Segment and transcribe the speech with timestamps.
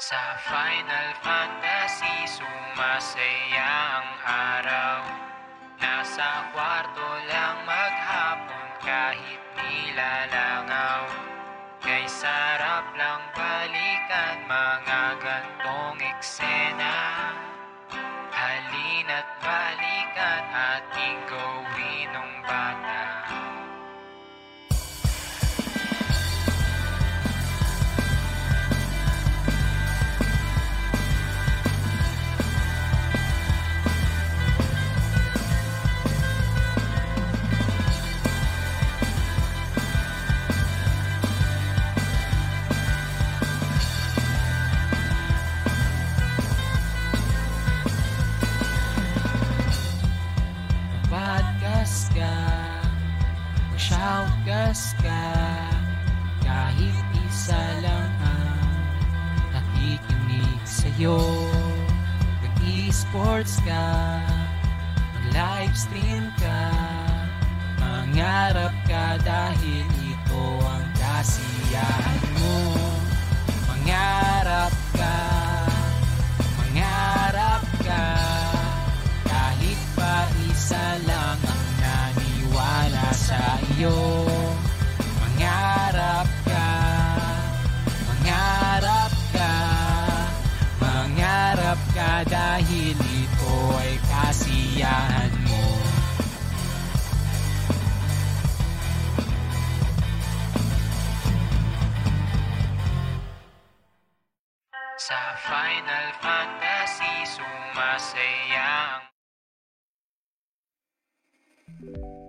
[0.00, 5.00] Sa Final Fantasy sumasaya ang araw.
[5.80, 11.04] Nasa kwarto lang maghapon kahit nilalangaw.
[11.80, 12.59] Kay sarap
[54.70, 55.26] Mag-shoutcast ka
[56.46, 58.70] Kahit isa lang ang
[59.50, 61.18] Nakikinig sa'yo.
[62.38, 64.22] Mag-e-sports ka
[64.94, 66.62] Mag-livestream ka
[67.82, 72.58] Mangarap ka dahil ito ang kasiyahan mo.
[73.66, 75.18] Mangarap ka
[76.62, 78.06] Mangarap ka
[79.26, 84.29] kahit pa isa lang ang naniwala sa iyo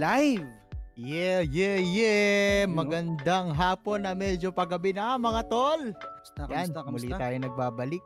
[0.01, 0.49] Live!
[0.97, 2.65] Yeah, yeah, yeah!
[2.65, 5.93] Magandang hapon na medyo paggabi na mga tol!
[5.93, 7.21] Kamusta, Yan, kamusta, muli kamusta?
[7.21, 8.03] tayo nagbabalik.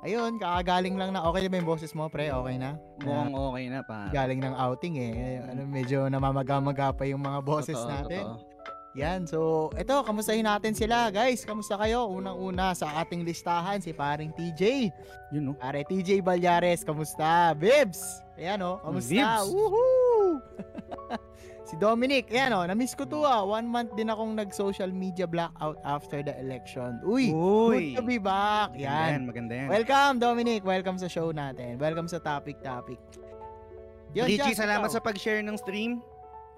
[0.00, 2.32] Ayun, kakagaling lang na, okay na ba yung boses mo pre?
[2.32, 2.80] Okay na?
[3.04, 4.08] Mukhang okay na pa.
[4.16, 5.44] Galing ng outing eh.
[5.44, 8.24] Ano, medyo namamaga-maga pa yung mga boses Totoo, natin.
[8.24, 8.56] totoo.
[8.96, 11.44] Yan, so eto, kamustahin natin sila guys.
[11.44, 12.08] Kamusta kayo?
[12.08, 14.88] Unang-una sa ating listahan, si paring TJ.
[15.36, 15.60] Yun, no?
[15.60, 17.52] Pare TJ Balyares, kamusta?
[17.52, 18.24] Bibs!
[18.40, 19.12] Ayan o, kamusta?
[19.12, 19.52] Bibs!
[19.52, 20.05] Woohoo!
[21.68, 23.42] si Dominic, ayan o, na-miss ko to ah.
[23.42, 27.00] One month din akong nag-social media blackout after the election.
[27.02, 27.92] Uy, Uy!
[27.92, 28.72] good to be back.
[28.72, 29.20] Maganda yan, Yan.
[29.26, 29.68] maganda yan.
[29.68, 31.76] Welcome Dominic, welcome sa show natin.
[31.76, 33.00] Welcome sa topic topic.
[34.16, 34.96] Yun, Richie, Jazz, salamat ikaw.
[34.96, 36.00] sa pag-share ng stream.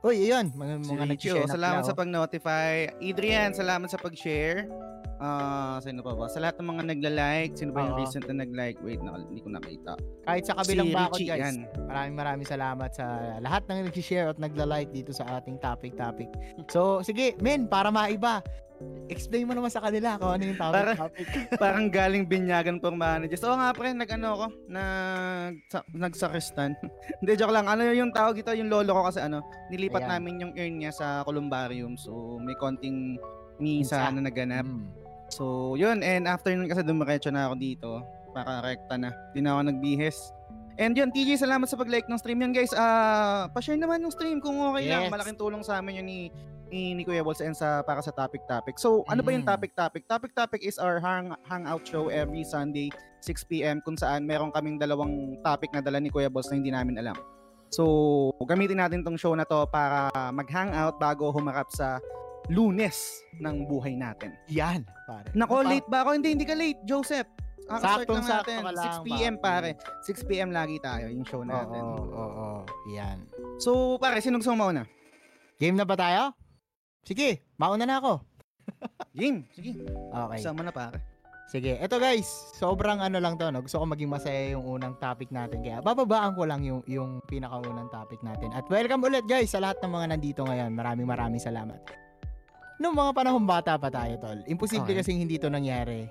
[0.07, 1.99] Uy, yun, mga, Si mga Richie, nag-share oh, na salamat pala, sa oh.
[1.99, 2.73] pag-notify.
[3.03, 4.71] Adrian, salamat sa pag-share.
[5.19, 6.31] Ah, sino pa ba?
[6.31, 8.01] Sa lahat ng mga nagla-like, sino ba yung Oo.
[8.07, 8.79] recent na nag-like?
[8.87, 9.99] Wait, na, hindi ko nakita.
[10.23, 11.43] Kahit sa kabilang si bakod Richie, guys.
[11.43, 11.57] yan.
[11.91, 13.07] Maraming maraming salamat sa
[13.43, 16.31] lahat ng nag-share at nagla-like dito sa ating topic topic.
[16.71, 18.47] So, sige, men, para maiba.
[19.11, 21.27] Explain mo naman sa kanila kung ano yung topic Para- topic.
[21.63, 23.43] Parang galing binyagan pang managers.
[23.43, 26.79] Oo nga pre, nag-ano ako, nag, sa, nagsakristan.
[27.19, 27.67] Hindi, joke lang.
[27.67, 30.11] Ano yung tawag ito, yung lolo ko kasi ano, nilipat Ayan.
[30.15, 31.99] namin yung urn niya sa columbarium.
[31.99, 33.19] So, may konting
[33.59, 34.15] misa Misa.
[34.15, 34.63] na naganap.
[34.63, 34.87] Mm.
[35.29, 36.01] So, yun.
[36.01, 37.91] And after nun kasi dumiretso na ako dito.
[38.33, 39.13] Para rekta na.
[39.33, 40.17] Di na ako nagbihes.
[40.79, 42.39] And yun, TJ, salamat sa pag-like ng stream.
[42.39, 45.11] Yan guys, ah pa-share naman ng stream kung okay lang.
[45.11, 45.13] Yes.
[45.13, 46.21] Malaking tulong sa amin yun ni,
[46.71, 48.79] ni, ni Kuya Balls and sa, para sa topic topic.
[48.79, 49.51] So, ano ba yung Mm.
[49.51, 50.07] topic topic?
[50.07, 55.35] Topic topic is our hang, hangout show every Sunday, 6pm, kung saan meron kaming dalawang
[55.43, 57.19] topic na dala ni Kuya Balls na hindi namin alam.
[57.75, 57.83] So,
[58.47, 61.99] gamitin natin tong show na to para mag-hangout bago humarap sa
[62.49, 62.97] lunes
[63.39, 64.33] ng buhay natin.
[64.49, 65.29] Yan, pare.
[65.35, 66.11] Nako, Pa- late ba ako?
[66.17, 67.29] Hindi, hindi ka late, Joseph.
[67.69, 68.59] Kakastart lang natin.
[68.65, 69.71] ka lang, 6pm pare.
[69.77, 70.01] pare.
[70.09, 71.83] 6pm lagi tayo, yung show Oo, natin.
[71.85, 72.49] oo, oo,
[72.89, 73.29] yan.
[73.61, 74.89] So, pare, sino gusto mo mauna?
[75.61, 76.33] Game na ba tayo?
[77.05, 78.25] Sige, mauna na ako.
[79.19, 79.85] Game, sige.
[80.09, 80.39] Okay.
[80.41, 80.97] Sama na pare.
[81.49, 82.29] Sige, eto guys,
[82.61, 83.65] sobrang ano lang to, no?
[83.65, 85.65] Gusto ko maging masaya yung unang topic natin.
[85.65, 88.53] Kaya bababaan ko lang yung, yung pinakaunang topic natin.
[88.53, 90.77] At welcome ulit guys sa lahat ng mga nandito ngayon.
[90.77, 91.81] Maraming maraming salamat.
[92.79, 95.03] Nung mga panahon bata pa tayo, tol, imposible Okay.
[95.03, 96.07] kasing hindi to nangyari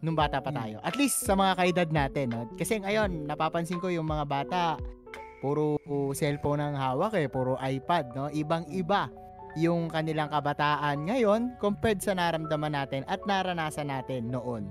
[0.00, 0.58] nung bata pa Hmm.
[0.60, 0.76] tayo.
[0.80, 2.48] At least sa mga kaedad natin, no?
[2.56, 4.62] Kasi ngayon, napapansin ko yung mga bata,
[5.40, 5.76] puro
[6.12, 8.24] cellphone ang hawak eh, puro iPad, no?
[8.28, 9.12] Ibang-iba
[9.56, 14.68] yung kanilang kabataan ngayon compared sa naramdaman natin at naranasan natin noon.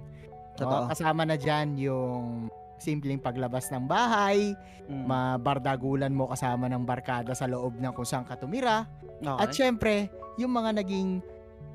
[0.58, 0.86] Totoo.
[0.86, 0.90] No?
[0.90, 4.54] Kasama na dyan yung simpleng paglabas ng bahay,
[4.86, 5.06] Mm.
[5.06, 8.86] mabardagulan mo kasama ng barkada sa loob ng kung saan ka tumira,
[9.22, 9.42] Okay.
[9.42, 9.94] at syempre,
[10.38, 11.24] yung mga naging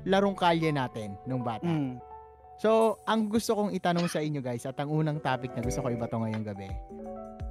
[0.03, 1.63] larong kalye natin nung bata.
[1.63, 1.97] Mm.
[2.57, 5.89] So, ang gusto kong itanong sa inyo guys, at ang unang topic na gusto ko
[5.89, 6.69] ibato ngayong gabi,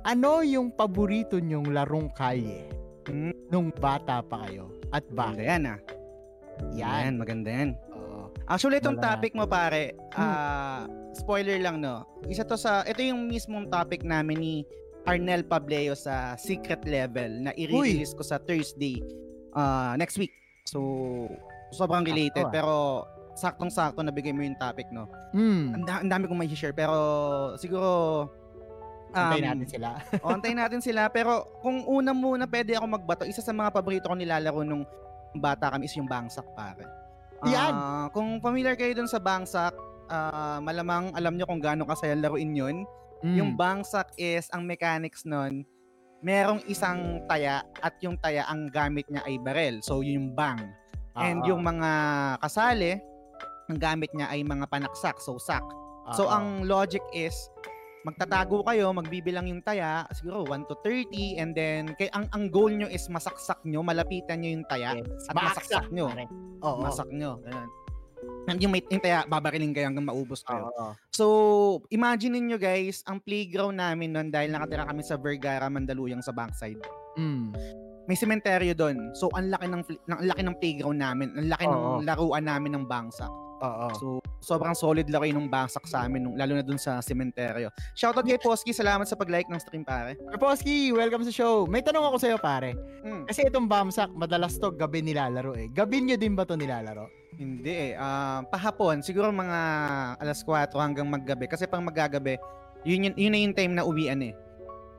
[0.02, 2.66] ano yung paborito nyong larong kalye
[3.04, 3.34] Mm.
[3.48, 4.70] nung bata pa kayo?
[4.88, 5.44] At Maganda bakit?
[5.44, 5.78] yan ah.
[6.70, 7.00] Yan.
[7.02, 7.70] Yan, maganda yan.
[7.90, 8.30] Oo.
[8.44, 9.06] Actually, itong Wala.
[9.10, 10.20] topic mo pare, Hmm.
[10.20, 10.80] ah
[11.10, 12.06] spoiler lang no.
[12.26, 14.54] Isa to sa, ito yung mismong topic namin ni
[15.02, 19.00] Arnel Pableo sa Secret Level na i-release ko sa Thursday
[19.52, 20.30] ah, next week.
[20.62, 21.26] So,
[21.72, 22.54] sobrang related Sakto, ah.
[22.54, 22.74] pero
[23.34, 25.06] saktong-sakto nabigay mo yung topic no.
[25.32, 25.74] Hmm.
[25.74, 26.94] Ang, da- ang dami kong may share pero
[27.56, 27.88] siguro
[29.10, 29.88] Antayin um, natin sila.
[30.22, 31.02] o, antayin natin sila.
[31.10, 34.86] Pero kung una muna pwede ako magbato, isa sa mga paborito ko nilalaro nung
[35.34, 36.86] bata kami is yung Bangsak, pare.
[37.46, 37.72] Yan!
[37.74, 39.74] Ah, kung familiar kayo dun sa Bangsak,
[40.10, 42.76] ah, malamang alam nyo kung gaano kasaya laruin yun.
[43.20, 43.36] Hmm.
[43.36, 45.66] Yung Bangsak is, ang mechanics nun,
[46.20, 49.80] merong isang taya at yung taya ang gamit niya ay barel.
[49.80, 50.60] So, yun yung bang.
[51.18, 51.54] And Oo.
[51.54, 51.90] yung mga
[52.42, 52.98] kasali,
[53.70, 55.62] ang gamit niya ay mga panaksak, so sak.
[56.14, 56.32] So Oo.
[56.34, 57.34] ang logic is
[58.00, 62.72] magtatago kayo, magbibilang yung taya, siguro 1 to 30 and then kay ang ang goal
[62.72, 65.28] nyo is masaksak nyo, malapitan nyo yung taya, Yes.
[65.28, 66.08] at masaksak nyo.
[66.64, 66.80] Oo.
[66.80, 67.36] masak nyo.
[67.44, 67.68] Ganun.
[68.48, 70.68] And yung, may, yung taya, babariling kayo hanggang maubos kayo.
[70.72, 70.92] Oo.
[71.12, 71.24] So,
[71.92, 76.80] imagine niyo guys, ang playground namin noon dahil nakatira kami sa Vergara, Mandaluyong sa backside.
[77.16, 77.52] Hmm.
[78.10, 79.14] May sementeryo doon.
[79.14, 82.02] So, ang laki ng, ng ang laki ng playground namin, ang laki ng Oo.
[82.02, 83.30] laruan namin ng bangsak.
[83.62, 83.88] Oo.
[83.94, 84.06] So,
[84.42, 87.70] sobrang solid laki nung bangsak sa amin, nung, lalo na dun sa sementeryo.
[87.94, 90.18] Shoutout kay Posky, salamat sa pag-like ng stream, pare.
[90.26, 91.70] Raposki, welcome sa show.
[91.70, 92.74] May tanong ako sa'yo, pare.
[93.06, 95.70] Mm, Kasi itong Bamsak, madalas to gabi nilalaro eh.
[95.70, 97.06] Gabi nyo din ba to nilalaro?
[97.38, 97.92] hindi eh.
[97.94, 99.58] Ah, pahapon, siguro mga
[100.18, 101.46] alas 4 hanggang maggabi.
[101.46, 102.42] Kasi pang magagabi,
[102.82, 104.34] yun, yun, yun na yung time na uwian eh.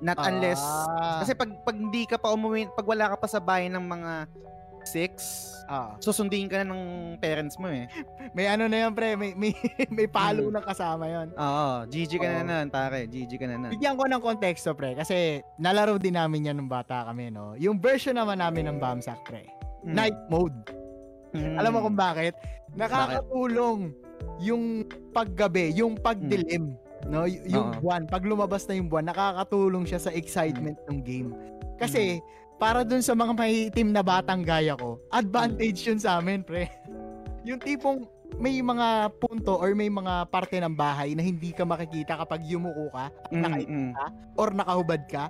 [0.01, 0.59] Not unless...
[0.59, 1.21] Ah.
[1.21, 4.13] Kasi pag, pag hindi ka pa umuwi, pag wala ka pa sa bahay ng mga
[4.81, 5.95] 6, Ah.
[6.03, 6.83] susunduin ka na ng
[7.21, 7.85] parents mo eh.
[8.35, 9.15] May ano na yan, pre.
[9.15, 9.53] May, may,
[9.97, 10.57] may palo Hmm.
[10.57, 11.31] na kasama yon.
[11.31, 12.49] Oo, GG ka na Oo.
[12.49, 13.05] nun, pare.
[13.07, 13.71] GG ka na nun.
[13.71, 14.97] Bigyan ko ng konteksto, pre.
[14.97, 17.53] Kasi nalaro din namin yan nung bata kami, no?
[17.55, 19.47] Yung version naman namin ng Bamsak, pre.
[19.85, 19.93] Mm.
[19.95, 20.57] Night mode.
[21.31, 21.55] Mm.
[21.55, 22.33] Alam mo kung bakit?
[22.75, 23.93] Nakakatulong
[24.41, 24.83] yung
[25.13, 26.75] paggabi, yung pagdilim.
[27.03, 27.77] No, Y- yung Oo.
[27.79, 31.29] buwan, pag lumabas na yung buwan, nakakatulong siya sa excitement ng game.
[31.75, 32.21] Kasi
[32.55, 36.69] para dun sa mga mahitim na batang gaya ko, advantage yun sa amin, pre.
[37.47, 38.05] yung tipong
[38.37, 42.87] may mga punto or may mga parte ng bahay na hindi ka makikita kapag yumuko
[42.89, 43.91] ka Mm, naka- mm.
[44.37, 45.27] or nakahubad ka.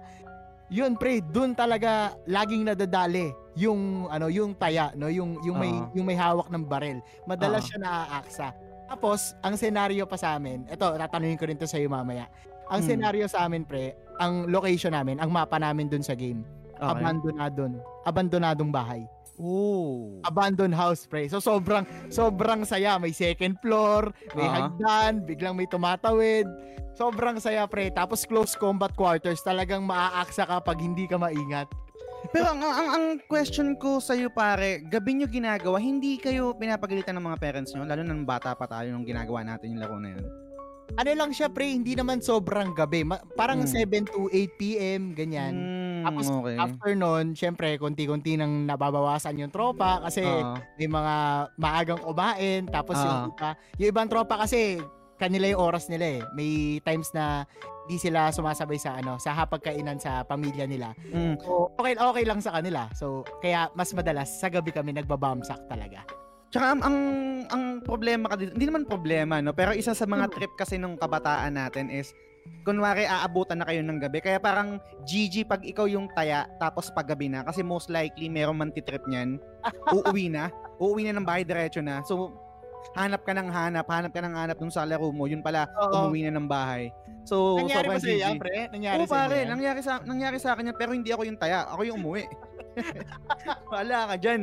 [0.70, 5.92] Yun pre, dun talaga laging nadadali yung ano, yung taya, no, yung yung may Oo.
[5.92, 7.00] yung may hawak ng barel.
[7.26, 7.68] Madalas Oo.
[7.68, 8.48] siya naaaksa.
[8.92, 12.28] Tapos, ang senaryo pa sa amin, eto, tatanungin ko rin to sa iyo mamaya.
[12.68, 12.90] Ang Hmm.
[12.92, 16.44] senaryo sa amin, pre, ang location namin, ang mapa namin dun sa game,
[16.76, 17.00] Okay.
[17.00, 19.08] abandonadon, abandonadong bahay.
[19.40, 20.20] Ooh.
[20.28, 21.32] Abandoned house, pre.
[21.32, 23.00] So, sobrang, sobrang saya.
[23.00, 24.54] May second floor, may Oo.
[24.54, 26.46] hagdan, biglang may tumatawid.
[26.94, 27.90] Sobrang saya, pre.
[27.90, 29.42] Tapos, close combat quarters.
[29.42, 31.66] Talagang maaaksa ka pag hindi ka maingat.
[32.30, 37.18] Pero ang, ang, ang question ko sa iyo pare, gabi nyo ginagawa, hindi kayo pinapagalitan
[37.18, 39.98] ng mga parents nyo, lalo na nung bata pa tayo nung ginagawa natin yung laro
[39.98, 40.26] na yun.
[40.92, 43.02] Ano lang siya, pre, hindi naman sobrang gabi.
[43.02, 43.72] Ma- parang Hmm.
[43.72, 45.54] 7 to 8 p.m., ganyan.
[45.56, 46.56] Mm, Tapos, okay.
[46.60, 50.60] After nun, syempre, konti-konti nang nababawasan yung tropa kasi Oo.
[50.76, 51.14] may mga
[51.56, 52.68] maagang kumain.
[52.68, 53.08] Tapos Ah.
[53.08, 54.84] yung iba, yung ibang tropa kasi
[55.16, 56.22] kanila yung oras nila eh.
[56.34, 56.52] May
[56.82, 57.48] times na
[57.92, 60.96] di sila sumasabay sa ano, sa hapagkainan sa pamilya nila.
[61.12, 61.36] Mm.
[61.44, 62.88] So, okay okay lang sa kanila.
[62.96, 66.08] So, kaya mas madalas sa gabi kami nagbabamsak talaga.
[66.52, 66.98] Tsaka ang, ang,
[67.52, 69.52] ang problema ka dito, hindi naman problema, no?
[69.52, 70.36] Pero isa sa mga Hmm.
[70.40, 72.16] trip kasi nung kabataan natin is,
[72.68, 74.20] kunwari aabutan na kayo ng gabi.
[74.20, 77.44] Kaya parang GG pag ikaw yung taya, tapos paggabi na.
[77.48, 79.40] Kasi most likely, merong mantitrip niyan.
[79.96, 80.52] Uuwi na.
[80.80, 82.04] Uuwi na ng bahay, diretso na.
[82.04, 82.36] So,
[82.94, 85.26] hanap ka ng hanap, hanap ka ng hanap dun sa laro mo.
[85.26, 86.08] Yun pala, Oo.
[86.08, 86.92] umuwi na ng bahay.
[87.22, 88.40] So, Nangyari ba sobrang sa iyo, GG.
[88.40, 88.56] pre?
[88.68, 89.48] Nangyari Oo, pare, yan?
[89.50, 92.26] nangyari sa nangyari sa akin yan, pero hindi ako yung taya, ako yung umuwi.
[93.70, 94.42] Wala ka diyan.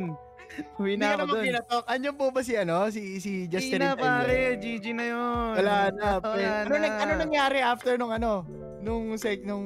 [0.75, 1.43] Uwi Hindi na ako doon.
[1.45, 1.83] pinatok.
[1.85, 2.89] Andiyan po ba si ano?
[2.89, 4.37] Si si Hindi Justin na Time pare?
[4.57, 5.51] GG na yun.
[5.55, 6.41] Wala na, pre.
[6.41, 6.79] Wala Ano, na.
[6.79, 8.31] nang, ano nangyari after nung ano?
[8.79, 9.65] Nung sec, nung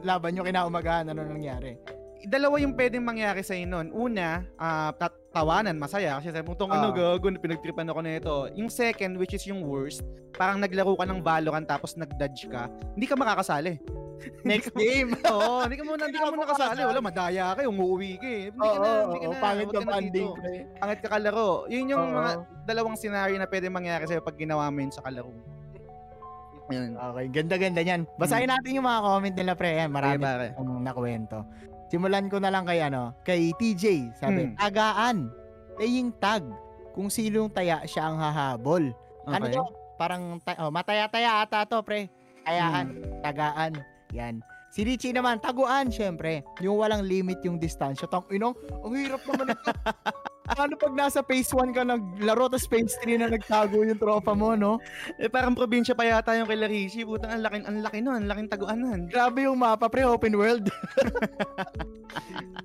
[0.00, 1.76] laban nyo kinaumagahan, ano nangyari?
[2.22, 3.90] Dalawa yung pwedeng mangyari sa noon.
[3.90, 4.46] Una,
[4.92, 6.16] tat- tawanan, masaya.
[6.16, 6.94] Kasi sabi mo, "Tong ano Ah.
[6.94, 8.34] gago, pinagtripan ako na ito.
[8.54, 13.04] Yung second, which is yung worst, parang naglaro ka ng Valorant tapos nag-dodge ka, hindi
[13.04, 13.80] ka makakasali.
[14.44, 15.18] Next game.
[15.26, 16.80] Oo, hindi ka muna, hindi ka muna kasali.
[16.80, 18.44] Wala, madaya ka, umuwi ka eh.
[18.48, 19.36] Hindi ka na, hindi ka na.
[19.40, 20.38] pangit ka ka banding, dito.
[20.38, 20.54] pre.
[20.78, 21.50] Pangit ka kalaro.
[21.66, 22.30] Yun yung mga
[22.62, 25.34] dalawang scenario na pwede mangyari sa'yo pag ginawa mo yun sa kalaro.
[26.70, 26.94] Yun.
[26.94, 28.06] Okay, ganda-ganda niyan.
[28.14, 29.70] Basahin natin yung mga comment nila, pre.
[29.84, 30.30] Marami Hmm.
[30.30, 31.38] Okay, akong nakwento.
[31.92, 34.16] Simulan ko na lang kay ano, kay TJ.
[34.16, 34.56] Sabi, Hmm.
[34.56, 35.28] tagaan.
[35.76, 36.40] Playing tag.
[36.96, 38.96] Kung sinong taya siya ang hahabol.
[39.28, 39.52] Ano Okay.
[39.52, 39.64] to?
[40.00, 42.08] Parang ta- oh, mataya-taya ata to, pre.
[42.42, 43.20] Tayaan, Hmm.
[43.20, 43.72] tagaan.
[44.10, 44.40] Yan.
[44.68, 46.40] Si Richie naman, taguan, syempre.
[46.58, 48.08] Yung walang limit yung distansya.
[48.08, 49.72] Tang inong, ang hirap naman ito.
[50.42, 54.58] Paano pag nasa phase 1 ka naglaro, tapos phase 3 na nagtago yung tropa mo,
[54.58, 54.82] no?
[55.16, 57.06] Eh, parang probinsya pa yata yung kay Larishi.
[57.06, 58.26] Putang, ang laki, ang laki nun.
[58.26, 59.00] Ang laking taguan nun.
[59.06, 60.66] Grabe yung mapa, pre, open world.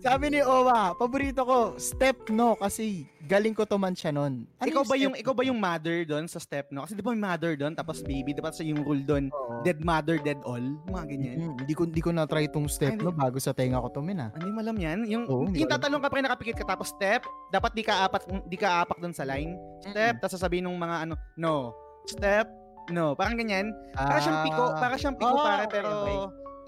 [0.06, 4.48] Sabi ni Owa, paborito ko, step no, kasi galing ko to man siya nun.
[4.64, 6.88] Ano ikaw ba yung ikaw ba yung mother doon sa step no?
[6.88, 9.60] Kasi di ba may mother doon tapos baby, di ba sa yung rule doon, Oo.
[9.68, 11.38] dead mother, dead all, mga ganyan.
[11.44, 13.92] Mm, Hindi ko hindi ko na try itong step Ay, no bago sa tenga ko
[13.92, 14.32] to min ah.
[14.32, 14.98] Hindi mo alam yan.
[15.12, 18.26] Yung, hindi yung tatalong ka pa rin nakapikit ka tapos step, dapat di ka apat
[18.50, 19.54] di ka apak doon sa line.
[19.86, 21.78] Step, tapos sasabihin ng mga ano, no.
[22.10, 22.50] Step,
[22.90, 23.14] no.
[23.14, 23.70] Parang ganyan.
[23.94, 26.18] Para siyang piko, para siyang piko Ah, pare okay, pero okay.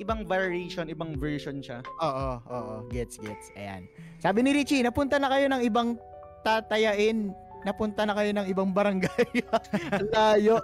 [0.06, 1.82] ibang variation, ibang version siya.
[1.98, 3.50] Oo, oo, gets gets.
[3.58, 3.90] Ayan.
[4.22, 5.98] Sabi ni Richie, napunta na kayo ng ibang
[6.46, 7.34] tatayain.
[7.62, 9.44] Napunta na kayo ng ibang barangay.
[10.00, 10.58] Ang Layo.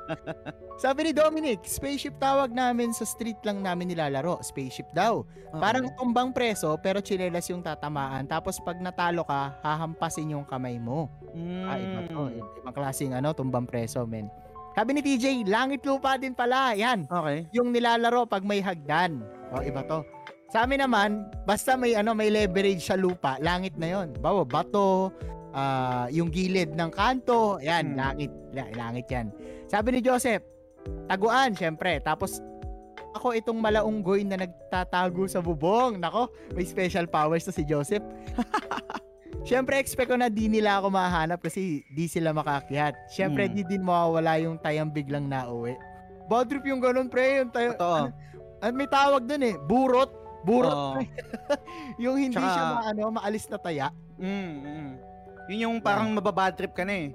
[0.75, 4.39] Sabi ni Dominic, spaceship tawag namin sa street lang namin nilalaro.
[4.39, 5.23] Spaceship daw.
[5.55, 8.27] Parang tumbang preso pero chinelas yung tatamaan.
[8.27, 11.07] Tapos pag natalo ka, hahampasin yung kamay mo.
[11.31, 12.23] mm, Ah, iba to.
[12.63, 14.27] Ibang klaseng ano, tumbang preso, men.
[14.75, 16.75] Sabi ni TJ, langit lupa din pala.
[16.75, 17.07] Yan.
[17.07, 17.47] Okay.
[17.55, 19.23] Yung nilalaro pag may hagdan.
[19.55, 20.03] O, iba to.
[20.51, 24.13] Sa amin naman, basta may ano, may leverage sa lupa, langit na 'yon.
[24.19, 25.09] Bawa bato,
[25.55, 27.97] ah, yung gilid ng kanto, yan, Hmm.
[27.97, 29.31] langit, la- langit 'yan.
[29.65, 30.43] Sabi ni Joseph,
[31.07, 31.97] taguan, syempre.
[31.99, 32.43] Tapos
[33.11, 35.95] ako itong malaunggoy na nagtatago sa bubong.
[35.97, 38.03] Nako, may special powers to si Joseph.
[39.45, 42.97] Syempre, expect ko na di nila ako mahanap kasi di sila makakyat.
[43.07, 43.53] Syempre, Hmm.
[43.53, 45.77] di din mawawala yung tayang biglang nauwi.
[46.25, 47.39] Bad trip yung ganun, pre.
[47.39, 48.09] Yung tayo, Totoo.
[48.59, 50.09] at may tawag dun eh, burot.
[50.41, 51.01] Burot.
[51.97, 53.87] Yung hindi Tsaka- siya maano, maalis na taya.
[54.17, 54.91] Mm, mm.
[55.47, 57.09] Yun yung parang mababad trip ka na eh.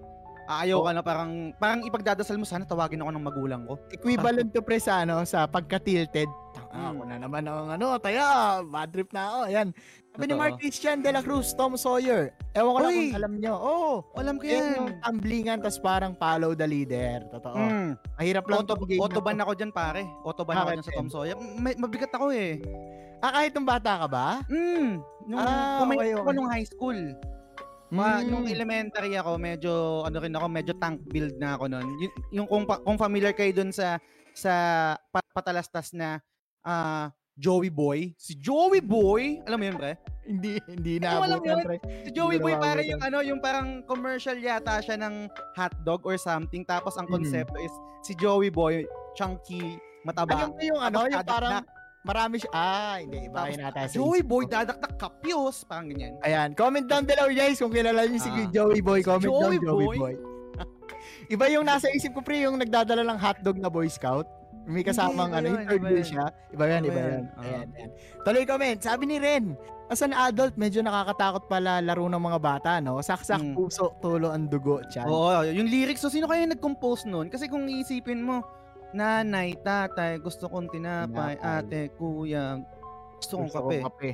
[0.51, 0.87] Aayaw Oo.
[0.87, 3.79] ka na parang parang ipagdadasal mo sana tawagin ako ng magulang ko.
[3.95, 6.27] Equivalent to pre sa ano, sa pagka-tilted.
[6.71, 6.87] Mm.
[6.91, 9.39] ako na naman ang ano, taya, bad trip na ako.
[9.47, 9.69] Ayan.
[10.11, 10.35] Sabi ni.
[10.35, 12.35] Mark Christian de la Cruz, Tom Sawyer.
[12.51, 13.55] Ewan ko lang kung alam nyo.
[13.55, 13.87] Oo.
[14.03, 17.23] Oh, Alam ko yan yung tumblingan, tas parang follow the leader.
[17.31, 17.55] Totoo.
[17.55, 17.89] Mm.
[18.19, 19.43] Mahirap lang Auto, game na autoban to.
[19.47, 20.03] ako dyan pare.
[20.27, 20.95] Autoban ako dyan sa?
[20.99, 21.37] Tom Sawyer.
[21.39, 22.59] May, mabigat ako eh.
[23.23, 24.43] Ah, kahit nung bata ka ba?
[24.51, 24.99] Mm.
[25.31, 26.35] Nung, Ah, okay, okay.
[26.35, 26.99] nung high school.
[27.91, 28.27] Ma, Mm.
[28.27, 31.87] nung elementary ako, medyo ano rin ako, medyo tank build na ako noon.
[31.99, 33.99] Yung, yung kung, pa- kung familiar kayo dun sa
[34.33, 34.53] sa
[35.07, 36.23] pa- patalastas na
[36.61, 38.13] ah, Joey Boy.
[38.15, 39.97] Si Joey Boy, alam mo yun, pre?
[40.31, 41.59] Hindi, hindi Ano, alam yun?
[41.61, 41.77] pre.
[42.05, 42.87] Si Joey Boy naabutan.
[42.87, 46.63] yung ano, yung parang commercial yata siya ng hotdog or something.
[46.63, 47.15] Tapos ang Mhm.
[47.17, 50.47] konsepto is si Joey Boy, chunky, mataba.
[50.47, 51.67] Ayun yung ano, yung parang
[52.03, 52.51] marami siya.
[52.51, 53.19] Ah, hindi.
[53.23, 54.51] Iba Tapos, kayo nata sa Joey Boy, ko.
[54.51, 55.57] dadakdak kapyos.
[55.65, 56.17] Parang ganyan.
[56.21, 58.49] Ayan, comment down below guys kung kilala niyo si Ah.
[58.49, 59.01] Joey Boy.
[59.01, 59.97] Comment Joey down Joey Boy.
[59.99, 60.15] Boy.
[61.33, 64.27] Iba yung nasa isip ko pre, yung nagdadala ng hotdog na Boy Scout.
[64.63, 66.25] May kasamang ano, third iba wheel siya.
[66.51, 67.11] Iba yan, iba Iba yan.
[67.11, 67.43] yan, ah.
[67.43, 67.91] Ayan, ayan.
[68.23, 68.79] Tuloy comment.
[68.79, 69.57] Sabi ni Ren,
[69.89, 73.01] as an adult, medyo nakakatakot pala laro ng mga bata, no?
[73.01, 73.57] Saksak Mm.
[73.57, 75.09] puso, tulo ang dugo, chan.
[75.09, 75.99] Oo, yung lyrics.
[75.99, 77.27] So, sino kaya nag-compose nun?
[77.27, 78.45] Kasi kung iisipin mo,
[78.93, 81.59] nanay, tatay, gusto kong tinapay, Tinapay.
[81.63, 82.59] ate, kuya,
[83.17, 83.77] gusto kong Gusto kape.
[83.77, 84.11] kong kape.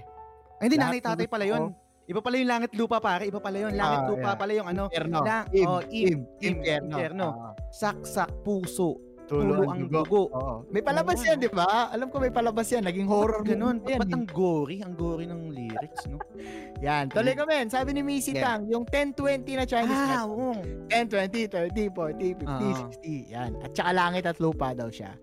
[0.56, 1.62] Ay, hindi, Lahat nanay, tatay pala yun.
[2.06, 3.26] Iba pala yung langit lupa, pare.
[3.26, 3.75] Iba pala yun.
[3.75, 4.38] Langit Ah, lupa yeah.
[4.38, 5.18] pala yung ano, Impierno.
[5.26, 6.95] La- Im, oh, im, im, impierno.
[6.95, 7.28] impierno.
[7.35, 10.23] Ah, saksak, puso, tulo, tulo ang dugo.
[10.30, 10.54] Oo.
[10.71, 11.90] May palabas Oo, yan, di ba?
[11.90, 12.83] Alam ko may palabas yan.
[12.83, 13.83] Naging horror ganun?
[13.83, 13.99] yan.
[13.99, 14.16] Ba't eh.
[14.16, 14.76] ang gory?
[14.80, 16.18] Ang gory ng lyrics, no?
[16.87, 17.09] Yan.
[17.09, 17.66] Tuloy ko, men.
[17.66, 18.59] Sabi ni Missy Yeah.
[18.59, 20.28] Tang, yung 10-20 na Chinese Ah, math.
[20.28, 20.52] oo.
[20.88, 22.76] 10, 20, 30, 40, 50, Ah.
[22.92, 23.33] 60.
[23.33, 23.52] Yan.
[23.61, 25.16] At saka langit at lupa daw siya.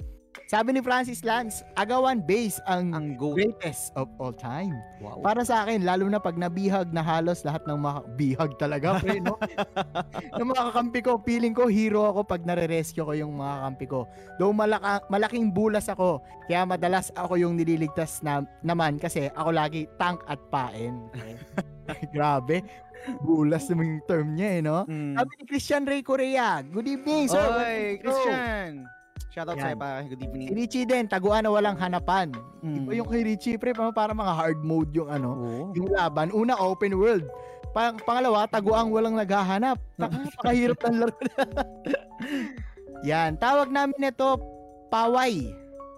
[0.47, 3.41] Sabi ni Francis Lance, agawan base ang Ang goat.
[3.41, 4.75] greatest of all time.
[5.01, 5.23] Wow.
[5.25, 9.17] Para sa akin, lalo na pag nabihag na halos lahat ng mga bihag talaga, pre,
[9.17, 9.39] no?
[10.37, 13.99] ng mga kakampi ko, feeling ko hero ako pag nare-rescue ko yung mga kakampi ko.
[14.37, 19.89] Though malaka, malaking bulas ako, kaya madalas ako yung nililigtas na, naman kasi ako lagi
[19.97, 21.09] tank at pain.
[22.15, 22.61] Grabe.
[23.19, 24.77] Bulas naman yung term niya eh, no?
[24.87, 25.19] Mm.
[25.19, 27.43] Sabi ni Christian Ray Correa, good evening, sir.
[27.43, 28.87] Oy, Christian.
[29.33, 29.63] Shoutout Yan.
[29.65, 30.01] sa'yo, pare.
[30.05, 30.47] Good Si evening.
[30.53, 32.29] Richie din, taguan na walang hanapan.
[32.61, 32.85] Mm.
[32.85, 35.61] Iba yung kay Richie, pre, parang, parang mga hard mode yung ano, Oo.
[35.73, 36.29] yung laban.
[36.29, 37.25] Una, open world.
[37.73, 39.81] Pang, pangalawa, taguang walang naghahanap.
[39.99, 41.15] Napakahirap ng laro.
[43.09, 44.37] Yan, tawag namin ito,
[44.87, 45.49] Paway.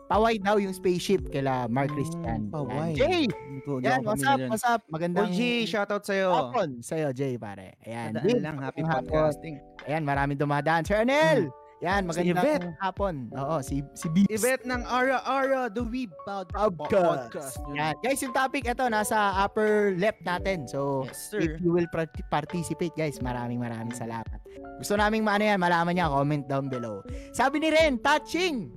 [0.06, 2.24] Paway daw yung spaceship kila Mark Mm, Christian.
[2.24, 2.42] Yan.
[2.48, 2.92] Paway.
[2.96, 3.24] Jay!
[3.65, 4.82] Ko- hindi Yan, what's up, what's up?
[4.88, 6.30] Magandang Oy, G, shoutout sa'yo.
[6.32, 7.75] hapon sa'yo, Jay, pare.
[7.82, 9.04] Ayan, Dave, lang, happy hapon.
[9.04, 9.56] podcasting.
[9.84, 10.88] Ayan, maraming dumadaan.
[10.88, 11.51] Sir Anel!
[11.82, 12.67] Yan, Si magandang Yvette.
[12.79, 13.15] hapon.
[13.36, 14.32] Oo, si, si Beats.
[14.32, 17.27] Event ng Ara Ara The Weeb Pod- Podcast.
[17.27, 17.55] Podcast.
[17.75, 17.94] Yan.
[18.00, 20.63] Guys, yung topic ito nasa upper left natin.
[20.65, 24.39] So, Yes, if you will part- participate, guys, maraming maraming salamat.
[24.79, 27.03] Gusto naming maano yan, malaman niya, comment down below.
[27.32, 28.72] Sabi ni Ren, touching.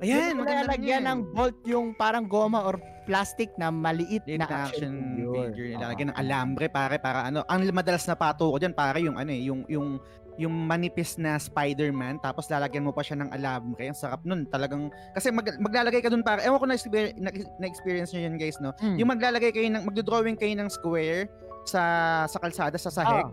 [0.00, 4.92] Ayan, maganda ng bolt yung parang goma or plastic na maliit Liit na action, action
[5.12, 5.50] figure.
[5.50, 5.66] figure.
[5.66, 5.76] Oo.
[5.76, 7.44] Nilalagyan ng alambre pare para ano.
[7.44, 10.00] Ang madalas na pato ko diyan pare yung ano eh, yung yung
[10.40, 13.92] yung manipis na Spider-Man tapos lalagyan mo pa siya ng alambre.
[13.92, 14.48] Ang sarap nun.
[14.48, 16.80] Talagang kasi mag, maglalagay ka dun para ewan ko na
[17.20, 17.30] na,
[17.60, 18.72] na experience niyo yun guys no.
[18.80, 18.96] Mm.
[19.04, 21.28] Yung maglalagay kayo ng magdo-drawing kayo ng square
[21.68, 23.28] sa sa kalsada sa sahig.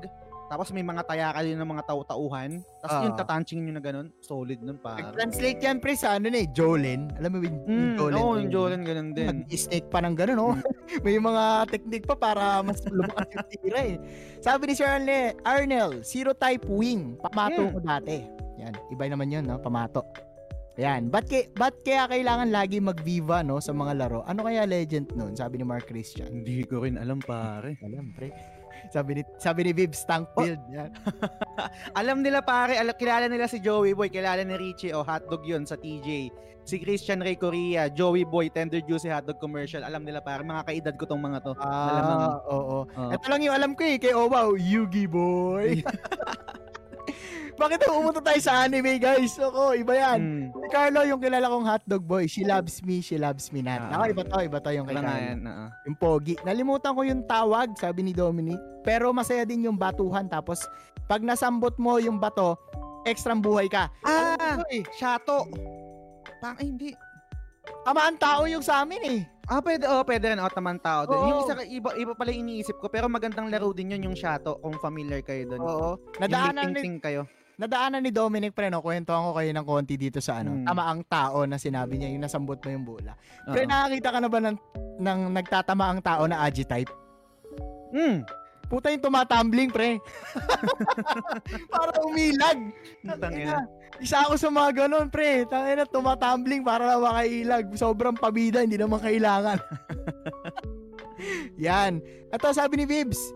[0.48, 2.64] Tapos may mga taya kayo ng mga tau-tauhan.
[2.80, 3.04] Tapos Ah.
[3.04, 4.08] yung tatanching nyo na ganun.
[4.20, 5.04] Solid nun pare.
[5.04, 7.12] Nag-translate yan, pre, sa ano na eh, Jolin.
[7.16, 8.16] Alam mo yung, Mm, Jolin?
[8.16, 9.28] oo, yung Jolan ganun din.
[9.44, 10.56] Mag-snake pa ng gano'n, oh.
[11.04, 13.96] May mga technique pa para mas lumakas yung tira eh.
[14.40, 17.20] Sabi ni Sir Arne, Arnel, zero type wing.
[17.20, 17.74] Pamato Hmm.
[17.74, 18.24] ko dati.
[18.58, 19.60] Yan, iba naman yun, no?
[19.60, 20.02] Pamato.
[20.78, 21.10] Yan.
[21.10, 24.22] Ba't, kay, ba't kaya kailangan lagi mag-viva, no, sa mga laro?
[24.24, 25.34] Ano kaya legend nun?
[25.34, 26.30] Sabi ni Mark Christian.
[26.32, 27.76] Hindi ko rin alam pare.
[27.82, 28.30] Alam, pre.
[28.88, 30.42] Sabi ni, sabi ni Vibs, tank Oh.
[30.42, 30.62] build.
[30.70, 30.92] Yan.
[32.00, 35.64] Alam nila pare, alam, kilala nila si Joey Boy, kilala ni Richie, o hotdog yun
[35.64, 36.30] sa TJ.
[36.68, 39.88] Si Christian Ray Correa, Joey Boy, Tender Juicy Hotdog Commercial.
[39.88, 41.56] Alam nila pare, mga kaedad ko tong mga to.
[41.58, 42.84] Ah, oo.
[42.84, 43.08] Oo.
[43.08, 45.80] Ito lang yung alam ko eh, kay Owaw, Yugi Boy.
[47.58, 49.34] Bakit umunta tayo sa anime, guys?
[49.36, 50.20] Ako, iba yan.
[50.22, 50.46] Mm.
[50.54, 53.82] Si Carlo, yung kilala kong hotdog boy, she loves me, she loves me not.
[53.82, 53.98] Ah.
[53.98, 55.10] Ako, iba to, iba to yung kay Carlo.
[55.10, 55.40] yan.
[55.42, 55.66] oo.
[55.90, 56.38] Yung pogi.
[56.46, 58.62] Nalimutan ko yung tawag, sabi ni Dominic.
[58.86, 60.30] Pero masaya din yung batuhan.
[60.30, 60.62] Tapos,
[61.10, 62.54] pag nasambot mo yung bato,
[63.04, 63.90] extrang buhay ka.
[64.06, 65.50] Ah, Ano eh, Shato.
[66.38, 66.94] Pang, ay, hindi.
[67.84, 69.22] kamaan tao yung sa amin eh.
[69.48, 70.38] Ah, pwede, oh, pwede rin.
[70.38, 71.16] Oh, tamang tao din.
[71.16, 71.26] Oo.
[71.26, 72.92] Yung isa, iba, iba pala yung iniisip ko.
[72.92, 74.60] Pero magandang laro din yun, yung Shato.
[74.60, 75.62] Kung familiar kayo doon.
[75.64, 75.90] Oo.
[75.96, 77.24] Yung Nadaanan ni, ting kayo.
[77.58, 78.86] Nadaanan ni Dominic pre, no?
[78.86, 80.54] Kwentuhan ko kayo ng konti dito sa ano.
[80.54, 80.66] Hmm.
[80.66, 83.18] Tama ang tao na sinabi niya, yung nasambot mo yung bola.
[83.50, 83.54] Oo.
[83.54, 84.58] Pre, nakakita ka na ba ng,
[85.02, 86.94] ng nagtatama ang tao na Agi-type?
[87.92, 88.22] Mm.
[88.68, 89.98] Puta yung tumatumbling, pre.
[91.72, 92.60] para umilag.
[93.16, 93.64] Tangina.
[94.04, 95.48] Isa ako sa mga ganun, pre.
[95.48, 97.72] Tangina, tumatumbling para na makailag.
[97.80, 99.58] Sobrang pabida, hindi naman kailangan.
[101.66, 102.04] Yan.
[102.30, 103.32] Ito, sabi ni Vibs.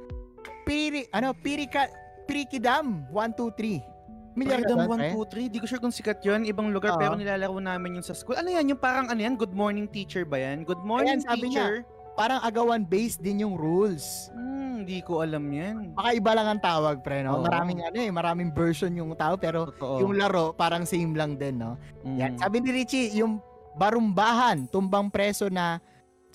[0.68, 1.88] Piri, ano, Pirika,
[2.28, 3.91] Pirikidam, 1, 2, 3.
[4.36, 5.10] Milyar Freedom ka ba, pre?
[5.12, 5.54] 1, 2, 3.
[5.54, 6.48] Di ko sure kung sikat yun.
[6.48, 6.96] Ibang lugar.
[6.96, 7.02] Oo.
[7.02, 8.40] Pero nilalaro namin yung sa school.
[8.40, 8.72] Ano yan?
[8.72, 9.36] Yung parang ano yan?
[9.36, 10.64] Good morning teacher ba yan?
[10.64, 11.84] Good morning Ayan, sabi teacher.
[12.16, 14.32] Parang agawan based din yung rules.
[14.36, 15.96] Hmm, di ko alam yan.
[15.96, 17.40] Baka iba lang ang tawag, pre, no?
[17.40, 17.48] Oo.
[17.48, 20.04] Maraming ano eh, maraming version yung tao, pero Totoo.
[20.04, 21.80] yung laro parang same lang din, no?
[22.04, 22.16] Mm.
[22.20, 22.32] Yan.
[22.40, 23.40] Sabi ni Richie, yung
[23.80, 25.80] barumbahan, tumbang preso na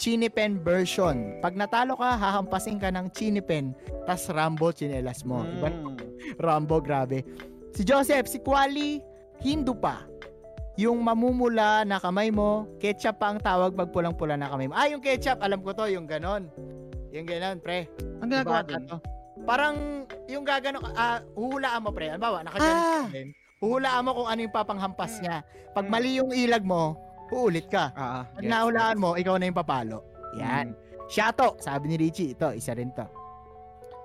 [0.00, 1.40] chinipen version.
[1.44, 3.76] Pag natalo ka, hahampasin ka ng chinipen,
[4.08, 5.44] tas Rambo chinelas mo.
[5.44, 5.96] Mm.
[6.44, 7.24] Rambo, grabe.
[7.76, 9.04] Si Joseph, si Kwali,
[9.36, 10.08] Hindu pa.
[10.76, 14.72] Yung mamumula na kamay mo, ketchup pa ang tawag pag pulang-pula na kamay mo.
[14.72, 16.48] Ah, yung ketchup, alam ko to, yung ganon.
[17.12, 17.84] Yung ganon, pre.
[18.20, 18.96] Ang ginagawa Diba?
[19.44, 19.76] Parang
[20.24, 22.08] yung gagano, ah, huhulaan mo, pre.
[22.08, 22.44] Halimbawa, Ah!
[22.44, 23.28] nakaganito din.
[23.56, 25.36] Huhulaan mo kung ano yung papanghampas niya.
[25.72, 25.92] Pag Hmm.
[25.92, 26.96] mali yung ilag mo,
[27.28, 27.92] uulit ka.
[27.92, 29.04] Ah, ah, Pag gets, nahulaan gets.
[29.04, 29.98] mo, ikaw na yung papalo.
[30.36, 30.72] Yan.
[30.72, 31.08] Mm.
[31.08, 32.32] Shato, sabi ni Richie.
[32.32, 33.04] Ito, isa rin to.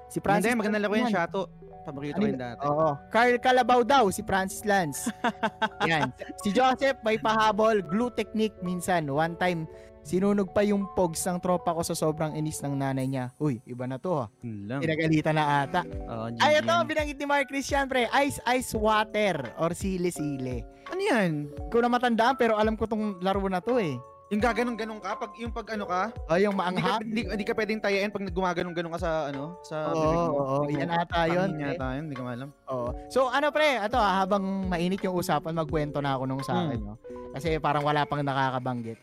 [0.07, 0.51] Si Francis.
[0.51, 1.12] Hindi, maganda laro Yan.
[1.12, 1.41] Shato.
[1.82, 2.34] Paborito Ano ko yun?
[2.34, 2.63] yun dati.
[2.63, 2.89] Oo.
[3.10, 5.10] Carl Calabaw daw, si Francis Lance.
[5.89, 6.13] Yan.
[6.39, 9.06] Si Joseph, may pahabol, glue technique minsan.
[9.06, 9.65] One time,
[10.02, 13.34] sinunog pa yung pogs ng tropa ko sa sobrang inis ng nanay niya.
[13.38, 14.26] Uy, iba na to ha.
[14.41, 15.82] Pinagalitan na ata.
[15.84, 18.06] Oo, Ay, ito, binanggit ni Mark Christian, pre.
[18.22, 20.65] Ice, ice, water, or sile-sile.
[20.89, 21.50] Ano yan?
[21.50, 23.96] Hindi ko na matandaan, pero alam ko tong laro na to eh.
[24.32, 27.04] Yung gaganong-ganong ka, pag, yung pag ano ka, O, yung hindi maanghang.
[27.04, 30.80] hindi, hindi ka pwedeng tayain pag gumaganong-ganong ka sa, ano, sa Oo, Bibig mo.
[30.80, 31.50] yan ata yun.
[31.52, 31.67] Pangin pre.
[31.67, 32.50] yata yun, hindi ko alam.
[32.65, 32.88] Oo.
[33.12, 36.63] So ano pre, ito ah, habang mainit yung usapan, magkwento na ako nung sa Hmm.
[36.65, 36.80] akin.
[36.80, 36.96] No?
[37.36, 38.96] Kasi parang wala pang nakakabanggit.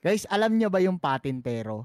[0.00, 1.84] Guys, alam nyo ba yung patintero?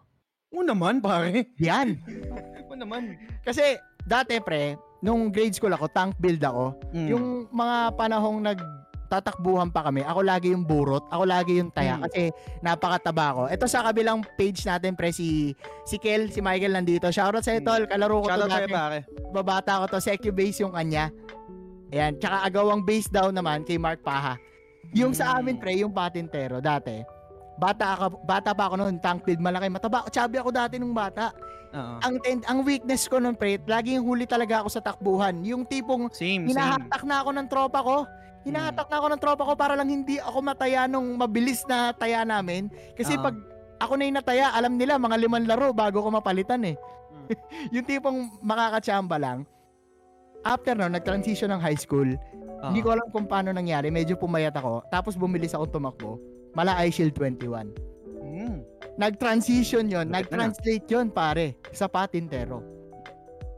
[0.50, 1.52] Oo naman, pare.
[1.60, 2.00] Yan.
[2.64, 3.20] Oo naman.
[3.44, 6.80] Kasi dati pre, nung grade school ako, tank build ako.
[6.96, 7.08] Mm.
[7.12, 8.60] Yung mga panahong nag
[9.06, 12.04] tatakbuhan pa kami, ako lagi yung burot, ako lagi yung taya Hmm.
[12.04, 13.42] kasi napakataba ko.
[13.46, 17.08] Ito sa kabilang page natin pre si si Kel, si Michael nandito.
[17.08, 17.62] Shoutout sa Hmm.
[17.62, 18.74] tol, kalaro ko to Shoutout sa'yo, dati.
[18.74, 19.00] pare.
[19.32, 21.12] babata ko to, Secu base yung kanya.
[21.90, 24.36] Ayan, tsaka agawang base daw naman kay Mark Paha.
[24.92, 25.38] Yung sa Mm.
[25.38, 27.04] amin pre, yung patintero dati.
[27.56, 30.04] Bata ako, bata pa ako noon, tank build, malaki, mataba.
[30.10, 31.32] Chubby ako dati nung bata.
[31.70, 31.96] Oo.
[32.02, 35.40] Ang ten, ang weakness ko noon pre, laging huli talaga ako sa takbuhan.
[35.42, 36.48] Yung tipong Same, same.
[36.48, 37.98] hinahatak na ako ng tropa ko.
[38.46, 42.22] Hinahatak na ako ng tropa ko para lang hindi ako mataya nung mabilis na taya
[42.22, 42.70] namin.
[42.94, 43.26] Kasi Oo.
[43.26, 43.36] pag
[43.82, 46.78] ako na yung nataya, alam nila mga limang laro bago ko mapalitan eh.
[46.78, 47.28] Mm.
[47.82, 49.40] yung tipong makakatsamba lang.
[50.46, 52.70] After no, nag-transition ng high school, Oo.
[52.70, 53.90] hindi ko alam kung paano nangyari.
[53.90, 54.86] Medyo pumayat ako.
[54.94, 56.22] Tapos bumilis ako tumakbo.
[56.54, 57.74] Mala Eye Shield 21.
[58.22, 58.62] Mm.
[58.96, 62.62] Nag-transition yon, nag-translate yon pare sa patintero.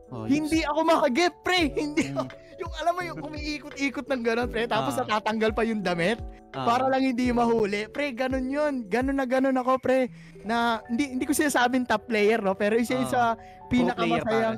[0.08, 1.68] Oh, Hindi ako makaget, pre.
[1.76, 2.24] Hindi Mm.
[2.24, 2.47] ako.
[2.58, 4.66] Yung alam mo yung umiikot-ikot ng gano'n, pre.
[4.66, 5.06] Tapos Ah.
[5.06, 6.18] natatanggal pa yung damit
[6.52, 6.66] Ah.
[6.66, 7.86] para lang hindi mahuli.
[7.86, 8.74] Pre, ganun yun.
[8.84, 10.10] Ganun na ganun ako, pre.
[10.42, 12.54] Na hindi hindi ko sinasabing top player, no?
[12.54, 13.06] Pero isa Ah.
[13.06, 13.22] sa
[13.68, 14.58] pinakamasayang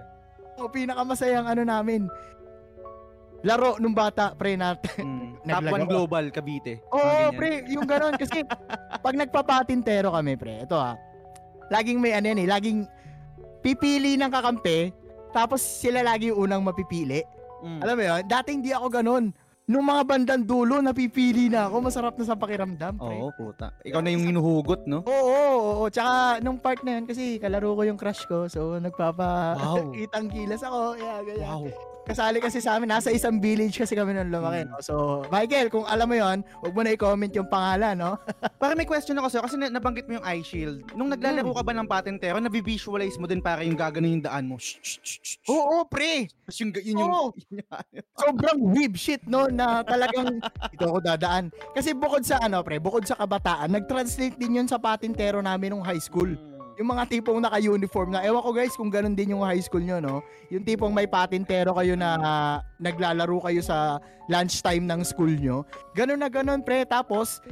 [0.56, 2.08] o pinakamasayang ano namin.
[3.40, 5.40] Laro nung bata, pre, na Mm.
[5.40, 5.76] Top Naglaro.
[5.80, 6.84] 1 global, Cavite.
[6.92, 7.36] Oo, ganyan.
[7.36, 8.16] pre, yung gano'n.
[8.16, 8.44] Kasi
[9.04, 11.00] pag nagpapatintero kami, pre, ito ha,
[11.72, 12.80] laging may ano yan eh, laging
[13.60, 14.92] pipili ng kakampi,
[15.32, 17.24] tapos sila lagi yung unang mapipili.
[17.62, 17.80] Mm.
[17.84, 18.22] Alam mo yun?
[18.26, 19.26] Dati hindi ako ganun.
[19.70, 21.76] Nung mga bandang dulo, napipili na ako.
[21.86, 23.14] Masarap na sa pakiramdam, pre.
[23.22, 23.70] Oo, puta.
[23.86, 25.06] Ikaw na yung hinuhugot, no?
[25.06, 25.86] Oo, oo, oo.
[25.94, 29.94] Tsaka nung part na yun, kasi kalaro ko yung crush ko, so nagpapa Wow.
[29.94, 30.98] kitang gilas ako.
[30.98, 31.46] Yeah, ganyan.
[31.46, 31.64] Wow.
[32.10, 34.66] Kasali kasi sa amin, nasa isang village kasi kami nung lumaki.
[34.66, 34.82] No?
[34.82, 38.18] So, Michael, kung alam mo yon huwag mo na i-comment yung pangalan, no?
[38.62, 40.82] Para may question ako sa'yo, kasi na- nabanggit mo yung eye shield.
[40.98, 44.58] Nung naglalaro ka ba ng patentero, nabivisualize mo din para yung gaganon yung daan mo.
[45.46, 46.26] Oo, pre!
[46.50, 47.34] Tapos yung, yun yung, yung-
[48.26, 49.46] Sobrang weeb shit, no?
[49.46, 50.42] Na talagang
[50.74, 51.54] ito ako dadaan.
[51.78, 55.86] Kasi bukod sa ano, pre, bukod sa kabataan, nag-translate din yun sa patintero namin nung
[55.86, 56.34] high school.
[56.80, 60.00] Yung mga tipong naka-uniform na, ewan ko guys kung ganun din yung high school nyo,
[60.00, 60.24] no?
[60.48, 64.00] Yung tipong may patintero kayo na ah, naglalaro kayo sa
[64.32, 65.68] lunchtime ng school nyo.
[65.92, 66.88] Ganun na ganun, pre.
[66.88, 67.44] Tapos,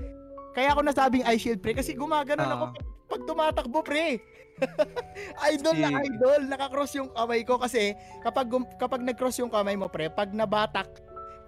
[0.56, 2.56] kaya ako nasabing eye shield, pre, kasi gumaganon Ah.
[2.56, 4.24] ako pag, pag tumatakbo, pre.
[5.54, 6.42] idol na idol.
[6.48, 8.48] Nakakross yung kamay ko kasi kapag,
[8.80, 10.88] kapag nag-cross yung kamay mo, pre, pag nabatak,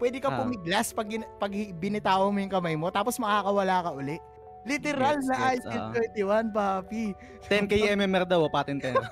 [0.04, 0.44] pwede ka Ah.
[0.44, 1.08] pumiglas pag,
[1.40, 4.20] pag binitaw mo yung kamay mo, tapos makakawala ka uli.
[4.70, 6.46] Literal Gets, na eye shield ah.
[6.54, 7.04] 21, papi.
[7.50, 9.02] 10k MMR daw, patentero.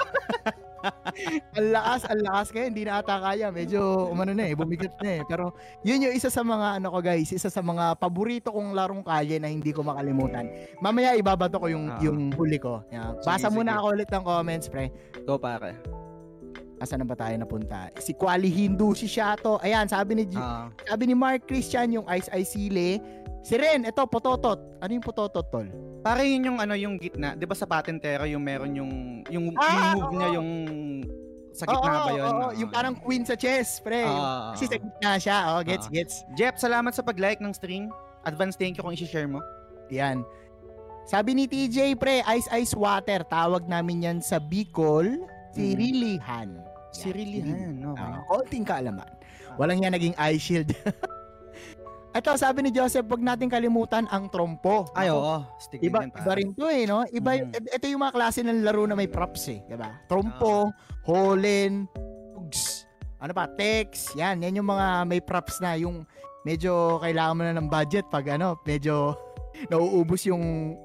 [1.57, 3.49] ang lakas, ang lakas kaya hindi na ata kaya.
[3.49, 5.21] Medyo umano na eh, bumigat na eh.
[5.25, 9.03] Pero yun yung isa sa mga ano ko guys, isa sa mga paborito kong larong
[9.03, 10.47] kalye na hindi ko makalimutan.
[10.79, 11.99] Mamaya ibabato ko yung Ah.
[11.99, 12.85] yung huli ko.
[12.93, 13.17] Yan.
[13.19, 13.79] Basa Sige, muna sige.
[13.81, 14.85] ako ulit ng comments, pre.
[15.25, 15.73] Go, pare.
[16.77, 17.89] Asan na ba tayo napunta?
[17.97, 19.57] Si Quali Hindu, si Shato.
[19.65, 23.01] Ayan, sabi ni Ah, sabi ni Mark Christian yung Ice Ice Sile.
[23.47, 24.59] Si Ren, ito pototot.
[24.83, 25.67] Ano yung pototot tol?
[25.97, 27.35] pare yun yung ano yung gitna.
[27.35, 28.91] 'Di ba sa patentero yung meron yung
[29.27, 30.15] yung, Ah, yung move oo.
[30.15, 30.49] niya yung
[31.51, 32.23] sa gitna Oo, ba yun?
[32.23, 32.51] oo, Ah.
[32.55, 34.03] yung parang queen sa chess, pre.
[34.03, 35.37] Ah, kasi sa gitna siya.
[35.49, 35.91] Oh, gets, Ah.
[35.91, 36.15] gets.
[36.33, 37.89] Jeff, salamat sa pag-like ng stream.
[38.23, 39.41] Advance thank you kung i-share mo.
[39.89, 40.21] Yan.
[41.03, 43.23] Sabi ni TJ, pre, ice ice water.
[43.25, 45.75] Tawag namin yan sa Bicol, si Mm.
[45.75, 46.49] Rilihan.
[46.91, 47.99] Si Rilihan, okay.
[48.05, 49.11] Ah, konting kaalaman.
[49.55, 50.71] Walang yan naging eye shield.
[52.17, 54.89] Ito, sabi ni Joseph, wag natin kalimutan ang trompo.
[54.97, 55.45] Ay, oo.
[55.77, 56.25] Iba, din yan, pare.
[56.25, 57.05] iba rin to eh, no?
[57.13, 60.01] Iba, et- ito yung mga klase ng laro na may props eh, diba?
[60.09, 60.73] Trompo,
[61.05, 61.85] holen,
[62.33, 62.89] pugs,
[63.21, 66.09] ano pa, text, yan, yan yung mga may props na, yung
[66.41, 69.13] medyo kailangan mo na ng budget pag ano, medyo
[69.65, 70.43] nauubos yung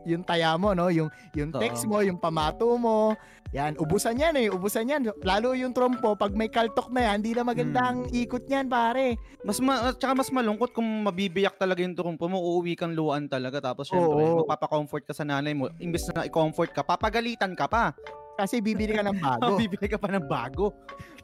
[0.08, 0.88] yung taya mo, no?
[0.88, 3.12] Yung yung text mo, yung pamato mo.
[3.52, 5.02] Yan, ubusan yan eh, ubusan yan.
[5.20, 8.16] Lalo yung trompo, pag may kaltok na yan, hindi na maganda ang Hmm.
[8.16, 9.20] ikot niyan, pare.
[9.44, 13.28] Mas ma at saka mas malungkot kung mabibiyak talaga yung turumpo mo, uuwi kang luwan
[13.28, 14.40] talaga tapos syempre Oo.
[14.40, 15.68] magpapa-comfort ka sa nanay mo.
[15.76, 17.92] Imbes na i-comfort ka, papagalitan ka pa.
[18.40, 19.52] Kasi bibili ka ng bago.
[19.60, 20.72] Bibili ka pa ng bago.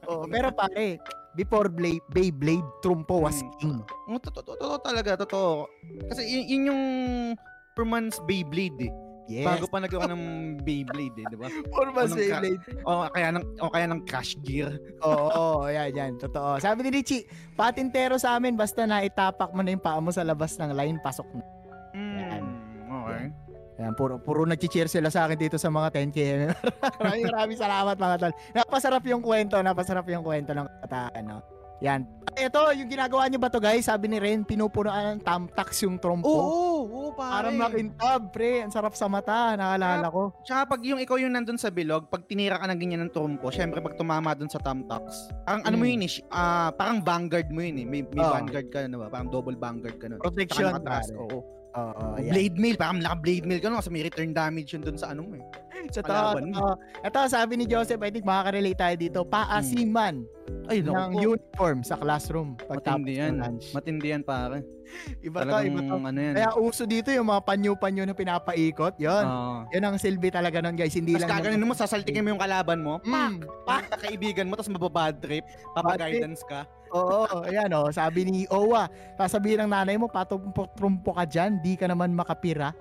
[0.04, 1.00] Oo, pero pare,
[1.34, 3.52] before Blade, Beyblade, trompo was Hmm.
[3.58, 3.78] king.
[4.06, 5.66] Oh, Totoo, totoo talaga, totoo.
[6.06, 6.82] Kasi yun, yun yung
[7.72, 8.92] per month's Beyblade eh.
[9.28, 9.44] Yes.
[9.44, 10.22] Bago pa nagawa ng
[10.64, 11.52] Beyblade eh, di ba?
[11.76, 12.60] Or ka- Beyblade.
[12.80, 14.80] O kaya ng o kaya ng Crash Gear.
[15.04, 15.28] Oo,
[15.60, 16.12] oo, yan, yan.
[16.16, 16.56] Totoo.
[16.56, 20.24] Sabi ni Richie, patintero sa amin, basta na itapak mo na yung paa mo sa
[20.24, 21.44] labas ng line, pasok na.
[23.78, 23.86] Yan.
[23.86, 23.86] Mm, okay.
[23.86, 26.18] Yan, puro, puro nag-cheer sila sa akin dito sa mga 10k.
[27.00, 28.34] maraming maraming salamat mga tol.
[28.52, 31.38] Napasarap yung kwento, napasarap yung kwento ng kataan, no?
[31.78, 32.02] Yan.
[32.34, 33.86] Ito, yung ginagawa niyo ba to guys?
[33.86, 36.26] Sabi ni Ren, pinupunuan ng tamtax yung trompo.
[36.26, 37.54] Oo, oo, Para pare.
[37.54, 38.66] makintab, pre.
[38.66, 40.34] Ang sarap sa mata, naalala ko.
[40.42, 43.54] Tsaka pag yung ikaw yung nandun sa bilog, pag tinira ka ng ganyan ng trumpo,
[43.54, 45.92] syempre pag tumama dun sa tamtax, parang ano mo Mm.
[45.94, 47.86] yun eh, ah, parang vanguard mo yun eh.
[47.86, 48.34] May, may Oo.
[48.34, 49.06] vanguard ka, ano ba?
[49.06, 50.18] Parang double vanguard ka nun.
[50.18, 51.38] Protection, Tsaka nakatras, oo.
[51.76, 52.32] Oo, yan.
[52.32, 55.20] blade mail, parang naka-blade mail ka no, kasi may return damage yun dun sa ano
[55.22, 55.44] mo eh.
[55.88, 56.76] Sa Kalaban mo.
[57.00, 59.18] Ito, sabi ni Joseph, I think makaka-relate tayo dito.
[59.24, 60.26] Paasiman
[60.68, 61.32] Ay, ng po.
[61.32, 62.60] uniform sa classroom.
[62.68, 63.40] Matindi yan.
[63.72, 64.60] Matindi yan, pare.
[65.20, 65.96] Iba to, iba to.
[65.96, 66.34] ano yan.
[66.34, 68.96] Kaya uso dito yung mga panyo-panyo na pinapaikot.
[68.96, 69.24] Yun.
[69.24, 69.56] Oo.
[69.72, 70.92] Yun ang silbi talaga nun guys.
[70.92, 74.72] Hindi Tapos lang kaganin mo, sasaltikin mo yung kalaban mo, Mm, pak, kaibigan mo, tapos
[74.72, 76.64] mababad trip, papaguidance ka.
[76.92, 77.88] Oo, ayan o.
[77.92, 78.88] Sabi ni Owa,
[79.20, 82.72] sasabihin ng nanay mo, patumpok-trumpo ka dyan, di ka naman makapira.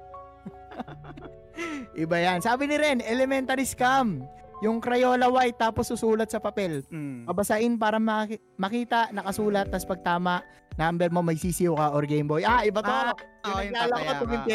[2.04, 2.40] Iba yan.
[2.40, 4.22] Sabi ni Ren, elementary scam.
[4.66, 6.82] Yung Crayola white tapos susulat sa papel.
[6.90, 7.30] Mm.
[7.30, 10.42] Babasain para maki- makita, nakasulat, tapos pag tama,
[10.82, 12.42] number mo may sisiyo ka or Game Boy.
[12.42, 12.90] Ah, iba to.
[12.90, 13.14] Ah,
[13.46, 14.46] yung yung naglalaro ko tuwing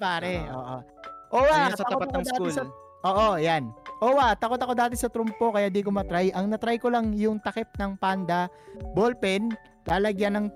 [0.00, 0.34] pare.
[0.48, 0.56] Oo.
[0.56, 0.78] Oo.
[1.30, 2.50] Oo, ah, Ayun sa tapat ng school.
[2.52, 2.64] Sa,
[3.04, 3.68] Oo, yan.
[4.00, 6.32] Owa, takot ako dati sa trumpo kaya di ko matry.
[6.32, 8.48] Ang natry ko lang yung takip ng panda,
[8.92, 9.52] ballpen,
[9.84, 10.46] lalagyan ng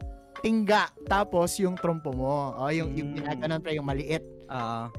[0.41, 2.53] tingga, tapos yung trumpo mo.
[2.55, 3.17] O, yung, yung Mm.
[3.19, 4.25] ginaganon pre, yung maliit.
[4.47, 4.93] Ah,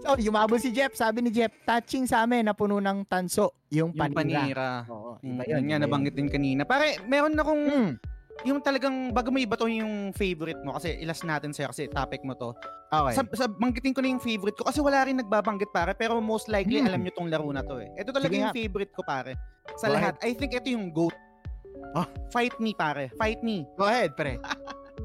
[0.00, 0.92] So, yumabol si Jeff.
[0.92, 4.20] Sabi ni Jeff, touching sa amin na puno ng tanso, yung yung panira.
[4.42, 4.68] panira.
[4.86, 5.64] Oo, Mm, iba yun yun.
[5.66, 6.62] nga, nabanggit din kanina.
[6.62, 7.62] Pare, meron akong.
[7.62, 7.92] Mm,
[8.42, 12.24] yung talagang, bago mo iba to yung favorite mo, kasi ilas natin sa'yo, kasi topic
[12.26, 12.50] mo to.
[12.90, 13.14] okay.
[13.14, 16.50] Sa, sa, banggitin ko na yung favorite ko, kasi wala rin nagbabanggit pare, pero most
[16.50, 16.90] likely Hmm.
[16.90, 17.88] alam nyo tong laro na to eh.
[18.00, 19.38] Ito talaga Sige yung favorite ko pare.
[19.78, 21.14] Sa Go lahat, I think ito yung GOAT.
[21.94, 22.08] Ah.
[22.32, 23.68] Fight me pare, fight me.
[23.78, 24.40] Go ahead, pre.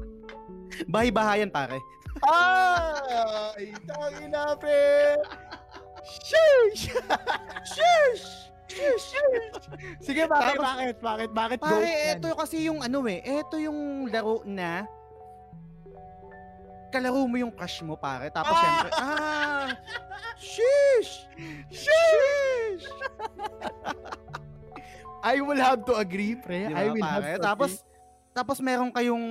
[0.92, 1.78] Bahay-bahayan pare.
[2.26, 5.14] Ay, tangina, pre.
[6.24, 6.88] Sheesh!
[7.68, 8.47] Sheesh!
[9.98, 12.14] Sige, bakit, Tapos- bakit, bakit, bakit Pare, goat yan?
[12.14, 14.84] ito kasi yung ano eh, ito yung laro na
[16.88, 18.28] kalaro mo yung crush mo pare.
[18.28, 18.60] Tapos Ah!
[18.60, 19.68] syempre, ah,
[20.36, 21.12] sheesh!
[21.68, 22.84] Sheesh!
[25.20, 26.68] I will have to agree, pre.
[26.68, 27.36] Di I will have pare?
[27.36, 27.87] to Tapos, agree.
[28.38, 29.26] Tapos meron kayong,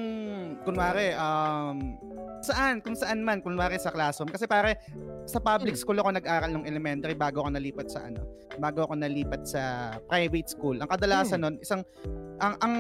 [0.68, 1.96] kunwari, um,
[2.44, 4.28] saan, kung saan man, kunwari sa classroom.
[4.28, 4.84] Kasi pare,
[5.24, 5.82] sa public Hmm.
[5.88, 8.28] school ako nag-aral nung elementary bago ako nalipat sa ano,
[8.60, 10.76] bago ako nalipat sa private school.
[10.76, 11.88] Ang kadalasan nun, isang,
[12.44, 12.76] ang, ang,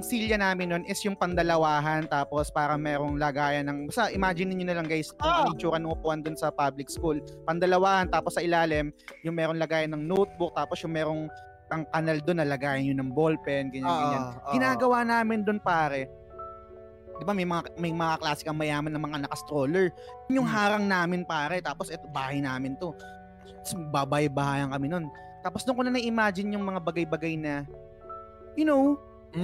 [0.00, 4.78] silya namin nun is yung pandalawahan tapos para merong lagayan ng basta imagine niyo na
[4.78, 7.18] lang guys kung ano yung itsura ng upuan dun sa public school
[7.50, 8.94] pandalawahan tapos sa ilalim
[9.26, 11.26] yung merong lagayan ng notebook tapos yung merong
[11.72, 14.52] ang kanal doon na lagayan yun ng ballpen ganyan ganyan Oo, oo.
[14.52, 16.06] ginagawa namin doon pare.
[17.16, 19.88] 'Di ba may mga may mga klase kang mayaman na mga naka-stroller.
[20.28, 20.56] Yun yung Hmm.
[20.56, 21.60] harang namin pare.
[21.60, 22.92] Tapos eto bahay namin 'to.
[23.88, 25.06] Babay-bahayan kami noon.
[25.40, 27.64] Tapos doon ko na na-imagine yung mga bagay-bagay na
[28.52, 29.00] you know,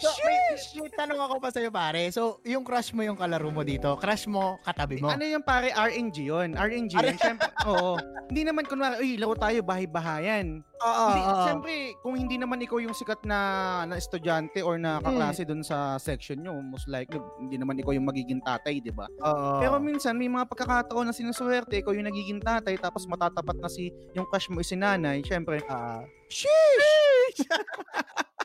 [0.00, 0.38] So, may,
[0.84, 2.08] may tanong ako pa sa'yo, pare.
[2.12, 5.08] So, yung crush mo yung kalaro mo dito, crush mo katabi mo.
[5.08, 6.48] ano yung pare RNG yun.
[6.56, 7.16] RNG yun.
[7.16, 7.96] Siyempre, oo.
[8.30, 10.62] Hindi naman kunwari, uy, laro tayo bahay-bahayan.
[10.80, 11.44] Oo, hindi, oo.
[11.44, 13.38] Siyempre, kung hindi naman ikaw yung sikat na
[13.84, 18.08] na estudyante or na kaklase doon sa section nyo, most likely, hindi naman ikaw yung
[18.08, 19.10] magiging tatay, di ba?
[19.20, 19.60] Oo.
[19.60, 23.92] Pero minsan may mga pagkakataon na sinuswerte, ikaw yung nagiging tatay tapos matatapat na si
[24.16, 25.60] yung crush mo is si nanay, syempre.
[25.68, 26.04] Ah.
[26.30, 27.44] Sheesh!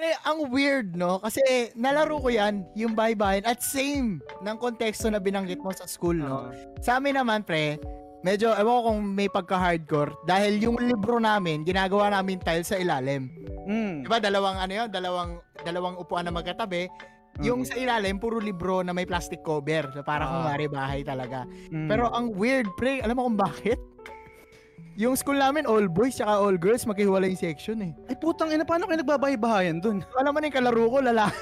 [0.00, 1.20] Eh, ang weird, no?
[1.20, 1.44] Kasi
[1.76, 6.48] nalaro ko yan, yung bye-bye, at same ng konteksto na binanggit mo sa school, no?
[6.80, 7.76] Sa amin naman, pre,
[8.24, 13.28] medyo, ewan ko kung may pagka-hardcore, dahil yung libro namin, ginagawa namin tile sa ilalim.
[13.68, 14.08] Mm.
[14.08, 15.30] Diba, dalawang ano yun, dalawang,
[15.68, 16.88] dalawang upuan na magkatabi,
[17.44, 19.84] yung sa ilalim, puro libro na may plastic cover.
[19.92, 20.32] So, parang Ah.
[20.32, 21.44] kung mari bahay talaga.
[21.68, 21.88] Mm.
[21.92, 23.76] Pero ang weird, pre, alam mo kung bakit?
[25.00, 27.90] Yung school namin, all boys tsaka all girls, maghiwalay yung section eh.
[28.04, 30.04] ay putang ina, paano kayo nagbabahay-bahayan dun?
[30.20, 31.26] Alam mo na yung kalaro ko, lala.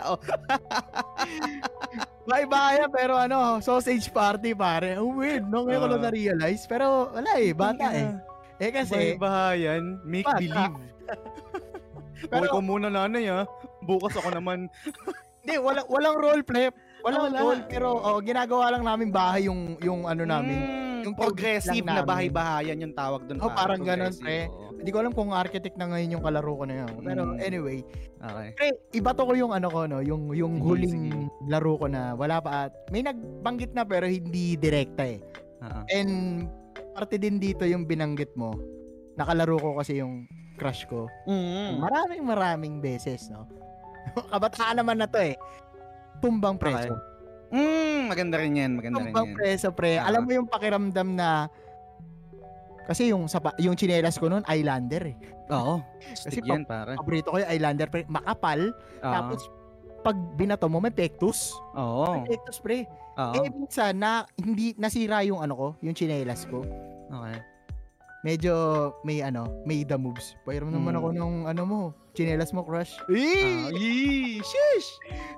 [0.00, 0.16] Oh.
[2.26, 4.96] Bye-bye, pero ano, sausage party pare.
[4.96, 5.62] Ang weird, no?
[5.62, 6.04] Ngayon ko lang Ah.
[6.08, 6.62] na-realize.
[6.64, 8.08] Pero wala eh, bata eh.
[8.58, 10.40] Eh kasi, Bahay-bahayan, make Bata.
[10.40, 10.74] believe.
[12.26, 13.44] Pero- Pero, ko muna nanay ah.
[13.80, 14.66] Bukas ako naman.
[15.44, 16.72] hindi, wala, walang role play.
[17.00, 17.38] Walang Wala.
[17.40, 20.56] role, pero oh, ginagawa lang namin bahay yung, yung ano namin.
[20.56, 23.40] Mm, yung progressive na bahay-bahayan yung tawag dun.
[23.40, 24.52] Oh, pare, parang ganun, pre.
[24.76, 26.92] Hindi ko alam kung architect na ngayon yung kalaro ko na yun.
[27.00, 27.36] Pero Mm.
[27.40, 27.78] anyway,
[28.20, 28.48] Okay.
[28.52, 30.04] pre, iba to ko yung ano ko, no?
[30.04, 31.48] Yung, yung Sige, huling sige.
[31.48, 35.20] laro ko na wala pa at may nagbanggit na pero hindi direkta eh.
[35.60, 35.84] Ah.
[35.88, 36.44] And
[36.92, 38.52] parte din dito yung binanggit mo.
[39.16, 41.08] Nakalaro ko kasi yung crush ko.
[41.24, 41.80] Mm.
[41.80, 43.48] Maraming maraming beses, no?
[44.32, 45.36] Kabataan naman na to eh.
[46.20, 46.94] Tumbang preso.
[47.50, 49.36] Mm, maganda rin yan, maganda rin Tumbang yan.
[49.36, 49.98] preso, pre.
[49.98, 50.06] Ah.
[50.06, 51.50] Alam mo yung pakiramdam na
[52.90, 55.16] kasi yung sapa, yung chinelas ko noon Islander eh.
[55.54, 55.78] Oo.
[56.26, 56.98] Kasi yan, pare.
[56.98, 58.02] Paborito ko yung Islander pre.
[58.10, 58.74] Makapal.
[58.74, 59.14] Oo.
[59.14, 59.40] Tapos
[60.02, 61.54] pag binato mo may pectus.
[61.78, 62.18] Oo.
[62.18, 62.90] May pectus pre.
[63.14, 63.34] Oo.
[63.38, 66.66] Eh minsan na hindi nasira yung ano ko, yung chinelas ko.
[67.06, 67.38] Okay.
[68.20, 68.52] Medyo
[69.00, 70.36] may ano, may the moves.
[70.44, 70.98] Pairam naman Mm.
[71.00, 71.80] ako nung ano mo,
[72.12, 72.92] chinelas mo crush.
[73.00, 73.72] Ah, Eh!
[73.72, 74.88] yee, sheesh.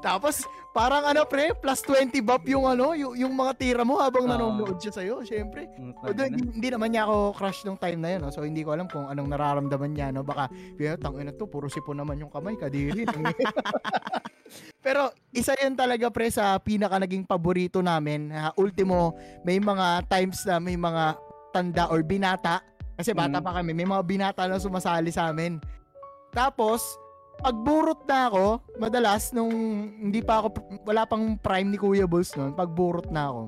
[0.03, 0.43] Tapos
[0.73, 4.35] parang ano pre, plus 20 buff yung ano, yung, yung mga tira mo habang Ah.
[4.35, 5.71] nanonood siya sa'yo, syempre.
[6.03, 8.35] Although, hindi, hindi naman niya ako crush nung time na yun, no?
[8.35, 10.27] so hindi ko alam kung anong nararamdaman niya, no?
[10.27, 13.07] Baka, yun, tangin na to, puro sipon naman yung kamay, kadiri.
[14.83, 18.35] Pero isa yun talaga pre sa pinaka naging paborito namin.
[18.35, 19.15] Ah, ultimo,
[19.47, 21.15] may mga times na may mga
[21.53, 22.65] tanda or binata.
[22.95, 23.45] Kasi bata Mm.
[23.45, 25.59] pa kami, may mga binata na sumasali sa amin.
[26.31, 26.81] Tapos,
[27.39, 29.53] pagburot na ako, madalas nung
[29.91, 30.49] hindi pa ako,
[30.83, 33.43] wala pang prime ni Kuya Bulls noon, pagburot na ako,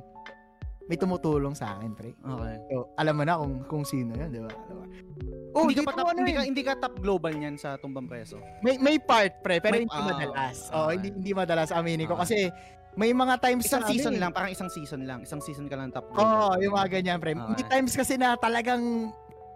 [0.85, 2.12] may tumutulong sa akin, pre.
[2.12, 2.54] Okay.
[2.68, 4.52] So, alam mo na kung kung sino 'yun, di ba?
[5.54, 8.04] Oh, hindi, ka pa top, ano hindi, ka, hindi ka top global niyan sa tumbang
[8.04, 8.37] preso.
[8.61, 10.57] may may part pre, pero May- hindi ah, madalas.
[10.66, 10.76] okay.
[10.76, 12.22] Oh, hindi hindi madalas aminin ko Okay.
[12.22, 12.38] kasi
[12.94, 14.20] may mga times Isang na season eh.
[14.20, 15.18] lang, parang isang season lang.
[15.20, 16.20] Isang season ka lang top Oo,
[16.52, 16.59] grader.
[16.61, 17.33] yung mga ganyan, pre.
[17.33, 17.48] Oo.
[17.48, 19.09] May times kasi na talagang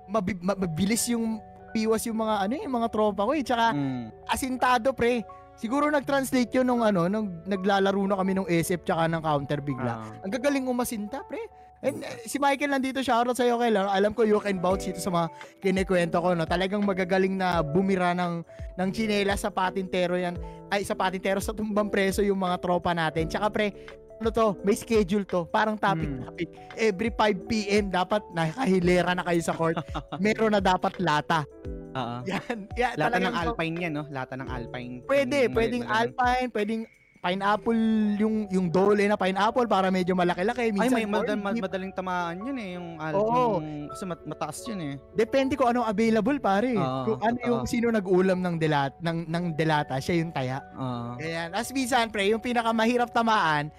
[0.09, 1.38] mabi- mabilis yung
[1.71, 3.44] piwas yung mga ano yung mga tropa ko eh.
[3.44, 4.05] Tsaka Mm.
[4.27, 5.23] asintado, pre.
[5.59, 9.94] Siguro nag-translate yun nung ano, nung naglalaro na kami nung SF tsaka ng counter bigla.
[9.99, 10.23] Ah.
[10.23, 11.42] Ang gagaling umasinta, pre.
[11.79, 13.90] And, eh, si Michael nandito, shoutout sa'yo, ah.
[13.90, 15.27] Alam ko, you can vouch dito sa mga
[15.59, 16.47] kinikwento ko, no?
[16.47, 18.42] Talagang magagaling na bumira ng,
[18.79, 20.38] ng chinela sa patintero yan.
[20.71, 23.27] Ay, sa patintero sa tumbang preso yung mga tropa natin.
[23.27, 23.75] Tsaka, pre,
[24.18, 25.46] ano to, may schedule to.
[25.48, 26.48] Parang topic-topic.
[26.74, 27.88] Every 5 p.m.
[27.88, 29.78] dapat nakahilera na kayo sa court.
[30.22, 31.46] Meron na dapat lata.
[31.94, 32.16] Oo.
[32.26, 32.66] Yan.
[32.81, 34.04] yan Lata ng Alpine yan, no?
[34.09, 35.07] Lata ng Alpine.
[35.07, 35.96] Pwede, Yung pwedeng ganun.
[35.96, 36.83] alpine, pwedeng
[37.18, 37.83] pineapple
[38.14, 41.62] yung yung dole na pineapple para medyo malaki-laki Ay, minsan may corned madal- beef.
[41.66, 42.70] madaling tamaan yun eh.
[42.78, 43.59] Yung, al- Oo.
[43.59, 44.94] yung kasi mat- mataas yun eh.
[45.18, 46.70] Depende kung anong available pare.
[46.72, 47.48] Oo, kung ano totoo.
[47.50, 50.62] yung sino nag-ulam ng delat ng ng delata, siya yung taya.
[50.72, 51.18] Oo.
[51.18, 51.50] Ayan.
[51.52, 53.74] As minsan pre, yung pinakamahirap tamaan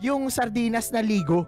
[0.00, 1.46] yung sardinas na ligo.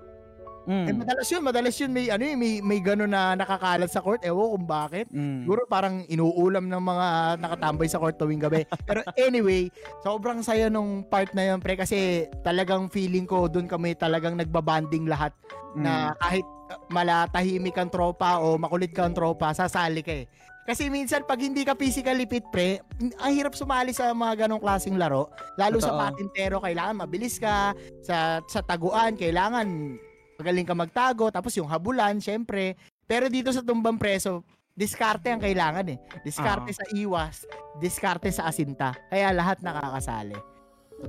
[0.68, 1.00] Eh, Mm.
[1.00, 4.20] madalas yun, madalas yun may ano eh, may may gano'n na nakakalat sa court.
[4.20, 5.08] Ewo kung bakit.
[5.08, 5.48] Mm.
[5.48, 7.06] Siguro parang inuulam ng mga
[7.40, 8.68] nakatambay sa court tuwing gabi.
[8.84, 9.72] Pero anyway,
[10.04, 15.08] sobrang saya nung part na yun, pre, kasi talagang feeling ko doon kami talagang nagbabanding
[15.08, 15.32] lahat
[15.72, 15.88] Mm.
[15.88, 16.44] na kahit
[16.92, 20.28] malatahimik kang tropa o makulit kang tropa, sasali ka eh.
[20.68, 22.84] Kasi minsan pag hindi ka physically fit pre,
[23.24, 25.32] ang hirap sumali sa mga ganong klaseng laro.
[25.56, 26.00] Lalo sa Totoo.
[26.04, 27.72] patintero, kailangan mabilis ka.
[28.04, 29.96] Sa, sa taguan, kailangan
[30.36, 31.32] magaling ka magtago.
[31.32, 32.76] Tapos yung habulan, syempre.
[33.08, 34.44] Pero dito sa tumbang preso,
[34.76, 35.98] diskarte ang kailangan eh.
[36.20, 36.76] Diskarte Oo.
[36.76, 37.48] sa iwas,
[37.80, 38.92] diskarte sa asinta.
[39.08, 40.36] Kaya lahat nakakasali.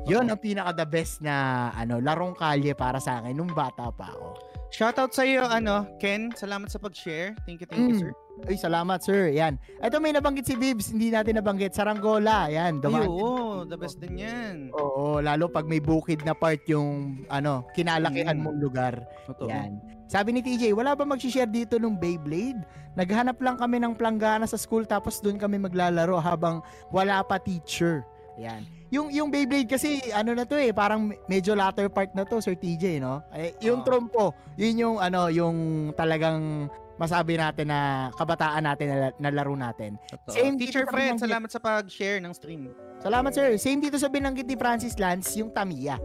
[0.08, 4.16] Yun ang pinaka the best na ano, larong kalye para sa akin nung bata pa
[4.16, 4.49] ako.
[4.70, 6.30] Shoutout sa iyo, ano, Ken.
[6.32, 7.34] Salamat sa pag-share.
[7.44, 8.02] Thank you, thank you, Mm.
[8.06, 8.12] sir.
[8.48, 9.36] Ay, salamat sir.
[9.36, 9.60] Yan.
[9.84, 11.76] Ito may nabanggit si Bibs, hindi natin nabanggit.
[11.76, 12.48] Saranggola.
[12.48, 13.10] Yan, Ay, dumaan.
[13.10, 14.72] oo, the best din yan.
[14.72, 18.44] Oo, lalo pag may bukid na part yung ano, kinalakihan Mm.
[18.46, 18.94] mong lugar.
[19.28, 19.52] Totoo.
[19.52, 19.84] Yan.
[20.08, 22.64] Sabi ni TJ, wala ba mag-share dito nung Beyblade?
[22.96, 28.08] Naghanap lang kami ng planggana sa school tapos doon kami maglalaro habang wala pa teacher.
[28.40, 28.64] Yan.
[28.90, 32.58] Yung yung Beyblade kasi ano na to eh, parang medyo latter part na to Sir
[32.58, 33.22] TJ, no?
[33.30, 33.86] Eh, yung Oo.
[33.86, 34.26] trompo,
[34.58, 36.66] yun yung ano, yung talagang
[37.00, 39.96] masabi natin na kabataan natin na, na laro natin.
[40.10, 40.36] Totoo.
[40.36, 41.24] Same Teacher binanggit.
[41.24, 42.74] salamat sa pag-share ng stream.
[43.00, 43.56] Salamat sir.
[43.56, 45.96] Same dito sa binanggit ni Francis Lance, yung Tamiya.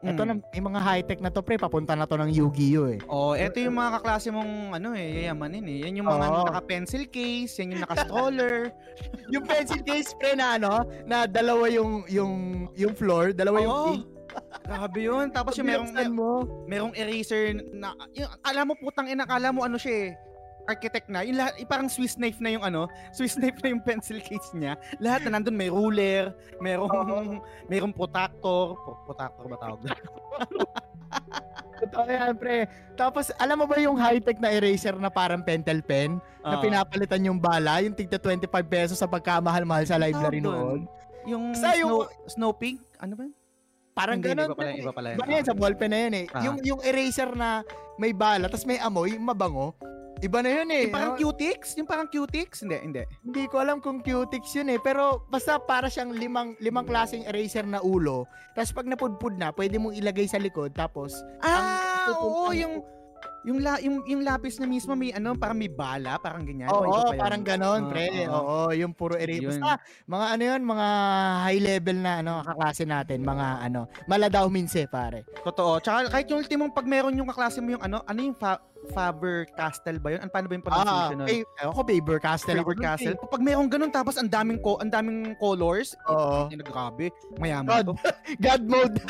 [0.00, 0.42] Ito na, Mm.
[0.48, 2.98] may mga high-tech na to pre, papunta na to ng Yu-Gi-Oh eh.
[3.04, 5.84] Oh, eto yung mga kaklase mong ano eh, yayamanin eh.
[5.84, 6.48] Yan yung mga Oo.
[6.48, 8.72] naka-pencil case, yan yung naka-stroller.
[9.36, 10.72] yung pencil case pre na ano,
[11.04, 12.32] na dalawa yung yung
[12.72, 13.88] yung floor, dalawa yung Oo.
[13.92, 14.04] ink.
[14.64, 15.26] Grabe yun.
[15.28, 16.30] Tapos yung merong, Binuksan mo.
[16.64, 20.10] merong eraser na, yung, akala mo putang ina, akala mo ano siya eh,
[20.66, 21.22] architect na.
[21.22, 24.50] Yung lahat, yung parang Swiss knife na yung ano, Swiss knife na yung pencil case
[24.52, 24.76] niya.
[24.98, 28.76] Lahat na nandun, may ruler, merong, merong protractor.
[28.76, 29.80] Pro- Protractor ba tawag?
[31.80, 32.68] Totoo yan, pre.
[32.92, 36.20] Tapos, alam mo ba yung high-tech na eraser na parang pentel pen?
[36.40, 36.64] na Oo.
[36.64, 40.88] pinapalitan yung bala, yung tigta 25 pesos sa pagkamahal-mahal sa library noon.
[41.28, 42.80] Yung snow, yung- snow pig?
[42.96, 43.24] Ano ba?
[43.28, 43.34] yun?
[43.92, 44.48] Parang Hindi, ganun.
[44.48, 45.06] Iba pala, iba pala.
[45.12, 45.16] yun.
[45.20, 46.26] Iba na yan, sa ballpen na yun eh.
[46.32, 46.42] Ah.
[46.48, 47.60] Yung, yung eraser na
[48.00, 49.76] may bala, tapos may amoy, mabango.
[50.20, 50.82] Iba na yun eh.
[50.84, 51.18] Yung parang no?
[51.18, 51.72] cutix?
[51.74, 52.60] Yung parang cutix?
[52.60, 53.02] Hindi, hindi.
[53.24, 54.76] Hindi ko alam kung cutix yun eh.
[54.78, 58.28] Pero basta para siyang limang, limang klaseng eraser na ulo.
[58.52, 60.72] Tapos pag napudpud na, pwede mong ilagay sa likod.
[60.72, 62.74] Tapos, Ah, Ang- oo, ang- yung
[63.40, 66.68] yung la, yung yung lapis na mismo may ano, parang may bala, parang ganyan.
[66.68, 67.16] Oo, pa yun?
[67.16, 68.04] parang ganon, Oo, pre.
[68.28, 68.36] oo.
[68.36, 69.48] Oo, yung puro eraser.
[69.48, 69.56] Yun.
[69.56, 70.88] Basta, mga ano yun, mga
[71.40, 73.24] high level na ano, kaklase natin.
[73.24, 75.24] Mga ano, maladaw minse, pare.
[75.40, 75.80] Totoo.
[75.80, 79.44] Tsaka kahit yung ultimong pag meron yung kaklase mo yung ano, ano yung fa- Faber
[79.52, 80.18] Castell ba yun?
[80.20, 81.26] Ano paano ba yung Ah, pronunciation nun?
[81.28, 82.56] eh, ako, Faber Castell.
[82.56, 83.14] Faber Castell.
[83.14, 83.28] eh.
[83.28, 86.46] Pag meron ganun tapos ang daming ko, ang daming colors, Oo.
[86.46, 87.92] eh, grabe, mayaman to.
[88.44, 88.96] God mode.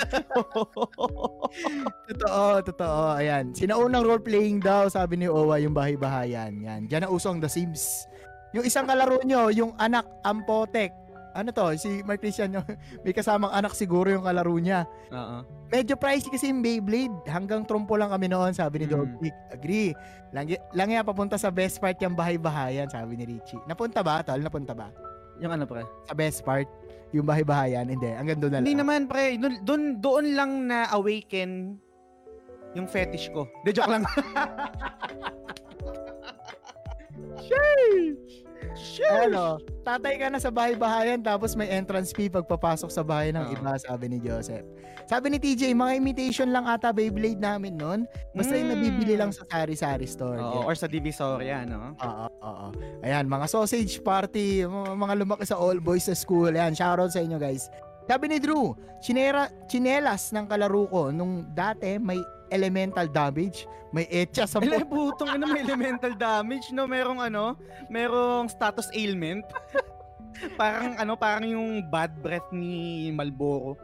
[2.11, 3.01] totoo, totoo.
[3.15, 3.51] Ayan.
[3.53, 6.61] Sinaunang role-playing daw, sabi ni Owa, yung bahay-bahayan.
[6.61, 6.81] Yan.
[6.87, 8.05] Diyan na usong The Sims.
[8.51, 10.91] Yung isang kalaro nyo, yung anak, Ampotek.
[11.33, 11.71] Ano to?
[11.75, 12.67] Si Mark Christian, yung-
[13.05, 14.83] may kasamang anak siguro yung kalaro niya.
[15.09, 15.47] Oo.
[15.69, 17.15] Medyo pricey kasi yung Beyblade.
[17.25, 18.93] Hanggang trompo lang kami noon, sabi ni Mm.
[18.93, 19.37] Dogpick.
[19.51, 19.91] Agree.
[20.31, 23.63] Lang, lang yan, papunta sa best part yung bahay-bahayan, sabi ni Richie.
[23.65, 24.39] Napunta ba, tol?
[24.39, 24.91] Napunta ba?
[25.39, 25.87] Yung ano pre?
[26.05, 26.67] Sa best part,
[27.11, 27.87] yung bahay-bahayan.
[27.87, 28.83] Hindi, hanggang doon na Hindi lang.
[28.85, 31.79] naman pre, doon doon lang na awaken
[32.71, 33.47] yung fetish ko.
[33.63, 34.05] De joke lang.
[39.03, 43.53] Ano, tatay ka na sa bahay-bahayan tapos may entrance fee pagpapasok sa bahay ng Oo.
[43.53, 44.65] iba, sabi ni Joseph.
[45.05, 48.01] Sabi ni TJ, mga imitation lang ata Beyblade namin noon.
[48.31, 48.75] Basta yung Mm.
[48.77, 50.39] nabibili lang sa sari-sari store.
[50.39, 50.65] Oo, Yan.
[50.65, 51.99] or sa Divisoria, no?
[51.99, 52.67] Oo, oo.
[53.03, 56.49] Ayan, mga sausage party, mga, mga lumaki sa all boys sa school.
[56.49, 57.67] Ayan, shoutout sa inyo guys.
[58.07, 62.19] Sabi ni Drew, chinera, chinelas ng kalaro ko nung dati may
[62.51, 65.11] elemental damage, may etcha sa Ele, po.
[65.11, 66.87] putong ina, may elemental damage, no?
[66.87, 69.43] Merong ano, merong status ailment.
[70.61, 73.75] parang ano, parang yung bad breath ni Malboro.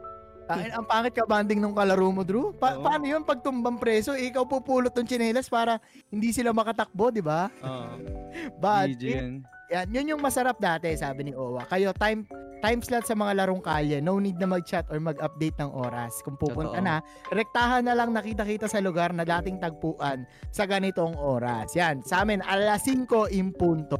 [0.47, 2.55] Ay, ang pangit ka banding nung kalaro mo, Drew.
[2.55, 2.83] Pa- Oo.
[2.87, 5.75] Paano yun pag tumbang preso, ikaw pupulot ng chinelas para
[6.07, 7.51] hindi sila makatakbo, di ba?
[7.59, 7.99] Oo.
[8.63, 8.95] Bad.
[8.95, 9.43] Yan.
[9.67, 11.67] Yan, yun yung masarap dati, sabi ni Owa.
[11.67, 12.23] Kayo, time
[12.63, 14.01] time slot sa mga larong kalye.
[14.01, 16.23] No need na mag-chat or mag-update ng oras.
[16.25, 16.87] Kung pupunta Totoo.
[16.87, 21.75] na, rektahan na lang nakita-kita sa lugar na dating tagpuan sa ganitong oras.
[21.77, 23.99] Yan, sa amin, alas 5 impunto.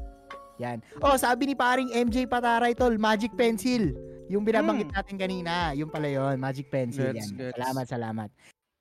[0.58, 0.82] Yan.
[1.06, 3.94] Oh, sabi ni paring MJ Pataray, tol, magic pencil.
[4.28, 7.14] Yung binabanggit natin kanina, yung pala yon magic pencil.
[7.14, 7.38] Gets, yan.
[7.38, 7.56] gets.
[7.62, 8.30] Salamat, salamat.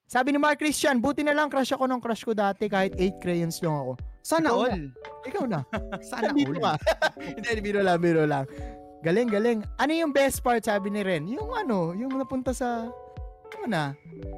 [0.07, 3.19] Sabi ni Mark Christian, buti na lang crush ako ng crush ko dati kahit 8
[3.19, 3.93] crayons lang ako.
[4.23, 4.83] Sana Ikaw all.
[5.27, 5.61] Ikaw na.
[6.11, 6.55] Sana all.
[6.63, 6.73] ka.
[7.35, 8.47] Hindi, biro lang, biro lang.
[9.03, 9.59] Galing, galing.
[9.83, 11.27] Ano yung best part, sabi ni Ren?
[11.27, 12.87] Yung ano, yung napunta sa,
[13.57, 13.85] ano na,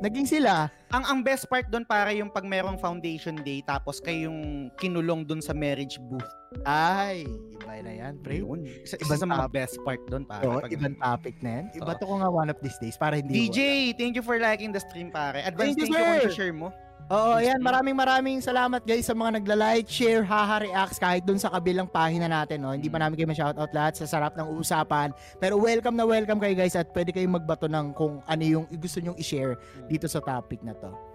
[0.00, 0.70] naging sila.
[0.88, 5.26] Ang ang best part doon para yung pag merong foundation day tapos kayo yung kinulong
[5.26, 6.24] doon sa marriage booth.
[6.64, 8.40] Ay, iba na yan, pre.
[8.40, 8.64] Yun.
[8.64, 10.40] Isa, isa sa mga best part doon para.
[10.40, 11.64] So, pag- ibang topic na yan.
[11.76, 14.72] Iba to ko nga one of these days para hindi DJ, thank you for liking
[14.72, 15.44] the stream pare.
[15.44, 16.38] Advance Thank you, thank you kung sir.
[16.38, 16.72] share mo.
[17.08, 17.62] Oo, ayan.
[17.62, 22.28] Maraming maraming salamat guys sa mga nagla-like, share, haha, reacts kahit dun sa kabilang pahina
[22.28, 22.60] natin.
[22.60, 22.76] No?
[22.76, 25.16] Hindi pa namin kayo ma-shoutout lahat sa sarap ng usapan.
[25.40, 29.00] Pero welcome na welcome kayo guys at pwede kayong magbato ng kung ano yung gusto
[29.00, 29.56] nyong i-share
[29.88, 31.07] dito sa topic na to.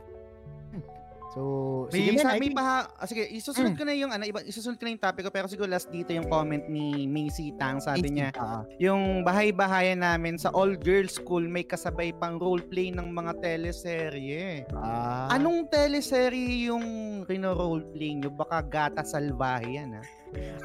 [1.33, 1.41] So,
[1.89, 3.79] May, sige sa, men, I may paha, ah, sige, isusunod Mm.
[3.79, 6.13] ko na yung ano, iba, isusunod ko na yung topic ko pero siguro last dito
[6.13, 8.69] yung comment ni Macy Tang sabi niya, Oo.
[8.77, 14.69] yung bahay-bahayan namin sa all girls school may kasabay pang roleplay ng mga teleserye.
[14.77, 16.85] Ah, Anong teleserye yung
[17.25, 18.29] rino-roleplay nyo?
[18.29, 20.03] Baka gata salbahe yan ha?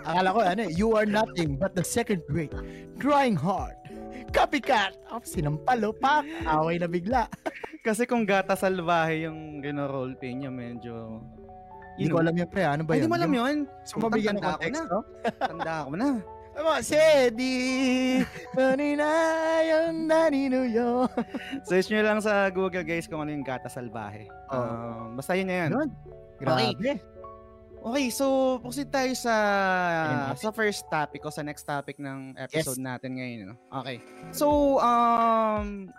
[0.05, 2.53] Akala ko, ano, eh, you are nothing but the second grade.
[2.97, 3.77] Trying hard.
[4.31, 4.93] Copycat.
[5.11, 6.23] Oh, sinampalo pa.
[6.47, 7.27] Away na bigla.
[7.87, 10.95] Kasi kung gata salbahe yung rino-roleplay nyo, medyo...
[11.99, 12.63] Hindi ko alam yun, pre.
[12.63, 13.11] Ano ba Ay, yun?
[13.11, 13.57] Hindi mo alam yun?
[13.83, 14.91] So, mabigyan ng context, na.
[14.91, 15.01] no?
[15.35, 16.11] Tanda ko na.
[16.59, 18.19] Ano, Sedi,
[18.51, 21.07] maninayon, naninuyo.
[21.71, 24.27] Search nyo lang sa Google guys kung ano yung gata salbahe.
[24.51, 24.59] Oo.
[24.59, 25.71] Um, basta yun na yan.
[25.71, 25.89] Yun.
[26.43, 26.75] Grabe.
[26.75, 26.99] Okay,
[28.11, 29.35] so proceed tayo sa
[30.35, 33.39] sa first topic o sa next topic ng episode natin ngayon.
[33.53, 33.57] No?
[33.83, 34.03] Okay.
[34.35, 35.93] So, um,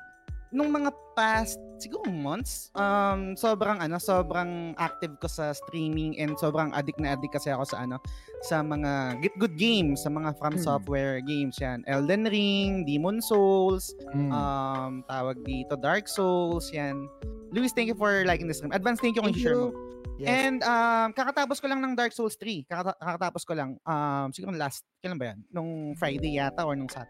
[0.49, 6.73] nung mga past, siguro months, um, sobrang ano, sobrang active ko sa streaming and sobrang
[6.73, 8.01] addict na addict kasi ako sa ano,
[8.41, 10.63] sa mga Get Good games, sa mga From Hmm.
[10.63, 11.83] Software games yan.
[11.85, 14.31] Elden Ring, Demon Souls, Mm.
[14.31, 17.05] um, tawag dito, Dark Souls, yan.
[17.49, 18.73] Luis, thank you for liking this stream.
[18.73, 19.73] Advance, thank you kung share mo.
[20.19, 20.27] Yes.
[20.27, 22.67] And um, kakatapos ko lang ng Dark Souls 3.
[22.67, 23.79] Kakata- kakatapos ko lang.
[23.87, 25.39] Um, siguro last, kailan ba yan?
[25.47, 27.07] Nung Friday yata or nung Sat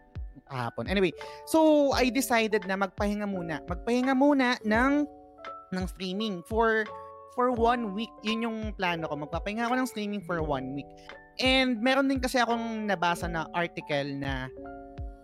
[0.50, 0.90] kahapon.
[0.90, 1.14] Anyway,
[1.46, 3.62] so I decided na magpahinga muna.
[3.66, 5.06] Magpahinga muna ng
[5.70, 6.84] ng streaming for
[7.38, 8.10] for one week.
[8.26, 9.14] Yun yung plano ko.
[9.16, 10.88] Magpapahinga ako ng streaming for one week.
[11.40, 14.50] And meron din kasi akong nabasa na article na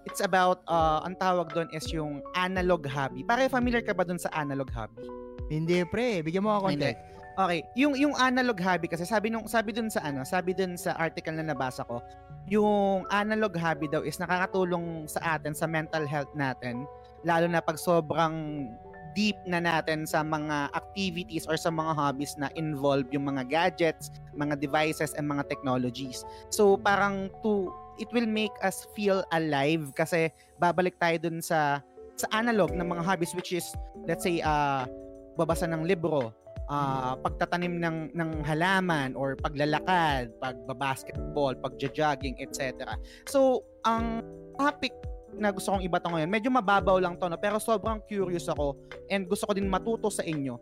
[0.07, 3.26] it's about, uh, ang tawag doon is yung analog hobby.
[3.26, 5.04] Pare, familiar ka ba doon sa analog hobby?
[5.50, 6.22] Hindi, pre.
[6.22, 7.02] Bigyan mo ako context.
[7.37, 10.97] Okay, yung yung analog hobby kasi sabi nung sabi dun sa ano, sabi dun sa
[10.97, 12.01] article na nabasa ko,
[12.49, 16.89] yung analog hobby daw is nakakatulong sa atin sa mental health natin,
[17.28, 18.64] lalo na pag sobrang
[19.12, 24.09] deep na natin sa mga activities or sa mga hobbies na involve yung mga gadgets,
[24.32, 26.24] mga devices and mga technologies.
[26.49, 27.68] So parang to
[28.01, 31.84] it will make us feel alive kasi babalik tayo dun sa
[32.16, 33.76] sa analog ng mga hobbies which is
[34.09, 34.89] let's say uh
[35.37, 36.32] babasa ng libro,
[36.67, 42.95] ah pagtatanim ng ng halaman or paglalakad, pagbabasketball, pagja-jogging, etc.
[43.31, 44.27] So, ang
[44.59, 44.91] topic
[45.37, 47.37] na gusto kong ibato ngayon, medyo mababaw lang to, no?
[47.37, 48.75] pero sobrang curious ako
[49.12, 50.57] and gusto ko din matuto sa inyo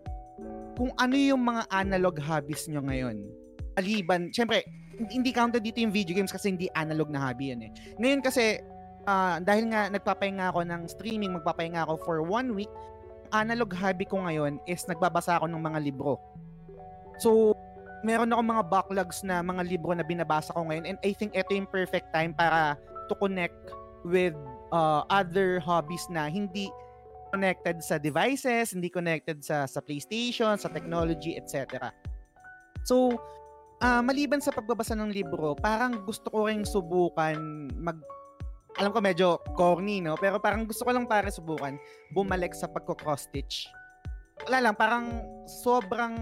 [0.75, 3.23] kung ano yung mga analog hobbies nyo ngayon.
[3.79, 4.67] Aliban, syempre,
[4.99, 7.73] hindi- counted dito yung video games kasi hindi analog na hobby yan eh.
[7.99, 8.59] Ngayon kasi,
[9.07, 12.71] ah, dahil nga nagpapahinga ako ng streaming, magpapahinga ako for one week,
[13.35, 16.23] analog hobby ko ngayon is nagbabasa ako ng mga libro.
[17.19, 17.59] So,
[18.07, 21.51] meron ako mga backlogs na mga libro na binabasa ko ngayon and I think ito
[21.51, 22.79] yung perfect time para
[23.11, 23.59] to connect
[24.07, 24.37] with
[24.71, 26.71] uh, other hobbies na hindi
[27.35, 31.91] connected sa devices, hindi connected sa sa PlayStation, sa technology, etc.
[32.87, 33.19] So,
[33.83, 37.35] ah, maliban sa pagbabasa ng libro, parang gusto ko ring subukan
[37.75, 37.99] mag
[38.79, 40.19] alam ko medyo corny, no?
[40.19, 41.79] Pero parang gusto ko lang para subukan
[42.11, 43.71] bumalik sa pagko-cross stitch.
[44.51, 46.15] Wala lang, parang sobrang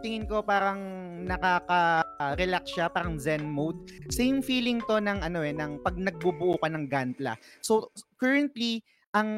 [0.00, 0.80] tingin ko parang
[1.28, 3.76] nakaka-relax siya, parang zen mode.
[4.08, 7.36] Same feeling to ng ano eh, ng pag nagbubuo ka ng gantla.
[7.60, 8.80] So currently,
[9.12, 9.28] ang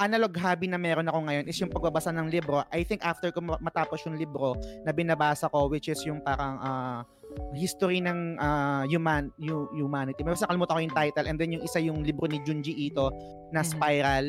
[0.00, 2.64] analog hobby na meron ako ngayon is yung pagbabasa ng libro.
[2.72, 6.56] I think after ko ma- matapos yung libro na binabasa ko which is yung parang
[6.60, 7.04] ah,
[7.52, 10.22] history ng ah, human hu- humanity.
[10.22, 13.10] May basta kalimutan ko yung title and then yung isa yung libro ni Junji Ito
[13.50, 13.68] na Mhm.
[13.68, 14.26] Spiral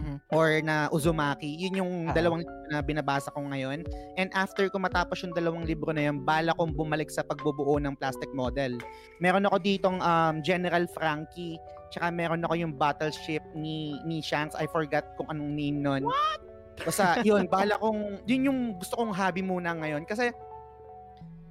[0.00, 0.16] Mhm.
[0.32, 1.60] or na Uzumaki.
[1.60, 2.14] Yun yung Ah.
[2.14, 3.84] dalawang libro na binabasa ko ngayon.
[4.16, 7.92] And after ko matapos yung dalawang libro na yun, bala kong bumalik sa pagbubuo ng
[7.94, 8.80] plastic model.
[9.18, 14.56] Meron ako ditong um, General Frankie, tsaka meron ako yung battleship ni ni Shanks.
[14.56, 16.02] I forgot kung anong name nun.
[16.02, 16.40] What?
[16.80, 20.08] Basta yun, bala kong, yun yung gusto kong hobby muna ngayon.
[20.08, 20.32] Kasi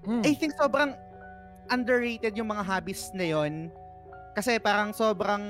[0.08, 0.24] Mm.
[0.24, 0.96] I think sobrang
[1.70, 3.74] underrated yung mga hobbies na yon.
[4.38, 5.44] Kasi parang sobrang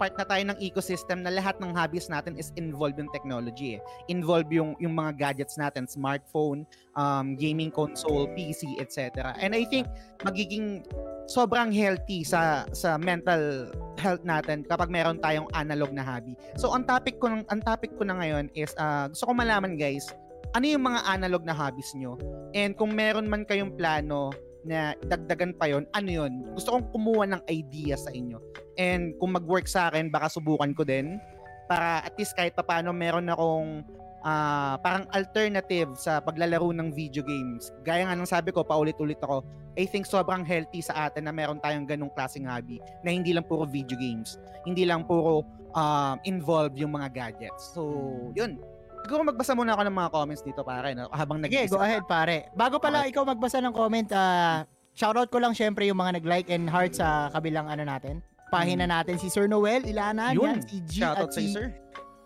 [0.00, 3.78] part na tayo ng ecosystem na lahat ng hobbies natin is involved yung technology.
[3.78, 3.80] Eh.
[4.10, 6.66] Involved yung, yung mga gadgets natin, smartphone,
[6.98, 9.34] um, gaming console, PC, etc.
[9.38, 9.86] And I think
[10.24, 10.88] magiging
[11.24, 16.36] sobrang healthy sa sa mental health natin kapag meron tayong analog na hobby.
[16.60, 19.80] So ang topic ko ng ang topic ko na ngayon is uh, gusto ko malaman
[19.80, 20.12] guys,
[20.54, 22.14] ano yung mga analog na hobbies nyo?
[22.54, 24.30] And kung meron man kayong plano
[24.64, 28.40] na dagdagan pa yon ano yon Gusto kong kumuha ng idea sa inyo.
[28.80, 31.20] And kung mag-work sa akin, baka subukan ko din
[31.68, 33.82] para at least kahit papaano meron akong
[34.24, 37.74] ah, parang alternative sa paglalaro ng video games.
[37.84, 39.44] Gaya nga ng sabi ko, paulit-ulit ako,
[39.74, 43.44] I think sobrang healthy sa atin na meron tayong ganong klaseng hobby na hindi lang
[43.44, 44.38] puro video games.
[44.64, 45.44] Hindi lang puro
[45.74, 47.74] um, involved yung mga gadgets.
[47.74, 47.90] So,
[48.38, 48.62] yun.
[49.04, 51.12] Siguro magbasa muna ako ng mga comments dito pare no?
[51.12, 52.48] habang nag Sige, go ahead pare.
[52.56, 54.64] Bago pala ikaw magbasa ng comment, ah
[54.96, 58.24] shoutout ko lang syempre yung mga nag-like and heart sa kabilang ano natin.
[58.48, 60.40] Pahina natin si Sir Noel, Ilana, Hmm.
[60.40, 60.46] Yun.
[60.56, 61.68] yan, si G Shoutout at sa si sir.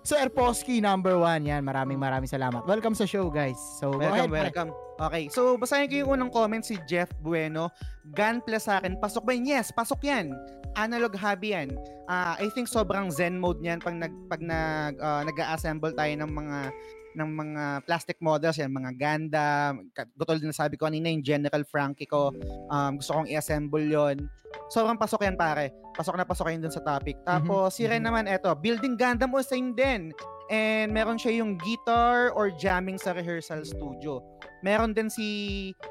[0.07, 1.45] Sir Posky number one.
[1.45, 2.65] Yan, maraming maraming salamat.
[2.65, 3.59] Welcome sa show guys.
[3.83, 4.71] So, go ahead, Welcome, welcome.
[4.99, 7.71] Okay, so basahin ko yung unang comment si Jeff Bueno.
[8.17, 9.47] Gun plus sa akin, pasok ba yun?
[9.47, 10.35] Yes, pasok yan.
[10.75, 11.75] Analog hobby yan.
[12.11, 16.31] Ah, I think sobrang zen mode niyan pag nag pag nag ah, nag-assemble tayo ng
[16.31, 16.59] mga
[17.17, 21.65] ng mga plastic models yan, mga Gundam, ka- gutol din sabi ko kanina yung General
[21.65, 22.35] Frankie ko,
[22.69, 24.29] um, gusto kong i-assemble yon
[24.69, 25.73] Sobrang pasok yan pare.
[25.97, 27.17] Pasok na pasok yan dun sa topic.
[27.25, 28.09] Tapos si Ren mhm.
[28.09, 30.13] naman eto, building Gundam o same din.
[30.49, 34.25] And meron siya yung guitar or jamming sa rehearsal studio.
[34.61, 35.27] Meron din si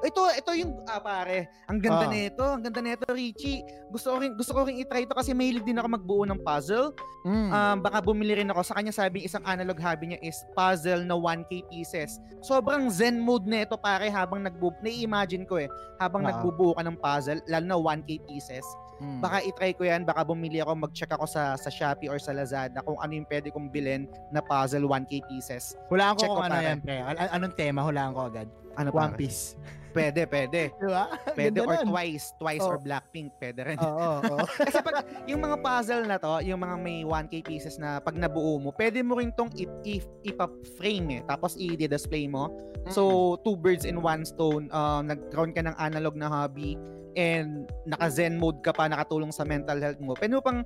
[0.03, 1.47] ito ito yung ah, pare.
[1.71, 2.11] Ang ganda Ah.
[2.11, 3.63] nito, ang ganda nito Richie.
[3.87, 6.91] Gusto ko rin gusto ko rin i-try ito kasi mahilig din ako magbuo ng puzzle.
[7.23, 7.49] Mm.
[7.51, 8.61] Um, baka bumili rin ako.
[8.63, 12.19] Sa kanya sabi isang analog hobby niya is puzzle na 1K pieces.
[12.43, 16.29] Sobrang zen mode na ito pare habang nagbu na-imagine ko eh habang Oo.
[16.29, 18.63] nagbubuo ka ng puzzle lalo na 1K pieces.
[18.97, 19.21] Mm.
[19.21, 22.81] Baka i-try ko yan, baka bumili ako, mag-check ako sa sa Shopee or sa Lazada
[22.81, 25.77] kung ano yung pwede kong bilhin na puzzle 1K pieces.
[25.87, 26.97] Hulaan ko check kung ko, ano yan, pre.
[26.97, 27.81] An- anong tema?
[27.81, 28.47] Hulaan ko agad.
[28.73, 29.19] Ano One pare?
[29.19, 29.53] Piece.
[29.87, 30.69] Pwede, pwede.
[30.77, 31.09] Di ba?
[31.33, 31.89] Pwede Ganda or nun.
[31.89, 32.69] twice, twice Oh.
[32.69, 33.77] or Blackpink, pwede rin.
[33.81, 34.45] Oo, oo.
[34.69, 38.61] Kasi pag yung mga puzzle na to, yung mga may 1K pieces na pag nabuo
[38.61, 42.53] mo, pwede mo rin tong i- i- ipa-frame eh, tapos i-display mo.
[42.87, 46.77] So, two birds in one stone, uh, nag-ground ka ng analog na hobby
[47.17, 50.13] and naka-zen mode ka pa, nakatulong sa mental health mo.
[50.13, 50.61] Pwede mo pang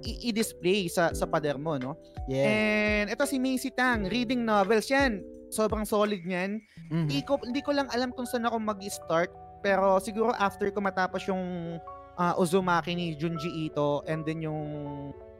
[0.00, 1.92] i- i-display sa, sa pader mo, no?
[2.24, 2.48] yeah.
[2.48, 5.20] And ito si Macy Tang, reading novels yan.
[5.52, 6.64] Sobrang solid niyan.
[6.88, 7.06] Mhm.
[7.06, 9.28] Hindi ko, hindi ko lang alam kung saan ako mag-start.
[9.60, 11.76] Pero siguro after ko matapos yung
[12.16, 14.60] ah, Uzumaki ni Junji Ito and then yung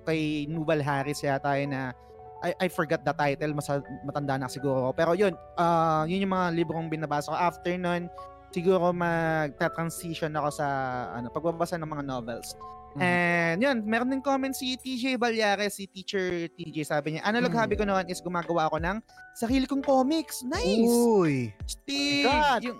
[0.05, 1.93] kay Nubal Harris yata yun na
[2.41, 3.69] I, I forgot the title, mas
[4.01, 4.97] matanda na siguro.
[4.97, 7.37] Pero yun, ah, yun yung mga librong binabasa ko.
[7.37, 8.09] After nun,
[8.51, 10.67] siguro magta-transition ako sa
[11.15, 12.55] ano, pagbabasa ng mga novels.
[12.91, 13.01] Mhm.
[13.01, 17.59] And yun, meron din comment si TJ Balyares, si teacher TJ, sabi niya, analog Mhm.
[17.63, 18.99] hobby ko noon is gumagawa ako ng
[19.39, 20.43] sarili kong comics.
[20.43, 20.91] Nice!
[20.91, 21.55] Uy.
[21.71, 22.27] Stig!
[22.27, 22.61] Sikat!
[22.67, 22.79] Yung,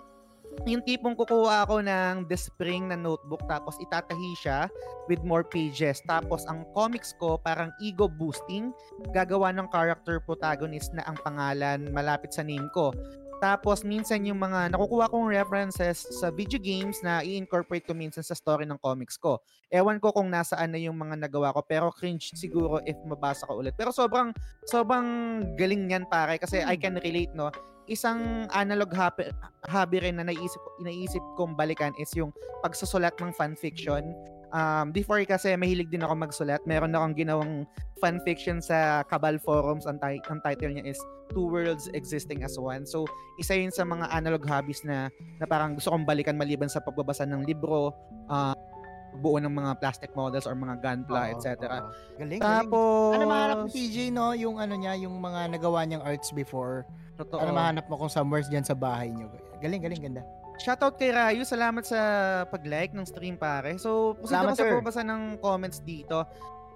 [0.67, 4.67] yung tipong kukuha ako ng The Spring na notebook tapos itatahi siya
[5.07, 6.03] with more pages.
[6.03, 8.75] Tapos ang comics ko parang ego boosting.
[9.15, 12.91] Gagawa ng character protagonist na ang pangalan malapit sa name ko.
[13.41, 18.37] Tapos minsan yung mga nakukuha kong references sa video games na i-incorporate ko minsan sa
[18.37, 19.41] story ng comics ko.
[19.73, 23.57] Ewan ko kung nasaan na yung mga nagawa ko pero cringe siguro if mabasa ko
[23.57, 23.73] ulit.
[23.73, 24.29] Pero sobrang
[24.69, 27.49] sobrang galing niyan pare kasi I can relate no.
[27.89, 29.33] Isang analog hobby,
[29.65, 32.29] hobby rin na naisip inaisip kong balikan is yung
[32.61, 34.05] pagsusulat ng fanfiction.
[34.51, 36.59] Um, before kasi mahilig din ako magsulat.
[36.67, 37.63] Meron akong ginawang
[38.03, 39.87] fanfiction sa Cabal forums.
[39.87, 40.99] Ang, ti- ang title niya is
[41.31, 42.83] Two Worlds Existing as One.
[42.83, 43.07] So,
[43.39, 45.07] isa yun sa mga analog hobbies na,
[45.39, 47.95] na parang gusto kong balikan maliban sa pagbabasa ng libro,
[48.27, 48.51] uh,
[49.19, 51.67] buo ng mga plastic models or mga gunpla, etc.
[51.67, 51.91] oo.
[52.19, 52.41] Galing, galing.
[52.41, 54.31] Tapos, Ano mahanap ni TJ, no?
[54.35, 56.87] Yung ano niya, yung mga nagawa niyang arts before.
[57.19, 57.43] Totoo.
[57.43, 59.27] Ano mahanap mo kung somewhere dyan sa bahay niyo.
[59.59, 60.23] Galing, galing, ganda.
[60.61, 61.41] Shoutout kay Rayu.
[61.41, 61.99] Salamat sa
[62.53, 63.73] pag-like ng stream, pare.
[63.81, 66.21] So, proceed ako sa pagbasa ng comments dito.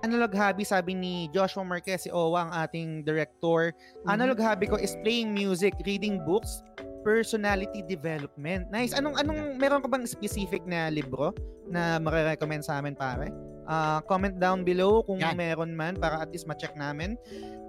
[0.05, 3.73] analog hobby, sabi ni Joshua Marquez, si Owa, ang ating director.
[4.05, 6.61] Analog hobby ko is playing music, reading books,
[7.01, 8.69] personality development.
[8.69, 8.93] Nice.
[8.93, 11.33] Anong, anong, meron ka bang specific na libro
[11.65, 13.33] na marirecommend sa amin, pare?
[13.65, 15.33] Ah, comment down below kung Yan.
[15.33, 17.17] meron man para at least ma-check namin.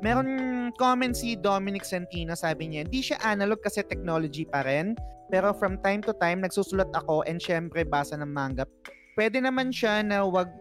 [0.05, 0.28] Meron
[0.76, 4.92] comment si Dominic Santina, sabi niya, hindi siya analog kasi technology pa rin.
[5.32, 8.68] Pero from time to time, nagsusulat ako and syempre basa ng manga.
[9.16, 10.53] Pwede naman siya na wag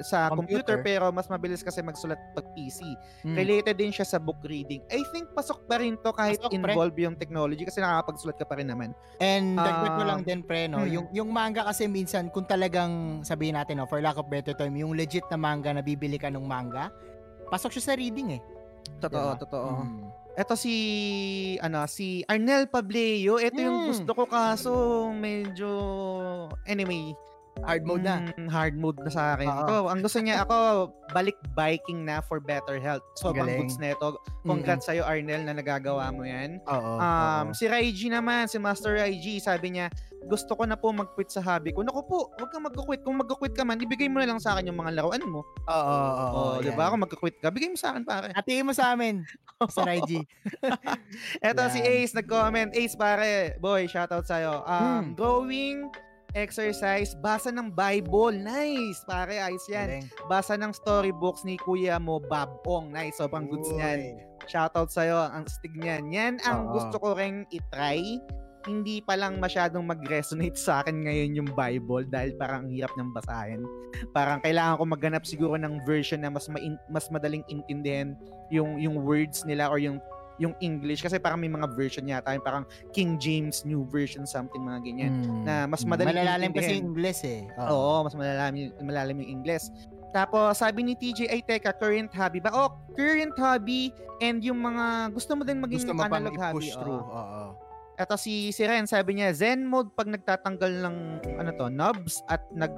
[0.00, 0.86] sa computer, Computer.
[0.86, 2.80] pero mas mabilis kasi magsulat pag PC.
[3.26, 3.34] Mm.
[3.34, 4.80] Related din siya sa book reading.
[4.88, 6.72] I think pasok pa rin to kahit Pasok, pre.
[6.72, 8.94] involved yung technology kasi nakakapagsulat ka pa rin naman.
[9.18, 10.90] And dagdag ko lang din pre no, hmm.
[10.90, 14.72] yung yung manga kasi minsan kung talagang sabihin natin no, for lack of better term,
[14.74, 16.88] yung legit na manga na bibili ka ng manga,
[17.48, 18.42] pasok siya sa reading eh.
[18.98, 19.40] Totoo, Diba?
[19.42, 19.68] totoo.
[19.82, 20.06] Mm.
[20.30, 20.74] Ito si
[21.58, 23.36] ano si Arnel Pableo.
[23.36, 23.88] Ito yung Mm.
[23.92, 24.70] gusto ko kaso
[25.10, 25.68] medyo
[26.64, 27.12] anyway,
[27.62, 28.16] Hard mode na.
[28.30, 29.46] mm, hard mode na sa akin.
[29.46, 29.60] Oo.
[29.60, 30.56] Ito, ang gusto niya ako
[31.10, 33.02] balik biking na for better health.
[33.14, 33.60] Sobrang Galing.
[33.62, 34.16] goods na ito.
[34.42, 36.58] Congrats sa'yo Arnel na nagagawa mo 'yan.
[36.64, 36.92] Oo.
[36.96, 37.52] Um, oo.
[37.52, 39.90] si Raiji naman, si Master Raiji, sabi niya,
[40.22, 41.80] gusto ko na po mag-quit sa hobby ko.
[41.80, 43.00] Naku po, huwag kang mag-quit.
[43.00, 45.40] Kung mag-quit ka man, ibigay mo na lang sa akin yung mga laruan mo.
[45.64, 46.86] Oo, oo, oo, Oh, di ba?
[46.86, 46.90] yan.
[46.92, 48.28] Kung mag-quit ka, bigay mo sa akin, pare.
[48.30, 49.24] Hatiin mo sa amin,
[49.74, 50.20] sa Raiji.
[51.40, 51.88] Eto si Yan.
[51.98, 52.70] Ace, nag-comment.
[52.72, 54.60] Ace, pare, boy, shoutout sa'yo.
[54.62, 55.06] Um, Hmm.
[55.14, 55.78] Drawing,
[56.34, 58.36] exercise, basa ng Bible.
[58.38, 59.88] Nice, pare, ayos yan.
[59.88, 60.06] Galing.
[60.30, 62.94] Basa ng storybooks ni kuya mo, Bob Ong.
[62.94, 64.20] Nice, sobrang goods niyan.
[64.46, 66.10] Shoutout sa'yo, ang stig niyan.
[66.10, 66.78] Yan ang Oo.
[66.78, 68.18] gusto ko ring itry.
[68.68, 73.08] Hindi pa lang masyadong mag-resonate sa akin ngayon yung Bible dahil parang ang hirap ng
[73.16, 73.64] basahin.
[74.12, 78.12] Parang kailangan ko maghanap siguro ng version na mas main, mas madaling intindihan
[78.52, 79.96] yung yung words nila or yung
[80.40, 82.64] yung English kasi parang may mga version yata yung parang
[82.96, 85.12] King James New Version something mga ganyan.
[85.20, 85.44] Mm.
[85.44, 87.44] na mas madaling Malalalim kasi yung English eh.
[87.60, 89.68] Oo, mas malalim, malalim yung English.
[90.10, 92.50] Tapos, sabi ni TJ, ay teka, current hobby ba?
[92.50, 96.74] Oh, current hobby and yung mga gusto mo din maging Gusto mo analog hobby.
[96.74, 96.98] through.
[96.98, 97.14] Oo.
[97.14, 97.44] Oo.
[98.00, 100.96] Ito si, si Ren, sabi niya, Zen mode pag nagtatanggal ng
[101.36, 102.72] ano to, knobs at nag,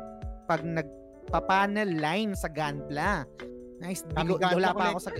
[0.50, 3.22] pag nagpa-panel line sa Gunpla.
[3.82, 4.06] Nice.
[4.14, 5.10] Amiga wala pa ako sa...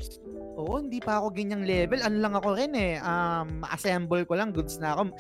[0.55, 1.99] Oo, hindi pa ako ganyang level.
[2.07, 3.03] Ano lang ako rin eh.
[3.03, 5.11] Um, assemble ko lang, goods na ako.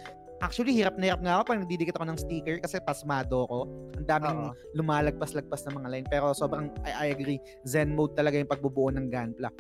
[0.43, 3.66] Actually, hirap na hirap nga ako pag nagdidikit ako ng sticker kasi pasmado ko.
[3.99, 4.55] Ang daming Oo.
[4.78, 6.07] lumalagpas-lagpas na mga line.
[6.07, 9.51] Pero sobrang, I, I agree, Zen mode talaga yung pagbubuo ng Gunpla.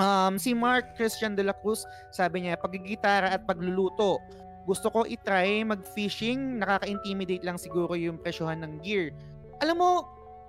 [0.00, 4.16] Um, si Mark Christian de la Cruz, sabi niya, pagigitara at pagluluto.
[4.64, 9.12] Gusto ko itry mag-fishing, nakaka-intimidate lang siguro yung presyohan ng gear.
[9.60, 9.90] Alam mo,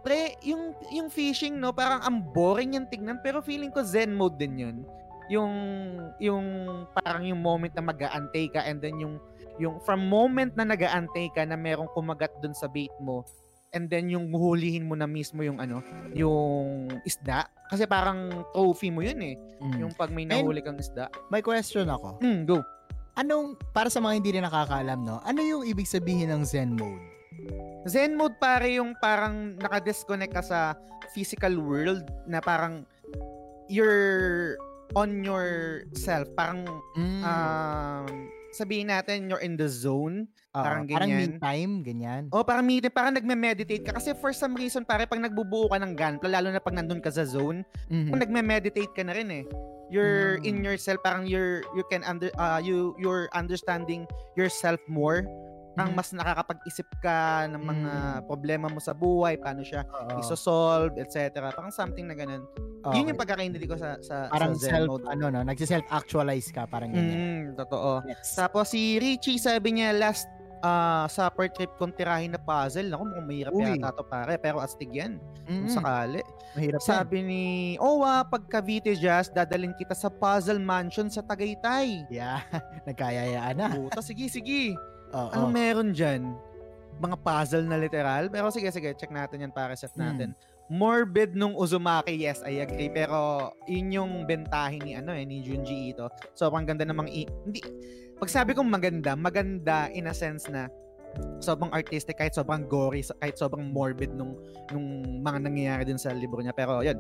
[0.03, 4.35] pre, yung, yung fishing, no, parang ang boring yung tignan, pero feeling ko zen mode
[4.35, 4.77] din yun.
[5.31, 5.53] Yung,
[6.19, 6.45] yung
[6.91, 9.15] parang yung moment na mag-aantay ka and then yung,
[9.57, 13.23] yung from moment na nag-aantay ka na merong kumagat dun sa bait mo,
[13.73, 15.81] and then yung huhulihin mo na mismo yung ano,
[16.13, 17.49] yung isda.
[17.73, 19.35] Kasi parang trophy mo yun eh.
[19.63, 19.77] Mm.
[19.81, 21.09] Yung pag may nahuli kang isda.
[21.33, 22.21] May question ako.
[22.21, 22.61] Hmm, go.
[23.17, 25.21] Anong, para sa mga hindi rin nakakaalam, no?
[25.25, 27.01] Ano yung ibig sabihin ng Zen mode?
[27.83, 30.59] Zen mode pare yung parang naka-disconnect ka sa
[31.11, 32.87] physical world na parang
[33.67, 34.55] you're
[34.93, 36.29] on yourself.
[36.33, 36.63] Parang
[36.95, 37.21] Mm.
[37.23, 38.07] um,
[38.53, 40.29] sabihin natin you're in the zone.
[40.53, 41.41] Oo, parang Parang me ganyan.
[41.41, 42.23] time, ganyan.
[42.29, 43.97] O parang medit, parang nagme-meditate ka.
[43.97, 47.09] Kasi for some reason, pare, pag nagbubuo ka ng ganito, lalo na pag nandun ka
[47.09, 48.13] sa zone, Mhm.
[48.13, 49.45] kung nagme-meditate ka na rin eh.
[49.89, 50.45] You're Mm.
[50.45, 54.05] in yourself, parang you're, you can under, uh, you, you're understanding
[54.37, 55.25] yourself more.
[55.73, 55.97] Parang Mhm.
[55.97, 58.21] mas nakakapag-isip ka ng mga Mm.
[58.23, 60.19] problema mo sa buhay, paano siya Oo.
[60.19, 61.17] isosolve, etc.
[61.49, 62.45] Parang something na ganun.
[62.85, 63.17] Yun yung Okay.
[63.17, 65.05] pagkakaintindi ko sa, sa, Parang sa Zen self, mode.
[65.07, 67.17] ano no, nagsi-self-actualize ka, parang ganyan.
[67.49, 68.03] Mm, totoo.
[68.03, 68.35] Next.
[68.35, 70.29] Tapos si Richie, sabi niya, last
[70.61, 72.87] ah supper trip kong tirahin na puzzle.
[72.87, 73.67] Naku, mukhang mahirap Uy.
[73.75, 74.37] yata to pare.
[74.37, 75.19] Pero astig yan.
[75.43, 76.21] Kung Mm, sakali.
[76.53, 76.87] mahirap yan.
[76.87, 77.43] Sabi ni
[77.77, 82.07] Owa, pag Cavite Jazz, dadalhin kita sa Puzzle Mansion sa Tagaytay.
[82.07, 82.39] Yeah,
[82.87, 83.75] nagkayayaan na.
[83.75, 84.71] Puta, sige, sige.
[85.13, 85.29] Oo.
[85.29, 86.33] Ano meron dyan?
[86.95, 88.27] Mga puzzle na literal?
[88.27, 90.03] Pero sige, sige, check natin yan para set Hmm.
[90.03, 90.29] natin.
[90.67, 92.87] Morbid nung Uzumaki, yes, I agree.
[92.87, 93.15] Pero
[93.65, 96.07] yun yung bentahin ni ano eh, ni Junji Ito.
[96.33, 97.61] Sobrang ganda namang i- hindi
[98.15, 100.71] pag sabi kong maganda, maganda in a sense na
[101.37, 104.33] sobrang artistic kahit sobrang gory kahit sobrang morbid nung
[104.71, 104.87] nung
[105.21, 106.97] mga nangyayari din sa libro niya pero yun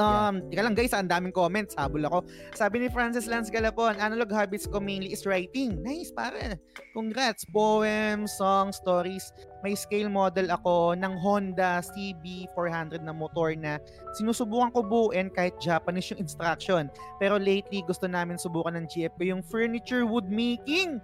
[0.00, 1.76] Um, tika lang guys, ang daming comments.
[1.76, 2.24] Habol ako.
[2.56, 5.76] Sabi ni Francis Lance Galapon, analog habits ko mainly is writing.
[5.84, 6.56] Nice, pare.
[6.96, 7.44] Congrats.
[7.44, 9.36] Poems, songs, stories.
[9.60, 13.76] May scale model ako ng Honda CB400 na motor na
[14.16, 16.88] sinusubukan ko buuin kahit Japanese yung instruction.
[17.20, 20.96] Pero lately, gusto namin subukan ng GF ko yung furniture wood making.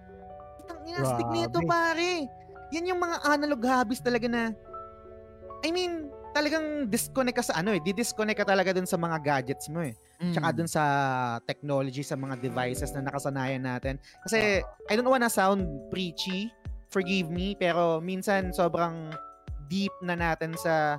[0.69, 2.25] Ang inastig nito, pare.
[2.73, 4.53] Yan yung mga analog hobbies talaga na
[5.67, 9.69] I mean, talagang disconnect ka sa ano eh, di-disconnect ka talaga dun sa mga gadgets
[9.69, 9.95] mo eh.
[10.35, 10.57] Tsaka Mm.
[10.59, 10.85] dun sa
[11.47, 13.97] technology, sa mga devices na nakasanayan natin.
[14.27, 14.61] Kasi,
[14.91, 15.65] I don't wanna sound
[15.95, 16.51] preachy,
[16.91, 19.15] forgive me, pero minsan sobrang
[19.69, 20.97] deep na natin sa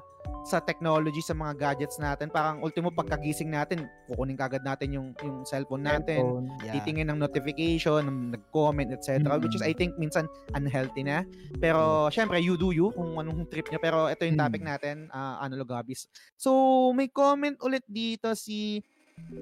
[0.47, 2.31] sa technology, sa mga gadgets natin.
[2.31, 6.23] Parang ultimo pagkagising natin, kukunin kagad natin yung, yung cellphone natin.
[6.23, 6.73] Cellphone, yeah.
[6.79, 9.37] titingin ng notification, ng nag-comment, etc.
[9.37, 10.25] Which is, I think, minsan
[10.57, 11.27] unhealthy na.
[11.61, 13.77] Pero, syempre, you do you kung anong trip niya.
[13.77, 14.69] Pero, ito yung topic Mm.
[14.69, 16.09] natin, uh, analog hobbies.
[16.33, 18.81] So, may comment ulit dito si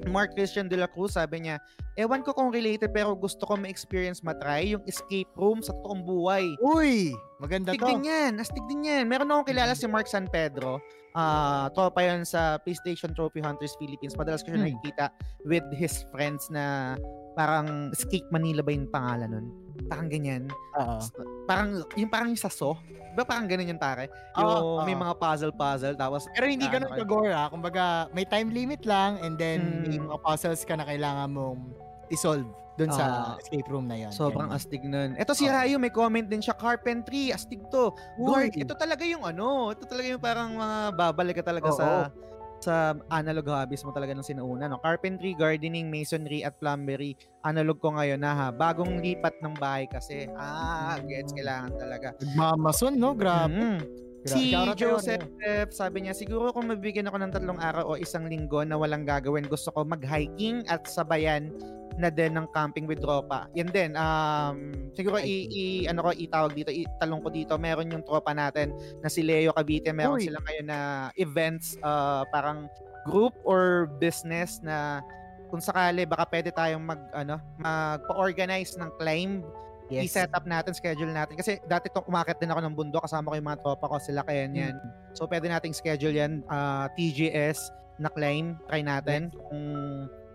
[0.05, 1.13] Mark Christian de la Cruz.
[1.13, 1.57] Sabi niya,
[1.95, 6.45] ewan ko kung related pero gusto ko ma-experience matry yung escape room sa totoong buhay.
[6.59, 7.11] Uy!
[7.37, 7.89] Maganda Astig to.
[7.89, 8.31] din yan.
[8.37, 9.03] Astig din yan.
[9.05, 10.81] Meron akong kilala si Mark San Pedro.
[11.11, 14.13] Ah, tropa yan sa PlayStation Trophy Hunters Philippines.
[14.13, 14.69] Madalas ko siya Hmm.
[14.69, 15.05] nakikita
[15.43, 16.93] with his friends na
[17.33, 19.47] parang Escape Manila ba yung pangalan nun?
[19.85, 20.45] Parang ganyan.
[20.77, 20.97] Oo.
[21.45, 22.77] Parang, yung parang yung saso.
[23.17, 24.13] Ba parang ganun yun pare?
[24.37, 25.01] Yung may oo.
[25.01, 27.01] mga puzzle-puzzle tapos Pero hindi ano ganun kayo?
[27.01, 27.49] ka-gore ah.
[27.49, 30.05] Kumbaga, may time limit lang and then may Mm.
[30.05, 31.73] mga puzzles ka na kailangan mong
[32.07, 32.45] isolve
[32.77, 33.41] dun sa Ah.
[33.41, 34.13] escape room na yan.
[34.13, 34.61] Sobrang Ganun.
[34.61, 35.17] astig nun.
[35.17, 35.51] Ito si Oo.
[35.51, 37.89] Rayo, may comment din siya, carpentry, astig to.
[38.15, 41.75] Guard, ito talaga yung ano, ito talaga yung parang mga babalik ka talaga Oo.
[41.75, 42.13] sa
[42.61, 44.69] sa analog hobbies mo talaga nung sinauna.
[44.69, 44.81] No?
[44.81, 47.13] Carpentry, gardening, masonry, at plumbery.
[47.45, 48.47] Analog ko ngayon na ha.
[48.49, 50.25] Bagong lipat ng bahay kasi.
[50.35, 52.07] Ah, gets kailangan talaga.
[52.21, 53.13] Nagmamason, no?
[53.13, 53.53] Grabe.
[53.53, 53.79] Mm.
[54.27, 55.71] Si Joseph, Neo.
[55.71, 59.47] sabi niya, siguro kung mabigyan ako ng tatlong araw o isang linggo na walang gagawin,
[59.47, 61.49] gusto ko mag-hiking at sabayan
[61.97, 63.49] na din ng camping with tropa.
[63.57, 68.05] Yan din, um, siguro i, i- ano ko, itawag dito, italong ko dito, meron yung
[68.05, 68.69] tropa natin
[69.01, 70.29] na si Leo Cavite, meron Uy.
[70.29, 70.79] sila ngayon na
[71.17, 72.69] events, uh, parang
[73.09, 75.01] group or business na
[75.47, 79.47] kung sakali baka pwede tayong mag ano magpa-organize ng climb
[79.87, 80.11] Yes.
[80.11, 81.39] i-set up natin, schedule natin.
[81.39, 84.21] Kasi dati tong umakit din ako ng bundok, kasama ko yung mga tropa ko, sila
[84.23, 84.75] kaya yan.
[85.15, 89.31] So, pwede nating schedule yan, ah, TGS na climb, try natin.
[89.47, 89.63] Kung,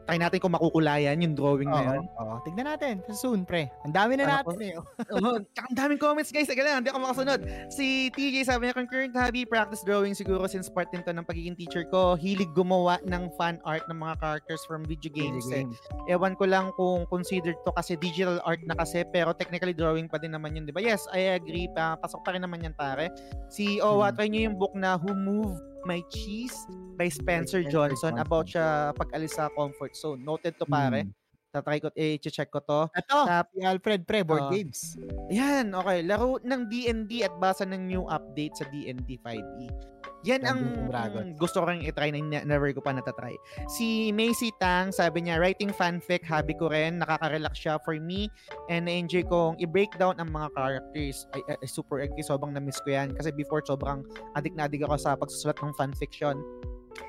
[0.02, 2.04] try natin kung makukulayan yung drawing na Oo, yun.
[2.12, 2.34] oo.
[2.42, 2.94] Tignan natin.
[3.08, 3.70] Soon, pre.
[3.82, 4.74] Ang dami na Ano natin eh.
[5.14, 7.40] Oo, tsaka ang daming comments guys, Teka lang, hindi ako makasunod.
[7.68, 11.54] Si TJ sabi niya, concurrent hobby, practice drawing siguro since part din to ng pagiging
[11.54, 12.14] teacher ko.
[12.14, 15.46] Hilig gumawa ng fan art ng mga characters from video games.
[15.48, 15.62] eh.
[16.06, 20.18] Ewan ko lang kung considered to kasi digital art na kasi pero technically drawing pa
[20.18, 20.82] din naman yun, di ba?
[20.82, 21.70] Yes, I agree.
[21.70, 23.08] Pa, pasok pa rin naman yan pare.
[23.48, 24.16] Si Owa, Hmm.
[24.18, 26.54] try nyo yung book na Who Moved My Cheese
[26.94, 30.22] by Spencer, Johnson, about siya pag-alis sa comfort zone.
[30.22, 31.02] Noted to pare.
[31.06, 31.14] Hmm.
[31.52, 32.88] Tatry ko, eh, check ko to.
[32.96, 34.52] Ito, Tap- si Alfred, pre, board Oo.
[34.56, 34.96] games.
[35.28, 36.00] Yan, okay.
[36.00, 39.91] Laro ng D&D at basa ng new update sa D&D 5e.
[40.22, 41.34] Yan ang Dungeons and Dragons.
[41.34, 43.34] gusto ko rin itry na ne- never ko pa natatry.
[43.66, 47.02] Si Macy Tang, sabi niya, writing fanfic, hobby ko rin.
[47.02, 48.30] Nakaka-relax siya for me.
[48.70, 51.26] And na-enjoy kong i-breakdown ang mga characters.
[51.34, 52.22] Ay, ay, super agree.
[52.22, 53.10] Sobrang na-miss ko yan.
[53.18, 56.38] Kasi before, sobrang addict na addict ako sa pagsusulat ng fanfiction.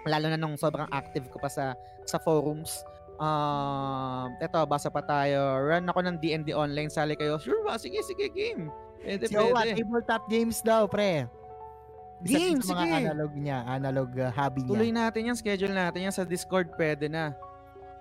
[0.09, 1.78] Lalo na nung sobrang active ko pa sa
[2.09, 2.82] sa forums.
[3.22, 5.61] Um, eto, basa pa tayo.
[5.61, 6.89] Run ako ng D&D online.
[6.89, 7.38] Sali kayo.
[7.38, 7.78] Sure ba?
[7.78, 8.74] Sige, sige, game.
[9.03, 9.78] Pwede, Owa, pwede.
[9.78, 11.28] tabletop games daw, pre.
[12.24, 12.95] Games, sa mga sige.
[13.03, 14.71] analog niya, analog uh, hobby niya.
[14.71, 17.36] Tuloy natin yan, schedule natin yan sa Discord, pwede na.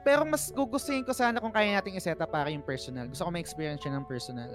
[0.03, 3.07] Pero mas gugustuhin ko sana kung kaya nating i-set up para yung personal.
[3.07, 4.51] Gusto ko ma-experience siya ng personal.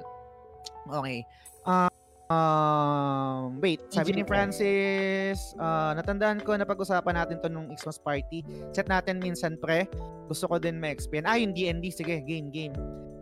[0.88, 1.24] Okay.
[1.64, 1.92] Um,
[2.28, 4.24] um, wait, sabi ni.
[4.28, 8.44] Francis, uh, natandaan ko na pag-usapan natin to nung Xmas party.
[8.76, 9.88] Set natin minsan pre.
[10.28, 11.28] Gusto ko din ma-experience.
[11.28, 12.76] Ah, yung D&D, sige, game, game.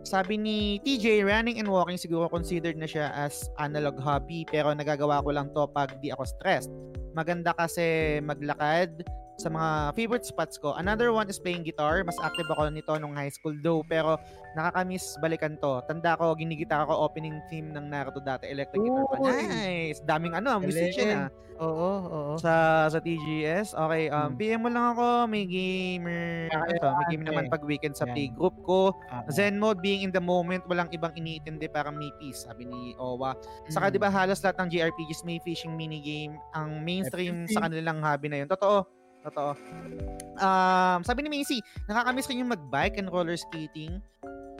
[0.06, 5.18] Sabi ni TJ, running and walking siguro considered na siya as analog hobby pero nagagawa
[5.18, 6.70] ko lang to pag di ako stressed.
[7.10, 9.02] Maganda kasi maglakad
[9.36, 10.72] sa mga favorite spots ko.
[10.76, 12.00] Another one is playing guitar.
[12.04, 14.16] Mas active ako nito nung high school though pero
[14.56, 15.84] nakakamiss balikan to.
[15.84, 18.48] Tanda ko, ginigitara ko opening theme ng Naruto dati.
[18.48, 19.16] Electric guitar pa.
[19.20, 20.00] Nice!
[20.04, 21.30] Daming ano, musician ah.
[21.56, 22.32] Oo, oo.
[22.36, 23.72] Sa sa TGS.
[23.72, 24.36] Okay, um, Hmm.
[24.36, 25.24] PM mo lang ako.
[25.24, 26.52] May gamer.
[26.52, 28.12] Ah, Ito, may game naman pag weekend sa Yan.
[28.12, 28.92] playgroup ko.
[29.32, 33.32] Zen mode being in the moment, walang ibang iniintindi parang may peace, sabi ni Owa.
[33.72, 33.92] Saka mm.
[33.92, 38.44] 'di ba halos lahat ng JRPGs may fishing minigame, ang mainstream sa kanilang hobby na
[38.44, 38.48] 'yun.
[38.52, 38.84] Totoo.
[39.26, 39.58] Totoo.
[40.38, 41.58] Um, sabi ni Macy,
[41.90, 43.98] nakakamiss ko yung mag-bike and roller skating.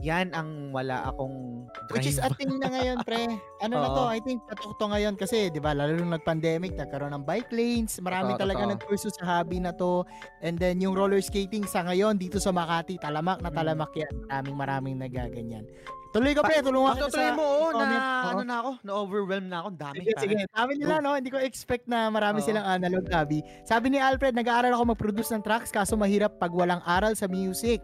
[0.06, 2.38] Yan ang wala akong Which is a drive.
[2.38, 3.26] thing na ngayon, pre.
[3.58, 4.06] Ano na to.
[4.06, 7.98] I think patok to ngayon kasi, di ba, lalo nung nag-pandemic, nagkaroon ng bike lanes,
[7.98, 8.72] marami Totoo, talaga totoo.
[8.78, 10.06] nag-pursue sa hobby na to.
[10.46, 13.56] And then, yung roller skating sa ngayon, dito sa Makati, talamak na Mm.
[13.58, 14.14] talamak yan.
[14.30, 15.66] Maraming maraming nagaganyan.
[16.14, 16.62] Tuloy ka, pre.
[16.62, 17.36] Tulungan tutuloy sa...
[17.36, 17.84] mo, oh, na,
[18.30, 19.68] ano na ako, na-overwhelm na ako.
[19.74, 19.96] Dami.
[20.00, 20.36] Sige, sige.
[20.48, 22.46] Sabi nila, no, hindi ko expect na marami Oo.
[22.46, 23.42] silang analog hobby.
[23.66, 27.82] Sabi ni Alfred, nag-aaral ako mag-produce ng tracks kaso mahirap pag walang aral sa music.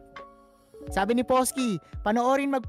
[0.91, 2.65] Sabi ni Posky, panoorin mag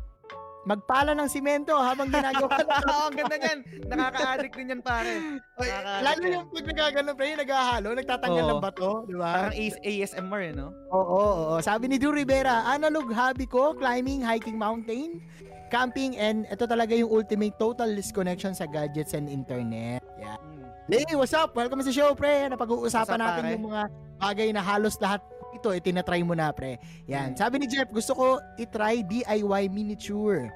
[0.64, 2.48] magpala ng simento habang ginagawa
[2.88, 3.60] Oo, ang ganda niyan.
[3.84, 5.12] Nakaka-addict din yan, pare.
[5.60, 5.68] Oy,
[6.00, 8.52] Lalo yung pag nagagano, pre, naghahalo, nagtatanggal Oo.
[8.56, 9.28] ng bato, di ba?
[9.28, 10.72] Parang AS- ASMR, eh, no?
[10.88, 11.56] Oo, oo, oo.
[11.60, 15.20] Sabi ni Drew Rivera, analog hobby ko, climbing, hiking mountain,
[15.68, 20.00] camping, and ito talaga yung ultimate total disconnection sa gadgets and internet.
[20.16, 20.40] Yeah.
[20.40, 20.64] Mm.
[21.04, 21.52] Hey, what's up?
[21.56, 22.48] Welcome sa show, pre.
[22.48, 23.52] What's up, Napag-uusapan natin pare?
[23.52, 23.82] yung mga
[24.16, 25.20] bagay na halos lahat
[25.54, 26.78] ito, eh, tinatry mo na, pre.
[27.06, 27.34] Yan.
[27.34, 27.38] Mm.
[27.38, 28.26] Sabi ni Jeff, gusto ko
[28.56, 30.50] itry DIY miniature.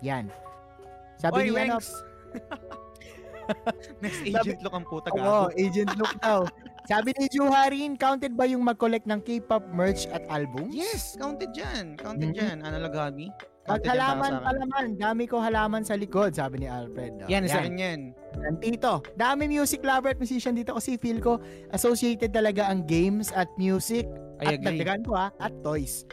[0.00, 0.28] Yan.
[0.28, 1.88] Oy, Sabi ni ano, Wengs.
[4.02, 5.52] Next agent look ang puta Oo, gago.
[5.54, 6.48] agent look daw.
[6.84, 10.68] Sabi ni Juharin, counted ba yung mag-collect ng K-pop merch at album?
[10.68, 11.96] Yes, counted dyan.
[11.96, 12.36] Counted Mhm.
[12.36, 12.56] dyan.
[12.60, 13.28] Analog hobby.
[13.64, 14.36] Yan sa akin.
[14.44, 17.24] palaman, dami ko halaman sa likod, sabi ni Alfred.
[17.24, 18.00] Oh, Yan, isa rin yan.
[18.44, 19.00] Yan, Tito.
[19.16, 21.40] Dami music lover at musician dito kasi feel ko
[21.72, 24.04] associated talaga ang games at music
[24.42, 26.04] I at dagdagan ko ha, at toys.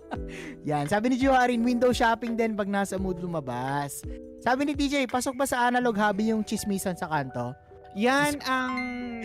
[0.68, 4.02] Yan, sabi ni Juharin, window shopping din pag nasa mood lumabas.
[4.42, 7.54] Sabi ni TJ, pasok ba sa analog hobby yung chismisan sa kanto?
[7.96, 8.74] Yan ang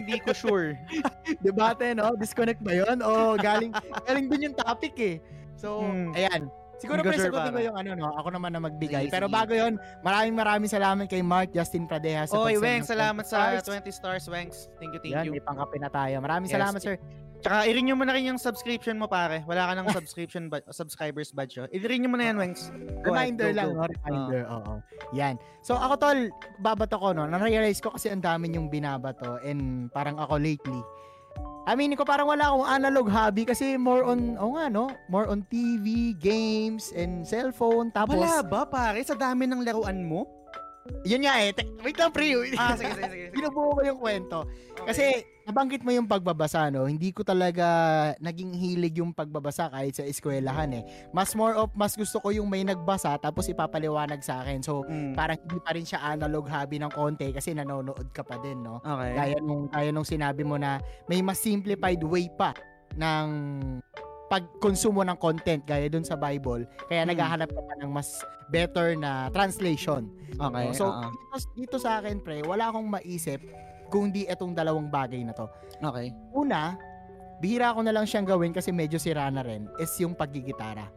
[0.01, 0.73] hindi ko sure.
[1.45, 2.15] Debate, no?
[2.15, 3.01] Disconnect ba yun?
[3.01, 3.73] O galing,
[4.07, 5.15] galing dun yung topic eh.
[5.57, 6.11] So, Hmm.
[6.15, 6.51] ayan.
[6.83, 8.11] Siguro pre, sure, sagutin ko yung ano, no?
[8.13, 9.07] Ako naman na magbigay.
[9.07, 9.35] Sige, Pero sige.
[9.35, 9.73] bago yon
[10.03, 13.63] maraming maraming salamat kay Mark Justin Pradeha sa Oy, Wengs, ng salamat 20 sa stars.
[13.63, 14.57] 20 stars, Wengs.
[14.77, 15.33] Thank you, thank Yan, you.
[15.33, 16.19] may pangkape na tayo.
[16.19, 16.55] Maraming Yes.
[16.59, 16.95] salamat, sir.
[17.39, 19.43] Tsaka, i-renew mo na rin yung subscription mo, pare.
[19.43, 21.59] Wala ka ng subscription ba- subscribers badge.
[21.59, 21.67] oh.
[21.69, 22.71] I-renew mo na yan, Wengs.
[23.03, 23.75] Go ahead, Reminder go, lang, go.
[23.75, 23.83] no?
[23.83, 24.73] Reminder, oo.
[25.11, 25.35] Yan.
[25.59, 26.19] So, ako, tol,
[26.59, 27.27] babato ko, no?
[27.27, 30.79] Na-realize ko kasi ang dami yung binabato and parang ako lately.
[31.63, 34.91] Aminin ko, parang wala akong analog hobby kasi more on, oh nga, no?
[35.07, 37.87] More on TV, games, and cellphone.
[37.95, 38.99] Tapos, Wala ba, pare?
[38.99, 40.27] Sa dami ng laruan mo?
[41.03, 41.51] Yun nga eh.
[41.51, 42.31] Te- Wait lang, pre.
[42.55, 43.25] Ah, sige, sige, sige.
[43.35, 44.43] Binubuo ko yung kwento.
[44.73, 44.87] Okay.
[44.87, 45.05] Kasi
[45.43, 47.67] nabanggit mo yung pagbabasa no, hindi ko talaga
[48.17, 50.83] naging hilig yung pagbabasa kahit sa eskwelahan eh.
[51.11, 54.63] Mas more of mas gusto ko yung may nagbasa tapos ipapaliwanag sa akin.
[54.63, 55.11] So Mm.
[55.13, 58.79] parang hindi pa rin siya analog hobby ng konti kasi nanonood ka pa din no.
[58.79, 59.11] Okay.
[59.13, 62.55] Gaya nung gaya nung sinabi mo na may mas simplified way pa
[62.95, 63.27] ng
[64.33, 66.65] pagkonsumo ng content gaya dun sa Bible.
[66.89, 67.13] Kaya Hmm.
[67.13, 68.09] naghahanap ka pa ng mas
[68.49, 70.09] better na translation.
[70.33, 70.73] Okay.
[70.73, 73.37] so dito, dito sa akin pre, wala akong maisip
[73.93, 75.45] kung di itong dalawang bagay na to.
[75.85, 76.09] okay.
[76.33, 76.73] Una,
[77.37, 80.89] bihira ko na lang siyang gawin kasi medyo sira na rin is yung paggigitara.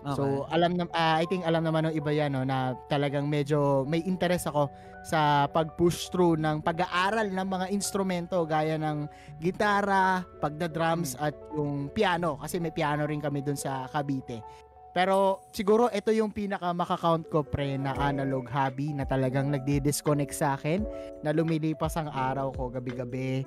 [0.00, 0.16] Okay.
[0.16, 3.84] So alam na ah, I think alam naman ng iba yan no, na talagang medyo
[3.86, 4.66] may interest ako
[5.00, 9.08] sa pag-push through ng pag-aaral ng mga instrumento gaya ng
[9.40, 14.44] gitara, pagda-drums at yung piano kasi may piano rin kami dun sa Cavite.
[14.90, 20.58] Pero siguro ito yung pinaka makakount ko pre na analog hobby na talagang nagdi-disconnect sa
[20.58, 20.82] akin
[21.22, 23.46] na lumilipas ang araw ko gabi-gabi.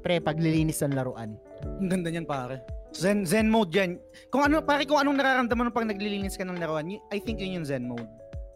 [0.00, 1.36] Pre, paglilinis ng laruan.
[1.78, 2.64] Ang ganda niyan, pare.
[2.90, 4.00] Zen Zen mode yan.
[4.32, 7.62] Kung ano, pare, kung anong nararamdaman mo pag naglilinis ka ng laruan, I think yun
[7.62, 8.08] yung Zen mode.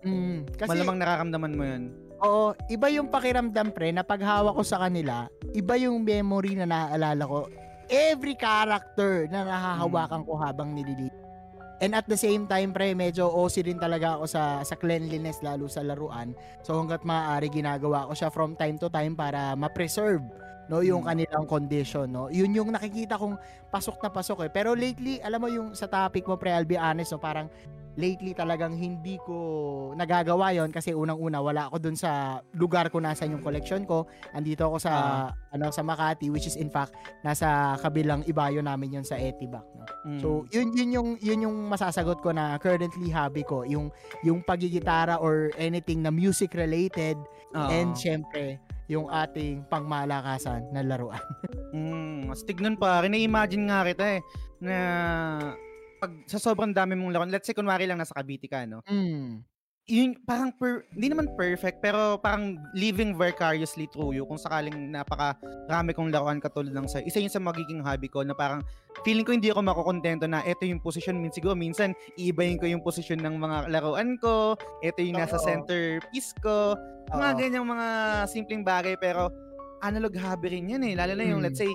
[0.04, 1.82] Mm, kasi Malamang nararamdaman mo yun.
[2.24, 7.24] Oo, iba yung pakiramdam pre na paghawak ko sa kanila, iba yung memory na naaalala
[7.24, 7.48] ko.
[7.88, 11.12] Every character na nahahawakan ko habang nililinis.
[11.82, 15.68] And at the same time, pre, medyo OC din talaga ako sa, sa cleanliness, lalo
[15.68, 16.32] sa laruan.
[16.64, 20.22] So hanggat maaari, ginagawa ko siya from time to time para ma-preserve
[20.66, 21.08] no yung Mm.
[21.08, 23.36] kanilang condition no yun yung nakikita kong
[23.68, 26.76] pasok na pasok eh pero lately alam mo yung sa topic mo pre I'll be
[26.76, 27.52] honest no parang
[27.94, 29.38] lately talagang hindi ko
[29.94, 34.66] nagagawa yon kasi unang-una wala ako dun sa lugar ko nasa yung collection ko andito
[34.66, 34.92] ako sa
[35.54, 36.90] ano sa Makati which is in fact
[37.22, 40.20] nasa kabilang ibayo namin yon sa Etibac no Mm.
[40.20, 43.88] So, yun yun yung yun yung masasagot ko na currently hobby ko, yung
[44.20, 47.16] yung pagigitara or anything na music related
[47.56, 47.68] Oo.
[47.72, 51.20] and syempre yung ating pangmalakasan na laruan.
[51.74, 53.10] Mm, astig nun pare.
[53.10, 54.22] Na-imagine nga kita eh,
[54.62, 54.76] na
[55.98, 58.78] pag sa sobrang dami mong laruan, let's say kunwari lang nasa Cavite ka, no?
[58.86, 59.42] Mm.
[59.84, 65.36] Yun, parang, per, hindi naman perfect, pero parang living vicariously through you kung sakaling napaka
[65.68, 68.64] rami kong laruan katulad ng sa isa yun sa magiging hobby ko na parang
[69.04, 72.80] feeling ko hindi ako makokontento na ito yung position min siguro minsan iibahin ko yung
[72.80, 76.72] position ng mga laruan ko ito yung nasa center piece ko
[77.12, 77.38] mga Oo.
[77.44, 77.88] ganyang mga
[78.24, 79.28] simpleng bagay pero
[79.84, 81.52] analog hobby rin yan eh lalo na yung Mm.
[81.52, 81.68] let's say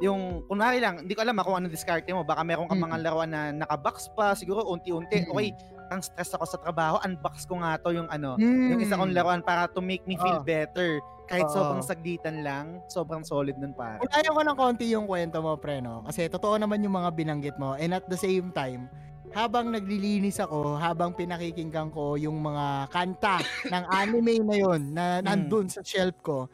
[0.00, 2.86] yung kunwari lang hindi ko alam ah kung ano discard mo baka meron kang Mm.
[2.88, 5.30] mga laruan na nakabox pa siguro unti-unti Mm.
[5.30, 5.48] okay
[5.92, 8.72] ang stress ako sa trabaho unbox ko nga to yung ano Mm.
[8.72, 10.46] yung isa kong laruan para to make me feel Oo.
[10.46, 10.96] better
[11.28, 11.52] kahit Oo.
[11.52, 15.78] sobrang saglitan lang sobrang solid nun para Ulayan ko ng konti yung kwento mo, pre,
[15.80, 16.00] no?
[16.08, 17.72] Kasi totoo naman yung mga binanggit mo.
[17.76, 18.88] And at the same time,
[19.32, 23.40] habang naglilinis ako, habang pinakikinggan ko yung mga kanta
[23.72, 25.24] ng anime na yon na Mm.
[25.24, 26.50] nandun sa shelf ko,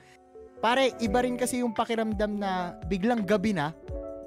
[0.59, 3.75] pare, iba rin kasi yung pakiramdam na biglang gabi na,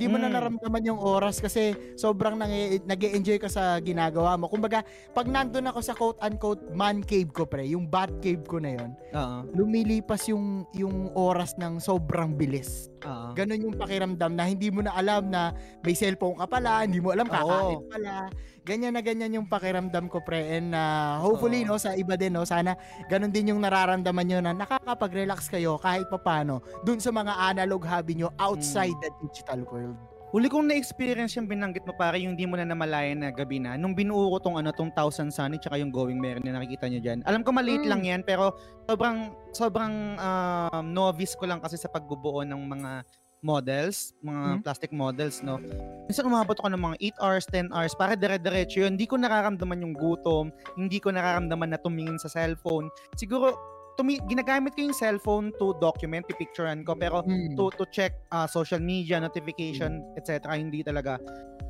[0.02, 0.34] Di mo na Mm.
[0.34, 4.50] naramdaman yung oras kasi sobrang nag enjoy ka sa ginagawa mo.
[4.50, 4.82] Kumbaga,
[5.14, 8.98] pag nandun ako sa quote-unquote man cave ko, pre, yung bat cave ko na yon
[9.14, 9.38] Oo.
[9.54, 12.91] lumilipas yung, yung oras ng sobrang bilis.
[13.02, 13.34] Oo.
[13.34, 17.10] Ganon yung pakiramdam na hindi mo na alam na may cellphone ka pala, hindi mo
[17.14, 18.30] alam kakain pala.
[18.62, 20.62] Ganyan na ganyan yung pakiramdam ko, pre.
[20.62, 21.74] And uh, hopefully, Oo.
[21.74, 22.78] no, sa iba din, no, sana
[23.10, 28.22] ganon din yung nararamdaman nyo na nakakapag-relax kayo kahit papano dun sa mga analog hobby
[28.22, 29.02] nyo outside Hmm.
[29.02, 29.98] the digital world.
[30.32, 33.76] Huli kong na-experience yung binanggit mo pare yung di mo na namalayan na gabi na.
[33.76, 37.04] Nung binuo ko tong ano, tong Thousand Sunny tsaka yung Going Merry na nakikita nyo
[37.04, 37.20] dyan.
[37.28, 37.90] Alam ko maliit Mm.
[37.92, 38.56] lang yan pero
[38.88, 43.04] sobrang sobrang um, novice ko lang kasi sa pagbubuo ng mga
[43.42, 44.60] models, mga Mm.
[44.64, 45.60] plastic models, no.
[46.08, 48.96] Minsan umabot ako ng mga 8 hours, 10 hours, para dire-diretso yun.
[48.96, 52.88] Hindi ko nararamdaman yung gutom, hindi ko nararamdaman na tumingin sa cellphone.
[53.18, 53.58] Siguro,
[54.02, 57.54] tumi- ginagamit ko yung cellphone to document, pipicturean ko, pero Hmm.
[57.54, 60.58] to to check uh, social media, notification, etc.
[60.58, 61.22] Hindi talaga.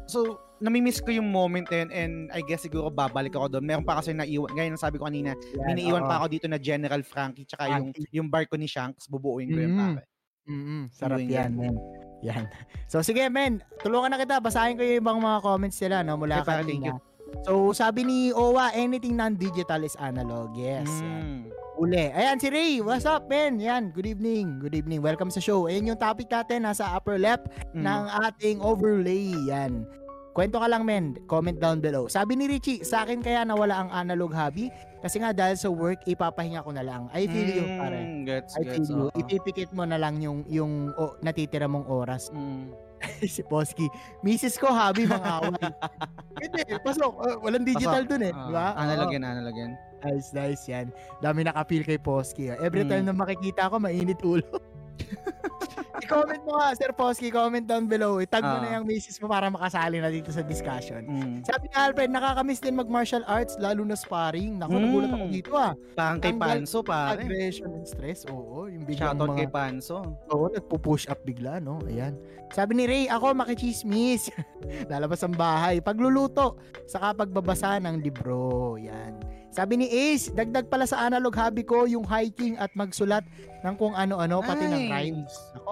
[0.07, 3.63] So, namimiss ko yung moment na yun and I guess siguro babalik ako doon.
[3.63, 6.55] Meron pa kasi naiwan, gaya ng sabi ko kanina, may naiwan pa ako dito na
[6.55, 9.79] General Frankie tsaka yung yung barko ni Shanks, bubuuin ko yun Mhm.
[9.79, 10.03] pare.
[10.41, 11.75] Mm-mm, sarap Yun yan, men.
[12.21, 12.45] Yan.
[12.85, 13.61] So sige, men.
[13.79, 14.37] Tulungan na kita.
[14.37, 16.97] Basahin ko yung ibang mga comments nila no, mula Okay, pare, thank kanina.
[17.41, 20.53] So, sabi ni Owa, anything non-digital is analog.
[20.53, 20.85] Yes.
[20.87, 21.01] yan.
[21.01, 21.41] Mm.
[21.73, 22.13] Uli.
[22.13, 22.77] Ayan si Ray.
[22.77, 23.57] What's up, men?
[23.57, 23.89] Yan.
[23.89, 24.61] Good evening.
[24.61, 25.01] Good evening.
[25.01, 25.65] Welcome sa show.
[25.65, 26.61] Ayan yung topic natin.
[26.61, 27.81] Nasa upper left Mm.
[27.81, 29.33] ng ating overlay.
[29.49, 29.89] Yan.
[30.31, 31.17] Kwento ka lang, men.
[31.25, 32.05] Comment down below.
[32.07, 34.71] Sabi ni Richie, sa akin kaya nawala ang analog hobby
[35.01, 37.09] kasi nga dahil sa work, ipapahinga ko na lang.
[37.11, 37.99] I feel you, pare.
[37.99, 38.71] Mm, Gets, I gets.
[38.77, 39.01] feel you.
[39.03, 39.17] oo.
[39.17, 42.29] Ipipikit mo na lang yung, yung o, natitira mong oras.
[42.31, 42.71] Mm.
[43.29, 43.85] si Posky.
[44.21, 45.65] Misis ko, hobby, mga away.
[46.39, 47.11] Hindi, pasok.
[47.13, 48.31] Uh, walang digital dun eh.
[48.31, 48.65] Ah, di ba?
[48.75, 49.15] analog Oo.
[49.15, 49.71] yan, analog yan.
[50.01, 50.89] Nice, nice yan.
[51.19, 52.49] Dami nakapil kay Posky.
[52.49, 52.57] ah.
[52.57, 53.09] Every time Mm.
[53.09, 54.45] na makikita ko, mainit ulo.
[56.11, 58.19] I-comment mo nga, Sir Posky, comment down below.
[58.19, 58.61] Itag mo Ah.
[58.61, 60.99] na yung misis mo para makasali na dito sa discussion.
[61.01, 61.39] Mm.
[61.41, 64.59] Sabi ni Alfred, nakakamiss din mag-martial arts, lalo na sparring.
[64.59, 64.83] Naku, Mm.
[64.83, 65.71] nagulat ako dito ah.
[65.95, 67.23] Parang kay Panso, pare.
[67.23, 68.67] Aggression and stress, oo.
[68.67, 69.39] Yung biglang Shoutout mga...
[69.39, 69.97] kay Panso.
[70.27, 71.79] Oo, nagpo-push up bigla, no?
[71.85, 72.19] Ayan.
[72.51, 74.27] Sabi ni Ray, ako makichismis.
[74.91, 75.79] Lalabas ang bahay.
[75.79, 78.75] Pagluluto, saka pagbabasa ng libro.
[78.75, 79.15] Yan.
[79.47, 83.23] Sabi ni Ace, dagdag pala sa analog hobby ko yung hiking at magsulat
[83.61, 84.89] ng kung ano-ano, pati ng Nice.
[84.89, 85.33] rhymes.
[85.53, 85.71] Ako,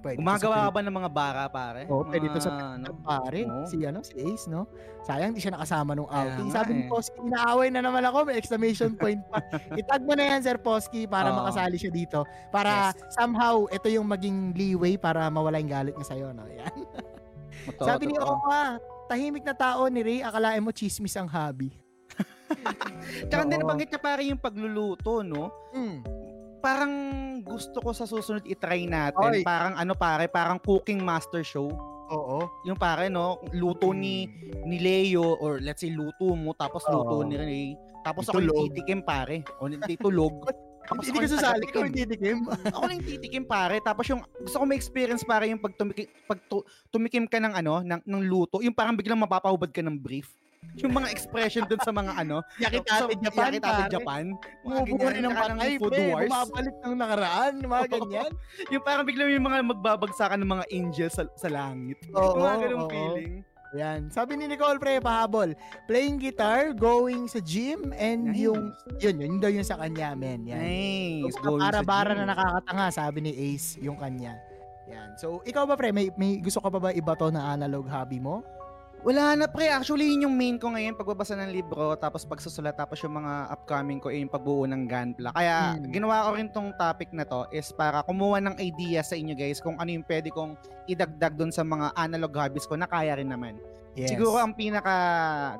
[0.00, 1.82] pwede Gumagawa ka ba ng mga bara, pare?
[1.86, 2.96] Oo, pwede to sa ano?
[3.04, 3.44] pare.
[3.46, 3.64] Oo.
[3.68, 4.66] Si ano, si Ace, no?
[5.04, 6.48] Sayang, di siya nakasama nung outing.
[6.48, 6.88] nga Sabi ni eh.
[6.88, 9.40] Posky, inaaway na naman ako, may exclamation point pa.
[9.80, 11.44] Itag mo na yan, Sir Posky, para Oo.
[11.44, 12.24] makasali siya dito.
[12.48, 16.44] Para somehow, ito yung maging leeway para mawala yung galit niya sa'yo, no?
[16.58, 16.74] Yan.
[17.70, 18.16] Totoo, Sabi ni.
[18.16, 21.72] Oka, tahimik na tao ni Ray, akalain mo chismis ang hobby.
[23.28, 23.62] Tsaka hindi Oo.
[23.64, 25.50] nabanggit niya pare yung pagluluto, no?
[25.72, 26.00] Hmm.
[26.60, 26.92] Parang
[27.40, 29.40] gusto ko sa susunod i-try natin.
[29.40, 29.42] Oy.
[29.42, 31.68] Parang ano pare, parang cooking master show.
[32.10, 32.44] Oo.
[32.66, 33.40] Yung pare, no?
[33.54, 34.28] Luto ni
[34.66, 37.26] ni Leo or let's say luto mo tapos luto Oo.
[37.26, 37.66] ni Ray.
[38.02, 39.40] Tapos ako yung titikim pare.
[39.58, 40.32] O hindi tulog.
[40.80, 41.76] Tapos Hindi ka yung sasali tagatikim.
[41.76, 42.38] kung hindi tikim.
[42.74, 43.76] ako lang yung titikim pare.
[43.78, 47.78] Tapos yung gusto ko ma-experience pare yung pag tumikim, pag tu- tumikim ka ng ano,
[47.84, 50.34] ng, ng luto, yung parang biglang mapapahubad ka ng brief.
[50.78, 53.90] Yung mga expression dun sa mga ano, Yakitate Japan, Yakitate.
[53.90, 54.24] Japan.
[54.62, 56.04] Bumubuo rin ng tsaka patay, food pre.
[56.14, 56.30] wars.
[56.30, 58.32] Bumabalik ng nakaraan, mga ganyan.
[58.70, 61.98] Yung parang biglang yung mga magbabagsakan ng mga angels sa, sa langit.
[62.14, 62.92] Oo, mga ganung oo.
[62.92, 63.32] feeling.
[63.70, 64.10] Yan.
[64.10, 65.54] Sabi ni Nicole, pre, pahabol.
[65.86, 68.42] Playing guitar, going sa gym, and Nice.
[68.50, 70.42] yung, yun, yun daw yung sa kanya, men.
[70.42, 70.58] Yan.
[70.58, 71.34] Nice.
[71.38, 74.34] So, para-bara na nakakatanga, sabi ni Ace, yung kanya.
[74.90, 75.14] Yan.
[75.22, 78.18] So, ikaw ba, pre, may, may gusto ka pa ba iba to na analog hobby
[78.18, 78.42] mo?
[79.00, 83.00] Wala na pre, actually yun yung main ko ngayon, pagbabasa ng libro, tapos pagsusulat, tapos
[83.00, 85.32] yung mga upcoming ko ay yung pagbuo ng Gunpla.
[85.32, 85.88] Kaya Hmm.
[85.88, 89.56] ginawa ko rin tong topic na to is para kumuha ng idea sa inyo guys
[89.56, 90.52] kung ano yung pwede kong
[90.84, 93.56] idagdag doon sa mga analog hobbies ko na kaya rin naman.
[93.98, 94.14] Yes.
[94.14, 94.94] Siguro ang pinaka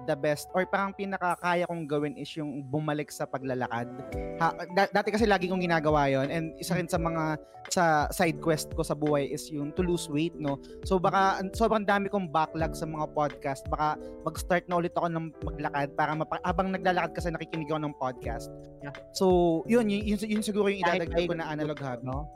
[0.07, 3.91] the best or parang pinaka kaya kong gawin is yung bumalik sa paglalakad.
[4.39, 7.35] Ha, da- dati kasi lagi kong ginagawa yon and isa rin sa mga
[7.75, 10.63] sa side quest ko sa buhay is yung to lose weight no.
[10.87, 13.67] So baka an- sobrang dami kong backlog sa mga podcast.
[13.67, 17.95] Baka mag-start na ulit ako ng maglakad para mapa- habang naglalakad kasi nakikinig ako ng
[17.99, 18.47] podcast.
[18.79, 18.95] Yeah.
[19.11, 22.07] So yun yun, yun, yun siguro yung idadagdag ko na analog hobby.
[22.07, 22.31] no?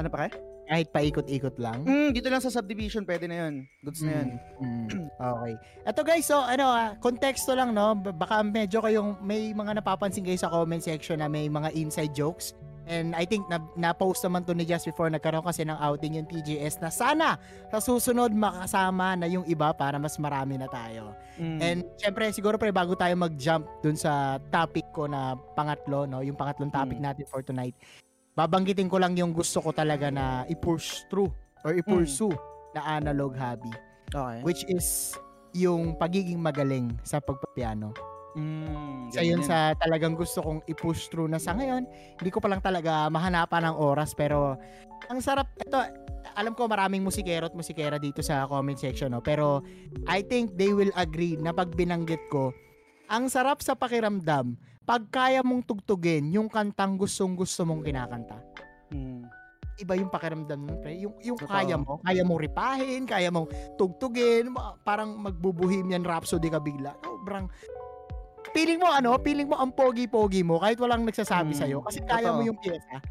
[0.00, 0.53] Ano pa kaya?
[0.64, 1.84] Kahit paikot-ikot lang.
[1.84, 3.68] Mm, dito lang sa subdivision pwede na yun.
[3.84, 4.28] Goods na yun.
[4.60, 5.06] Mm, mm.
[5.36, 5.54] okay.
[5.84, 10.40] Ito guys, so ano ah, konteksto lang no, baka medyo kayong may mga napapansin kayo
[10.40, 12.56] sa comment section na may mga inside jokes.
[12.84, 16.28] And I think na, na-post naman to ni Just before nagkaroon kasi ng outing yung
[16.28, 17.40] TGS na sana
[17.72, 21.16] sa susunod makasama na yung iba para mas marami na tayo.
[21.40, 21.58] Mm.
[21.64, 26.36] And syempre siguro pre bago tayo mag-jump dun sa topic ko na pangatlo no, yung
[26.36, 27.04] pangatlong topic Mm.
[27.08, 27.72] natin for tonight.
[28.34, 31.30] Babanggitin ko lang yung gusto ko talaga na i-push through
[31.62, 32.34] or i-pursue
[32.74, 33.70] na analog hobby,
[34.10, 34.42] Okay.
[34.42, 35.14] which is
[35.54, 37.94] yung pagiging magaling sa pagpapiano.
[38.34, 41.86] Mm, Sa yun sa talagang gusto kong i-push through na sa ngayon,
[42.18, 44.58] hindi ko pa lang talaga mahanapan ng oras pero
[45.06, 45.78] ang sarap ito
[46.34, 49.62] alam ko maraming musikero at musikera dito sa comment section no pero
[50.10, 52.50] I think they will agree na pag binanggit ko
[53.06, 58.36] ang sarap sa pakiramdam pag kaya mong tugtugin yung kantang gustong gusto mong kinakanta
[58.92, 59.26] Mm.
[59.74, 60.94] iba yung pakiramdam nun, pre.
[60.94, 61.50] Yung, yung Totoo.
[61.50, 66.94] kaya mo, kaya mong ripahin, kaya mong tugtugin, parang magbubuhimian rhapsody ka bigla.
[67.02, 67.50] Sobrang,
[68.54, 72.30] feeling mo ano, feeling mo ang pogi-pogi mo kahit walang nagsasabi Mm, sa'yo kasi kaya
[72.30, 72.48] mo totoo.
[72.54, 73.02] yung pyesa.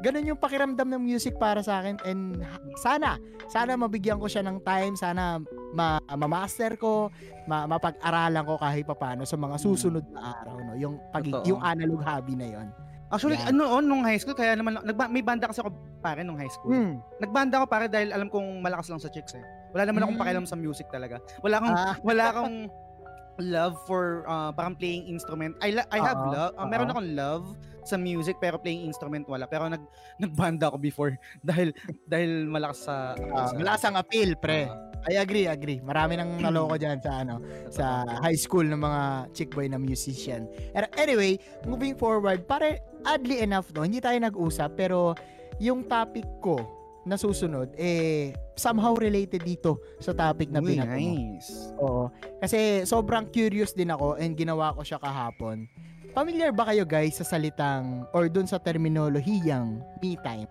[0.00, 2.40] Ganun yung pakiramdam ng music para sa akin and
[2.76, 5.38] sana, sana mabigyan ko siya ng time, sana
[5.70, 7.12] ma, ma-master ko,
[7.44, 9.62] ma, mapag-aralan ko kahit papano sa mga Mm.
[9.62, 10.74] susunod na araw, no?
[10.74, 11.44] Yung, pag, Totoo.
[11.44, 12.68] yung analog hobby na yon.
[13.08, 13.52] Actually, Yan.
[13.52, 15.68] ano on nung high school kaya naman nagba, may banda kasi ako
[16.00, 16.72] pare nung high school.
[16.72, 16.96] Hmm.
[17.18, 19.44] Nagbanda ako pare dahil alam kong malakas lang sa chicks eh.
[19.70, 20.22] Wala naman akong Mm.
[20.24, 21.20] pakialam sa music talaga.
[21.40, 21.92] Wala akong Ah.
[22.08, 22.56] wala akong
[23.38, 25.52] love for uh, parang playing instrument.
[25.58, 26.52] I I have Oo, love.
[26.54, 27.44] uh, meron akong love
[27.82, 29.46] sa music pero playing instrument wala.
[29.46, 29.82] Pero nag
[30.22, 31.14] nagbanda ako before
[31.48, 31.74] dahil
[32.06, 34.66] dahil malakas sa Ah, malakas ang appeal, pre.
[34.70, 35.82] Ah, I agree, agree.
[35.82, 37.42] Marami nang naloko dyan sa ano,
[37.74, 39.02] sa high school ng mga
[39.34, 40.46] chick boy na musician.
[40.78, 45.18] Er- Anyway, moving forward, pare, oddly enough, no, hindi tayo nag-usap, pero
[45.58, 46.62] yung topic ko
[47.02, 51.74] na susunod, eh, somehow related dito sa topic na Uy, binato nice.
[51.82, 52.06] Oo.
[52.38, 55.66] Kasi sobrang curious din ako and ginawa ko siya kahapon.
[56.12, 60.44] Familiar ba kayo guys sa salitang or dun sa terminolohiyang me time?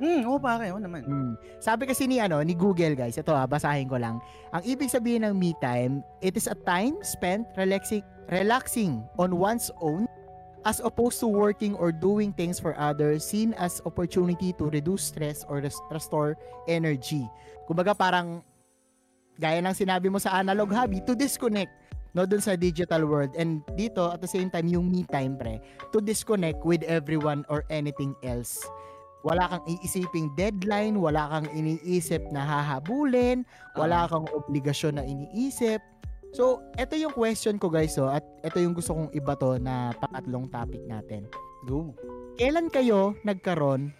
[0.00, 1.04] Hmm, oo pare, oo naman.
[1.04, 1.32] Mm.
[1.60, 4.16] Sabi kasi ni ano ni Google guys, ito ah, basahin ko lang.
[4.48, 8.00] Ang ibig sabihin ng me time, it is a time spent relaxing
[8.32, 10.08] relaxing on one's own
[10.64, 15.44] as opposed to working or doing things for others seen as opportunity to reduce stress
[15.52, 16.32] or res- restore
[16.64, 17.28] energy.
[17.68, 18.40] Kumbaga parang
[19.36, 21.70] gaya ng sinabi mo sa analog hobby to disconnect
[22.16, 25.60] no dun sa digital world and dito at the same time yung me time pre
[25.92, 28.64] to disconnect with everyone or anything else
[29.26, 33.42] wala kang iisiping deadline, wala kang iniisip na hahabulin,
[33.74, 35.82] wala kang obligasyon na iniisip.
[36.36, 40.46] So, ito yung question ko guys, oh, at ito yung gusto kong ibato na pangatlong
[40.52, 41.26] topic natin.
[41.66, 41.96] Go.
[42.38, 43.90] Kailan kayo nagkaroon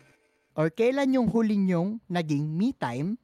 [0.54, 3.18] or kailan yung huli nyong naging me time?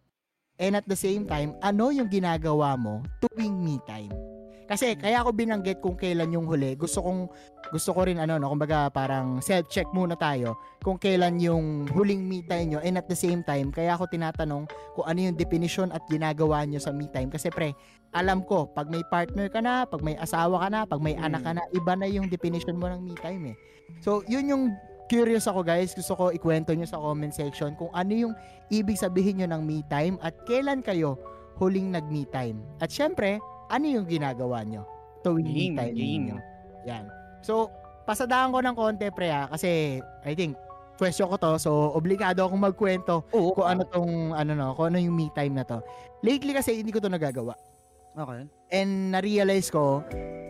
[0.55, 4.34] And at the same time, ano yung ginagawa mo tuwing me time?
[4.65, 6.73] Kasi kaya ako binanggit kung kailan yung huli.
[6.75, 7.29] Gusto kong
[7.69, 12.41] gusto ko rin ano no, kumbaga parang self-check muna tayo kung kailan yung huling me
[12.45, 12.81] time nyo.
[12.81, 14.65] And at the same time kaya ako tinatanong
[14.97, 17.29] kung ano yung definition at ginagawa nyo sa me time.
[17.29, 17.77] Kasi pre
[18.15, 21.27] alam ko pag may partner ka na pag may asawa ka na pag may Mm.
[21.29, 23.57] anak ka na iba na yung definition mo ng me time eh.
[24.01, 24.65] So yun yung
[25.13, 25.93] curious ako guys.
[25.93, 28.35] Gusto ko ikwento nyo sa comment section kung ano yung
[28.73, 31.21] ibig sabihin nyo ng me time at kailan kayo
[31.61, 32.65] huling nag me time.
[32.81, 33.39] At syempre
[33.75, 34.87] ano yung ginagawa nyo
[35.21, 36.07] tuwing me Game, time game.
[36.23, 36.37] ninyo
[36.87, 37.05] yan
[37.43, 37.69] So,
[38.05, 40.57] pasadahan ko ng konti pre ha, kasi I think
[40.97, 43.53] question ko to, so obligado akong magkwento Oo.
[43.53, 45.85] kung ano tong ano no, kung ano yung me time na to.
[46.23, 47.53] Lately kasi hindi ko to nagagawa.
[48.15, 48.47] Okay.
[48.71, 50.01] And na-realize ko,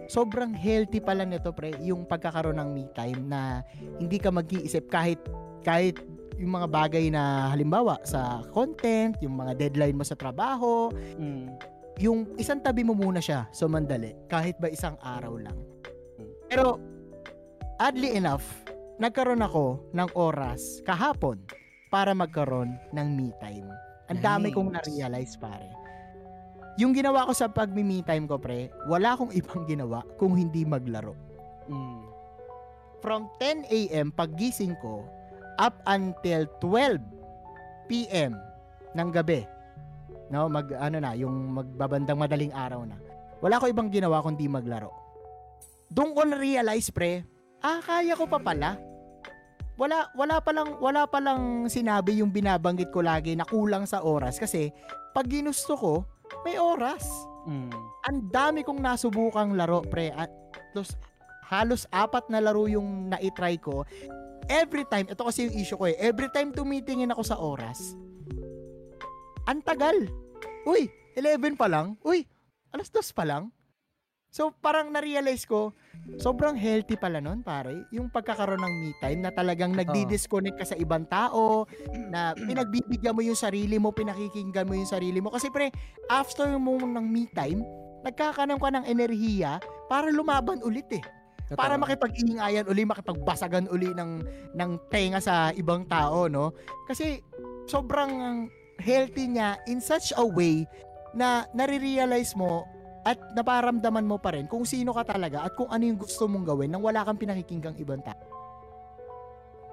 [0.07, 3.64] sobrang healthy pala nito pre, yung pagkakaroon ng me time na
[3.97, 5.18] hindi ka mag-iisip kahit
[5.64, 5.99] kahit
[6.37, 11.51] yung mga bagay na halimbawa sa content, yung mga deadline mo sa trabaho, Mm.
[11.99, 15.55] Yung isang tabi mo muna siya so mandali kahit ba isang araw lang
[16.51, 16.78] pero
[17.78, 18.45] oddly enough
[18.99, 21.38] nagkaroon ako ng oras kahapon
[21.88, 23.66] para magkaroon ng me time
[24.11, 24.57] ang dami Nice.
[24.57, 25.70] kong na-realize pare
[26.74, 31.14] yung ginawa ko sa pag-me time ko pre wala akong ibang ginawa kung hindi maglaro
[31.64, 32.05] Mm.
[33.01, 34.12] from 10 a.m.
[34.12, 35.01] paggising ko
[35.57, 37.01] up until 12
[37.88, 38.36] p.m.
[38.93, 39.48] ng gabi.
[40.32, 42.96] No, mag ano na, yung magbabandang madaling araw na.
[43.44, 44.88] Wala ko ibang ginawa kundi maglaro.
[45.92, 47.28] Doon ko na realize pre,
[47.60, 48.80] ah kaya ko pa pala.
[49.74, 54.06] Wala wala pa lang wala pa lang sinabi yung binabanggit ko lagi na kulang sa
[54.06, 54.70] oras kasi
[55.10, 55.92] pag ginusto ko,
[56.46, 57.05] may oras
[57.44, 57.68] Mm.
[58.09, 60.09] ang dami kong nasubukang laro, pre.
[60.09, 60.32] At
[60.72, 60.96] halos,
[61.44, 63.84] halos apat na laro yung na-try ko.
[64.48, 67.96] Every time, ito kasi yung issue ko eh, every time tumitingin ako sa oras,
[69.45, 70.09] ang tagal.
[70.65, 72.01] Uy, 11 pa lang.
[72.01, 72.25] Uy,
[72.73, 73.53] alas 2 pa lang.
[74.35, 75.71] So, parang na-realize ko,
[76.19, 77.87] sobrang healthy pala nun, pare.
[77.95, 81.71] Yung pagkakaroon ng me time na talagang nagdi-disconnect ka sa ibang tao,
[82.11, 85.31] na pinagbibigyan mo yung sarili mo, pinakikinggan mo yung sarili mo.
[85.31, 85.71] Kasi pre,
[86.11, 87.62] after mo ng me time,
[88.03, 91.05] nagkakaroon ka ng enerhiya para lumaban ulit eh.
[91.47, 91.61] Totoo.
[91.61, 94.12] Para makipag-iingayan uli, makipagbasagan uli ng,
[94.59, 96.51] ng tenga sa ibang tao, no?
[96.91, 97.23] Kasi
[97.71, 98.11] sobrang
[98.80, 100.66] healthy niya in such a way
[101.14, 102.66] na nare-realize mo
[103.05, 106.44] at naparamdaman mo pa rin kung sino ka talaga at kung ano yung gusto mong
[106.48, 108.34] gawin nang wala kang pinakikinggang ibang tao.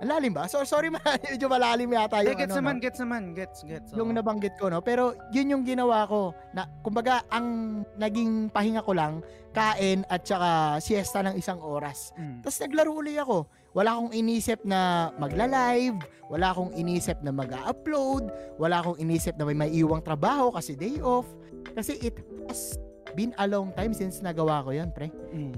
[0.01, 0.49] Ang lalim ba?
[0.49, 2.81] So, sorry, ma- medyo malalim yata Hey, yung gets ano, naman, no?
[2.81, 3.89] gets naman, gets, gets.
[3.93, 4.17] yung oo.
[4.17, 4.81] nabanggit ko, no?
[4.81, 6.33] Pero yun yung ginawa ko.
[6.57, 9.21] Na, kumbaga, ang naging pahinga ko lang,
[9.53, 12.17] kain at saka siesta ng isang oras.
[12.17, 12.41] Mm.
[12.41, 13.45] Tapos naglaro uli ako.
[13.72, 15.95] Wala akong inisip na magla-live,
[16.27, 18.27] wala akong inisip na mag-upload,
[18.60, 21.27] wala akong inisip na may maiiwang trabaho kasi day off.
[21.72, 22.19] Kasi it
[22.52, 22.76] has
[23.15, 25.07] been a long time since nagawa ko yun, pre.
[25.31, 25.56] Mm.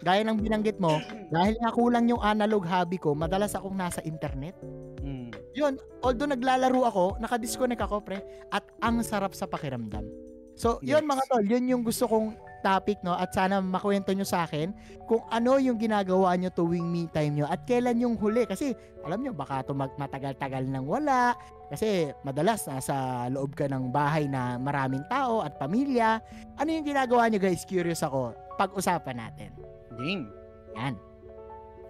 [0.00, 0.94] Gaya ng binanggit mo,
[1.34, 4.54] dahil nga kulang yung analog hobby ko, madalas akong nasa internet.
[5.02, 5.34] Mm.
[5.54, 5.74] Yun,
[6.06, 8.22] although naglalaro ako, nakadisconnect ako, pre,
[8.54, 10.06] at ang sarap sa pakiramdam.
[10.54, 11.10] So, yun Yes.
[11.10, 13.16] mga tol, yun yung gusto kong topic, no?
[13.16, 14.72] At sana makwento nyo sa akin
[15.04, 18.46] kung ano yung ginagawa nyo tuwing me time nyo at kailan yung huli.
[18.46, 21.34] Kasi, alam nyo, baka mag- matagal-tagal nang wala.
[21.72, 26.20] Kasi, madalas, nasa loob ka ng bahay na maraming tao at pamilya.
[26.60, 27.66] Ano yung ginagawa nyo, guys?
[27.66, 28.36] Curious ako.
[28.60, 29.50] Pag-usapan natin.
[29.98, 30.30] Game.
[30.78, 30.94] Yan.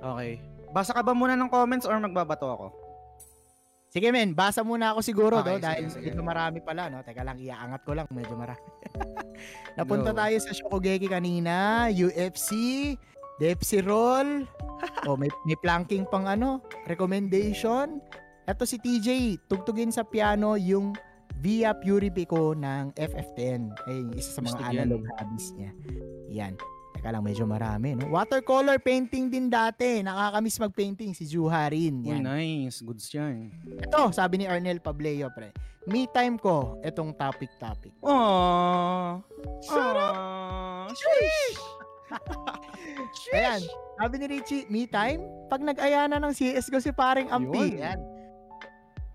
[0.01, 0.40] Okay.
[0.70, 2.66] Basa ka ba muna ng comments or magbabato ako?
[3.90, 6.14] Sige men, basa muna ako siguro Okay, do dahil sige, sige.
[6.14, 7.02] ito marami pala no.
[7.02, 8.62] Teka lang, iaangat ko lang, medyo marami.
[9.78, 10.18] Napunta Go.
[10.22, 12.50] tayo sa Shokugeki kanina, UFC,
[13.42, 14.46] Depsi Roll.
[15.10, 17.98] oh, may may planking pang ano, recommendation.
[18.46, 19.08] Ito si TJ,
[19.50, 20.94] tugtugin sa piano yung
[21.40, 23.60] Via Purifico ng FF10.
[23.88, 24.76] Ay, isa sa mga Gusto ko yan.
[24.76, 25.72] analog hobbies niya.
[26.28, 26.54] Yan.
[26.90, 28.10] Teka lang, medyo marami, no?
[28.10, 30.02] Watercolor painting din dati.
[30.02, 32.02] Nakakamiss mag-painting si Juharin.
[32.02, 32.22] Uy, Yan.
[32.26, 32.82] nice.
[32.82, 33.54] Goods yan.
[33.78, 35.54] Ito, sabi ni Arnel Pableo, pre.
[35.88, 37.94] Me time ko, itong topic-topic.
[38.04, 39.22] Aww.
[39.64, 40.92] Shut up.
[40.92, 41.60] Sheesh.
[43.30, 43.62] Ayan,
[43.96, 45.22] sabi ni Richie, me time?
[45.46, 47.78] Pag nag-aya na ng CS ko si paring Ampi.
[47.78, 48.02] Yan.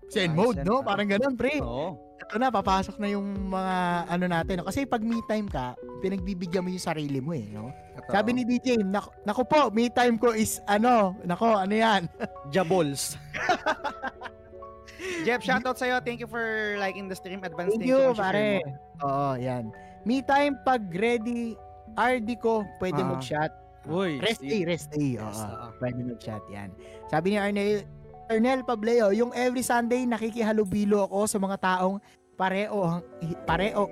[0.06, 0.80] Zen Ayos mode, no?
[0.80, 0.86] pare.
[1.02, 1.58] Parang ganun, pre.
[1.58, 1.98] Oo.
[2.16, 3.74] Ito na, papasok na yung mga
[4.08, 4.54] ano natin.
[4.58, 4.66] No?
[4.66, 7.70] Kasi pag me time ka, pinagbibigyan mo yung sarili mo eh, no?
[7.92, 8.08] Ito.
[8.08, 12.08] Sabi ni DJ, naku, naku po, me time ko is ano, nako, ano yan?
[12.54, 13.14] Jabols.
[15.26, 16.00] Jeff, shoutout sa'yo.
[16.00, 16.42] Thank you for
[16.78, 17.42] liking the stream.
[17.42, 18.62] Advance Thank thank you, pare.
[19.02, 19.70] Oo, yan.
[20.02, 21.54] Me time pag ready,
[21.92, 23.08] RD ko, pwede Ah.
[23.08, 23.52] mag-shot.
[23.86, 25.14] Uy, Rest day, rest day.
[25.14, 25.46] Yes, Oo.
[25.46, 25.66] oo.
[25.78, 26.74] Pwede mag-chat yan.
[27.06, 27.86] Sabi ni Arnel,
[28.26, 31.96] Arnel Pableo, yung every Sunday nakikihalubilo ako sa mga taong
[32.34, 33.04] pareho, ang-
[33.46, 33.86] pareo,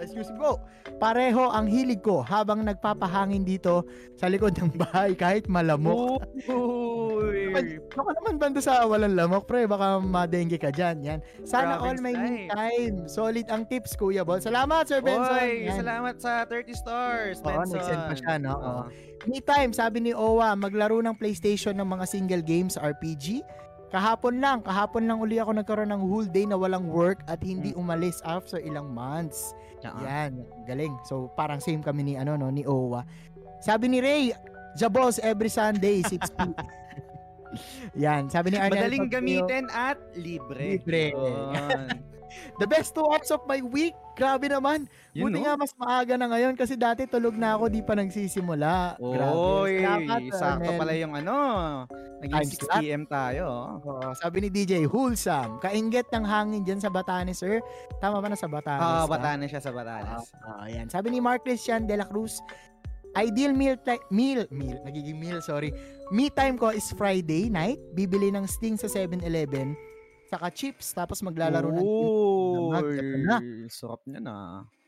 [0.00, 0.56] excuse me po,
[0.96, 3.84] pareho ang hilig ko habang nagpapahangin dito
[4.16, 6.24] sa likod ng bahay kahit malamok.
[7.54, 7.76] Uy.
[7.92, 9.68] Baka naman banda sa walang lamok, pre.
[9.68, 11.04] Baka madengge ka dyan.
[11.04, 11.20] Yan.
[11.44, 12.48] Sana all Province may me time.
[12.48, 12.96] time.
[13.04, 14.40] Solid ang tips, Kuya Bol.
[14.40, 15.38] Salamat, Sir Benson.
[15.38, 15.76] Oy, Yan.
[15.78, 17.76] salamat sa 30 stars, Oo, Benson.
[17.78, 18.52] nag-send pa siya, no?
[18.54, 18.62] Oo.
[18.62, 18.82] Oo.
[19.22, 23.46] Me time, sabi ni Owa, maglaro ng PlayStation ng mga single games RPG.
[23.92, 27.76] Kahapon lang, kahapon lang uli ako nagkaroon ng whole day na walang work at hindi
[27.76, 29.52] umalis after ilang months.
[29.84, 30.00] Oo.
[30.00, 30.96] Yan, galing.
[31.04, 33.04] So parang same kami ni ano no, ni Owa.
[33.60, 34.32] Sabi ni Ray,
[34.74, 36.56] Jabos every Sunday 6 p.m.
[37.98, 40.80] Yan, sabi ni Arnel Madaling gamitin at libre.
[40.80, 41.04] Libre.
[42.56, 43.92] The best two hours of my week.
[44.12, 44.88] Grabe naman.
[45.16, 45.44] Yun, Buti no?
[45.44, 48.96] nga mas maaga na ngayon kasi dati tulog na ako, di pa nagsisimula.
[49.00, 49.36] Grabe.
[49.36, 51.36] Oy, Salamat, sakto pala yung ano.
[52.20, 52.80] Naging 6 slot.
[52.80, 53.04] p.m.
[53.08, 53.80] tayo.
[53.84, 55.60] Oo, sabi ni DJ, wholesome.
[55.60, 57.60] Kainget ng hangin dyan sa Batanes, sir.
[58.00, 58.84] Tama ba na sa Batanes?
[58.84, 59.12] Ah, ka?
[59.16, 60.24] Batanes siya sa Batanes.
[60.44, 60.86] Ah, ayan.
[60.92, 62.40] Sabi ni Mark Christian de la Cruz,
[63.14, 65.72] ideal meal, ti- meal, meal, nagiging meal, sorry.
[66.08, 67.80] Me time ko is Friday night.
[67.92, 69.72] Bibili ng Sting sa 7-Eleven.
[70.26, 71.84] Saka chips, tapos maglalaro ng.
[71.84, 72.96] Uy,
[73.68, 74.36] sarap niya na.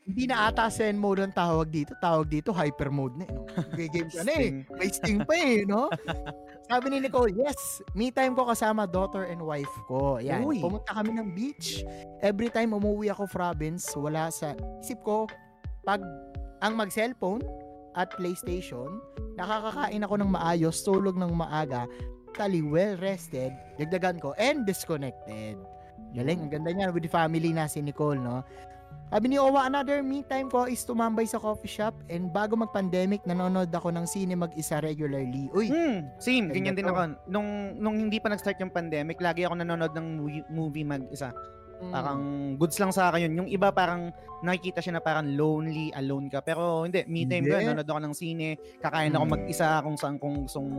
[0.05, 1.97] Hindi na ata Zen mode ang tawag dito.
[1.97, 3.25] Tawag dito, hyper mode na.
[3.25, 3.41] eh, No?
[3.89, 4.49] Game ka na eh.
[4.69, 5.89] May Sting pa eh, no?
[6.65, 7.57] Sabi ni Nicole, yes,
[7.93, 10.17] me time ko kasama daughter and wife ko.
[10.17, 10.45] Yan.
[10.45, 10.61] Uy.
[10.61, 11.81] Pumunta kami ng beach.
[12.21, 15.25] Every time umuwi ako province, wala sa isip ko,
[15.81, 16.01] pag
[16.57, 17.41] ang mag-cellphone
[17.95, 18.99] at PlayStation,
[19.39, 21.87] nakakakain ako ng maayos, tulog ng maaga,
[22.31, 25.55] totally well rested, dagdagan ko, and disconnected.
[26.15, 28.43] Galing, ang ganda niya with the family na si Nicole, no?
[29.13, 33.21] Sabi ni Owa, another me time ko is tumambay sa coffee shop and bago mag-pandemic,
[33.23, 35.45] nanonood ako ng sine mag-isa regularly.
[35.53, 37.13] Uy, Hmm, same, ganyan din ako.
[37.29, 41.29] Nung nung hindi pa nag-start yung pandemic, lagi ako nanonood ng movie, movie mag-isa.
[41.77, 42.21] Mm, Parang
[42.55, 43.33] goods lang sa akin yun.
[43.43, 44.09] Yung iba parang
[44.41, 46.39] nakikita siya na parang lonely, alone ka.
[46.39, 47.65] Pero hindi, me time ko, Hindi.
[47.67, 48.47] nanonood ako ng sine,
[48.79, 49.33] kakain ako Mm.
[49.33, 50.69] mag-isa kung saan kung gustong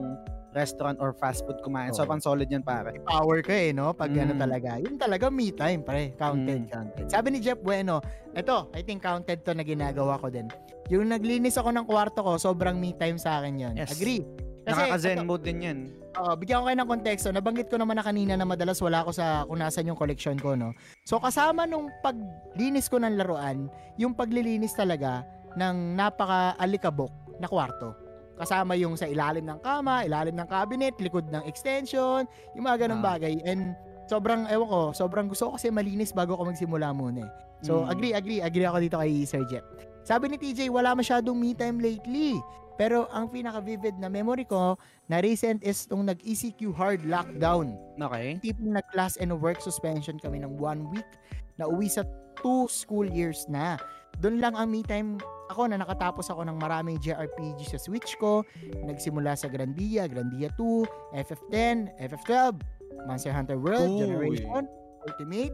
[0.53, 1.93] restaurant or fast food kumain.
[1.93, 2.09] So, Oo.
[2.09, 2.97] pang solid yan pare.
[3.05, 3.93] power ka eh, no?
[3.93, 4.41] Pag ano Mm.
[4.41, 4.71] talaga.
[4.81, 6.17] Yun talaga me time, pare.
[6.17, 6.71] Counted, Mm.
[6.71, 7.07] counted.
[7.13, 8.01] Sabi ni Jeff Bueno,
[8.33, 10.49] eto, I think counted to na ginagawa ko din.
[10.89, 13.75] Yung naglinis ako ng kwarto ko, sobrang me time sa akin yun.
[13.75, 13.93] Yes.
[13.93, 14.23] Agree.
[14.67, 15.79] Nakaka-zen ito, mode din yan.
[16.19, 17.29] Oo, bigyan ko kayo ng konteksto.
[17.31, 20.59] Nabanggit ko naman na kanina na madalas wala ako sa kung nasan yung collection ko,
[20.59, 20.75] no?
[21.07, 25.23] So, kasama nung paglinis ko ng laruan, yung paglilinis talaga
[25.55, 27.95] ng napaka-alikabok na kwarto.
[28.37, 33.01] Kasama yung sa ilalim ng kama, ilalim ng cabinet, likod ng extension, yung mga ganong
[33.01, 33.17] Ah.
[33.17, 33.41] bagay.
[33.47, 33.73] And
[34.07, 37.31] sobrang, ewan ko, sobrang gusto ko kasi malinis bago ako magsimula muna eh.
[37.65, 37.89] So, Mm.
[37.89, 39.65] agree, agree, agree ako dito kay Sir Jeff.
[40.05, 42.37] Sabi ni TJ, wala masyadong me time lately.
[42.77, 44.77] Pero ang pinaka-vivid na memory ko
[45.09, 47.73] na recent is nung nag-ECQ hard lockdown.
[47.97, 48.37] Okay.
[48.45, 51.09] Tipong nag-class and work suspension kami ng one week
[51.57, 52.05] na uwi sa
[52.41, 53.81] two school years na.
[54.21, 55.21] Doon lang ang me time
[55.53, 58.45] ako na nakatapos ako ng maraming JRPG sa Switch ko.
[58.85, 62.61] Nagsimula sa Grandia, Grandia 2, FF10, FF12,
[63.05, 64.01] Monster Hunter World, Uy.
[64.05, 64.65] Generation,
[65.05, 65.53] Ultimate.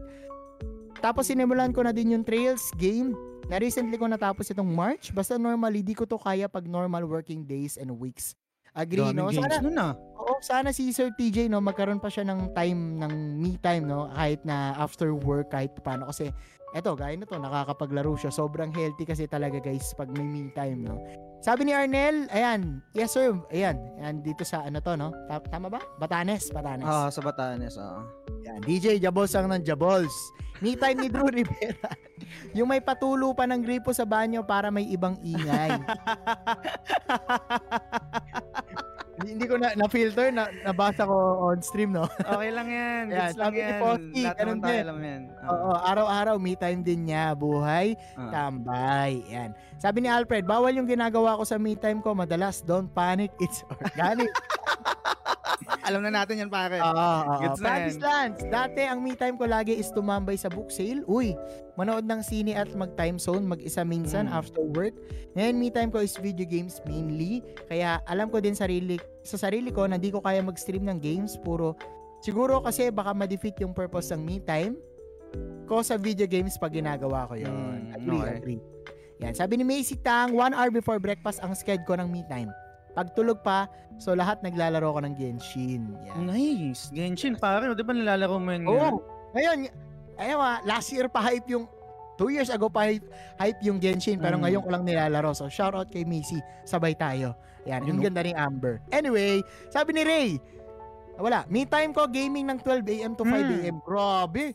[1.03, 3.11] Tapos sinimulan ko na din yung Trails game
[3.47, 5.11] na recently ko natapos itong March.
[5.11, 8.35] Basta normally, di ko to kaya pag normal working days and weeks.
[8.73, 9.29] Agree, Daming no?
[9.29, 9.93] games Sana, nun ah.
[10.17, 14.09] Oo, sana si Sir TJ no magkaroon pa siya ng time ng me time no
[14.09, 16.33] kahit na after work kahit paano kasi
[16.73, 20.97] eto gaya nito nakakapaglaro siya sobrang healthy kasi talaga guys pag may me time no.
[21.43, 25.13] Sabi ni Arnel, ayan, yes sir, ayan, ayan dito sa ano to no.
[25.29, 25.83] Ta- Tama ba?
[26.01, 26.87] Batanes, Batanes.
[26.87, 27.99] Ah, sa Batanes, oo.
[28.41, 30.09] Yan, DJ Jabols ang ng Jabols.
[30.63, 31.91] Me time ni Drew Rivera.
[32.51, 35.75] yung may patulo pa ng gripo sa banyo para may ibang ingay.
[39.23, 41.13] Hindi- ko na na-filter, na, nabasa ko
[41.45, 42.09] on stream, no?
[42.17, 43.03] Okay lang yan.
[43.07, 43.77] Yan, Gets lang yan.
[43.77, 45.21] Posty, Lahat ganun naman tayo alam yan.
[45.45, 48.31] Oo, araw-araw, me time din niya, buhay, Ah.
[48.33, 49.21] tambay.
[49.29, 49.51] Yan.
[49.83, 53.67] Sabi ni Alfred, bawal yung ginagawa ko sa me time ko, madalas, don't panic, it's
[53.83, 54.31] organic.
[55.83, 56.79] alam na natin yan, pare.
[56.79, 57.43] Oo, oo.
[57.43, 58.07] Gets na Practice yan.
[58.07, 61.03] Lance, dati ang me time ko lagi is tumambay sa book sale.
[61.03, 61.35] Uy,
[61.75, 64.39] manood ng sine at mag-time zone, mag-isa minsan Mm.
[64.39, 64.95] after work.
[65.35, 67.43] Ngayon, me time ko is video games mainly.
[67.67, 71.35] Kaya alam ko din sarili, sa sarili ko na di ko kaya mag-stream ng games.
[71.35, 71.75] Puro,
[72.23, 74.79] siguro kasi baka ma-defeat yung purpose ng me time
[75.67, 77.51] ko sa video games pag ginagawa ko yun.
[77.51, 78.35] Mm, agree, okay.
[78.39, 78.61] agree.
[79.23, 79.33] Yan.
[79.33, 82.51] Sabi ni Macy Tang, one hour before breakfast ang sked ko ng me time.
[82.91, 83.65] Pag tulog pa,
[83.97, 85.95] so lahat naglalaro ko ng Genshin.
[86.05, 86.27] Yan.
[86.27, 86.91] Nice.
[86.91, 87.65] Genshin, pare.
[87.71, 88.67] Di ba nilalaro mo yun?
[88.67, 89.01] Oo.
[89.33, 89.57] Ngayon,
[90.19, 91.65] ayun nga, last year pa hype yung
[92.13, 93.09] Two years ago pa hype,
[93.41, 94.45] hype yung Genshin pero Mm.
[94.45, 95.33] ngayon ko lang nilalaro.
[95.33, 96.37] So shout out kay Missy.
[96.61, 97.33] Sabay tayo.
[97.65, 98.05] Yan, Yun, ang no?
[98.05, 98.85] ganda ni Amber.
[98.93, 99.41] Anyway,
[99.73, 100.29] sabi ni Ray,
[101.17, 103.17] wala, me time ko gaming ng 12 a.m.
[103.17, 103.57] to 5 Mm.
[103.57, 103.77] a.m.
[103.81, 104.53] Grabe.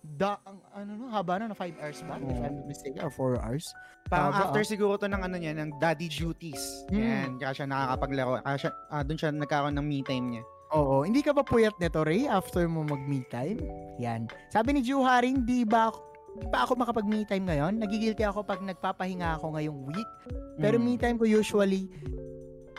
[0.00, 2.14] Da, ang, ano no, haba na, na 5 hours ba?
[2.14, 2.40] If Oo.
[2.40, 3.66] I'm not mistaken, or 4 hours.
[4.10, 4.66] Parang Haba, after ah.
[4.66, 6.82] siguro to ng ano niya, ng daddy duties.
[6.90, 6.98] Mm.
[6.98, 8.42] Yan, kaya siya nakakapaglaro.
[8.42, 10.44] Kaya siya, ah, doon siya nagkaroon ng me time niya.
[10.70, 13.58] Oo, hindi ka ba puyat nito, Ray, after mo mag-me time?
[13.98, 14.26] Yan.
[14.50, 16.02] Sabi ni Ju Haring, di ba ako-
[16.38, 17.78] di pa ako makapag-me time ngayon?
[17.78, 20.10] Nagigilty ako pag nagpapahinga ako ngayong week.
[20.58, 20.82] Pero Mm.
[20.82, 21.86] me time ko usually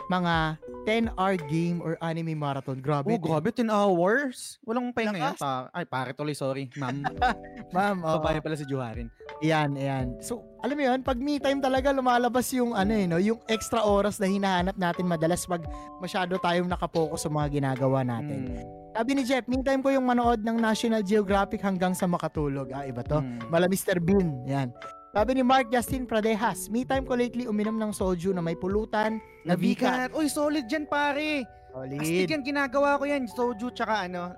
[0.08, 2.82] mga 10-hour game or anime marathon.
[2.82, 3.14] Grabe.
[3.14, 4.58] Oh, grabe, 10 hours?
[4.66, 5.36] Walang pahinga yan.
[5.38, 6.70] Pa Ay, pare tuloy, sorry.
[6.78, 7.06] Ma'am,
[7.76, 8.18] Ma'am, oo.
[8.18, 9.08] babae pala si Juharin.
[9.46, 10.18] Yan, yan.
[10.22, 13.82] So, alam mo yun, pag me time talaga lumalabas yung ano eh, no, yung extra
[13.82, 15.66] oras na hinahanap natin madalas pag
[15.98, 18.54] masyado tayong nakapokus sa mga ginagawa natin.
[18.58, 18.66] Mm.
[18.92, 22.70] Sabi ni Jeff, me time ko yung manood ng National Geographic hanggang sa makatulog.
[22.76, 23.24] Ah, iba to.
[23.24, 23.48] Mm.
[23.48, 23.98] Mala Mr.
[24.04, 24.44] Bean.
[24.46, 24.70] Yan.
[25.12, 29.20] Sabi ni Mark Justin Pradehas, me time ko lately uminom ng soju na may pulutan,
[29.44, 29.60] na.
[29.60, 30.16] Nabigat.
[30.16, 31.44] Uy, solid dyan, pare.
[31.76, 32.00] Solid.
[32.00, 33.28] Astig yan, ginagawa ko yan.
[33.28, 34.32] Soju, tsaka ano,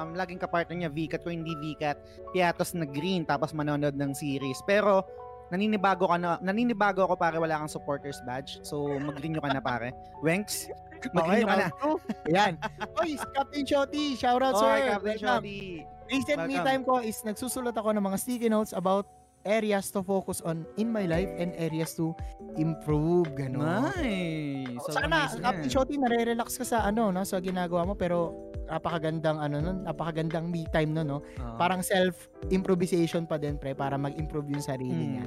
[0.00, 1.20] um, laging kapartner niya, Vicat.
[1.20, 2.00] Kung hindi Vicat,
[2.32, 4.64] Piatos na green, tapos manonood ng series.
[4.64, 5.04] Pero,
[5.52, 8.64] naninibago ka na, naninibago ako pare, wala kang supporters badge.
[8.64, 9.92] So, mag-renew ka na pare.
[10.24, 10.72] Wenks,
[11.16, 11.68] mag-renew ka na.
[11.68, 11.96] round two.
[12.32, 12.56] Yan.
[12.96, 14.72] Oy, Captain Shotty, shout out sir.
[14.72, 15.18] Okay, Captain.
[15.20, 15.84] Shoddy.
[16.08, 19.04] Recent me time ko is nagsusulat ako ng mga sticky notes about
[19.44, 22.12] areas to focus on in my life and areas to
[22.56, 23.28] improve.
[23.32, 23.92] Ganon.
[23.92, 24.80] Nice.
[24.82, 25.70] So, Sana, nice Captain.
[25.70, 28.32] Shotty, nare-relax ka sa ano, no, sa ginagawa mo, pero
[28.64, 31.18] napakagandang ano nun, napakagandang me time no, no.
[31.20, 31.56] Oo.
[31.56, 35.10] Parang self improvisation pa din pre para mag-improve yung sarili Mm.
[35.12, 35.24] niya.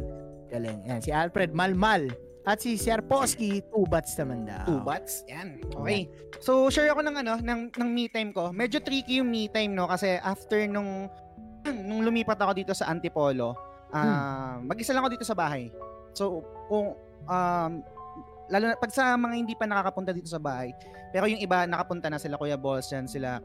[0.48, 0.80] Galing.
[0.88, 2.10] Yan si Alfred Malmal
[2.48, 4.64] at si Sir Posky two bats naman daw.
[4.64, 5.28] Two bats?
[5.28, 5.60] Yan.
[5.76, 6.08] Okay.
[6.40, 8.56] So, share ako ng ano, ng, ng me time ko.
[8.56, 9.86] Medyo tricky yung me time, no?
[9.86, 11.12] Kasi after nung,
[11.88, 13.52] nung lumipat ako dito sa Antipolo,
[13.92, 15.72] ah mag-isa lang ako dito sa bahay.
[16.18, 16.98] So, kung,
[17.30, 17.72] um,
[18.50, 20.74] lalo na, pag sa mga hindi pa nakakapunta dito sa bahay,
[21.14, 23.38] pero yung iba nakapunta na sila Kuya Balls yan, sila,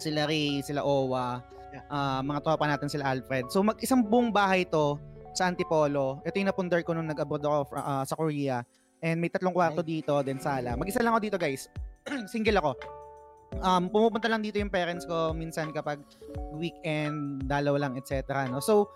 [0.00, 1.44] sila Ray, sila Owa,
[1.92, 3.52] ah, mga tropa natin sila Alfred.
[3.52, 4.96] So, mag-isang buong bahay to
[5.36, 6.18] sa Antipolo.
[6.24, 8.64] Ito yung napundar ko nung nag-abroad ako ah, sa Korea.
[8.98, 10.74] And may tatlong kwarto dito, then sala.
[10.74, 11.70] Mag-isa lang ako dito, guys.
[12.32, 12.72] Single ako.
[13.62, 16.02] Um, pumupunta lang dito yung parents ko minsan kapag
[16.52, 18.44] weekend, dalaw lang, etc.
[18.50, 18.58] No?
[18.60, 18.90] So,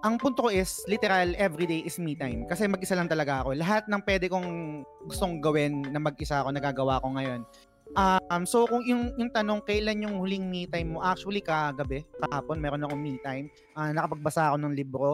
[0.00, 2.48] ang punto ko is, literal, everyday is me time.
[2.48, 3.56] Kasi mag-isa lang talaga ako.
[3.56, 4.48] Lahat ng pwede kong
[5.08, 7.40] gustong gawin na mag-isa ako, nagagawa ko ngayon.
[7.98, 11.04] Um, so, kung yung, yung tanong, kailan yung huling me time mo?
[11.04, 13.50] Actually, kagabi, kahapon, meron akong me time.
[13.74, 15.10] Uh, nakapagbasa ako ng libro.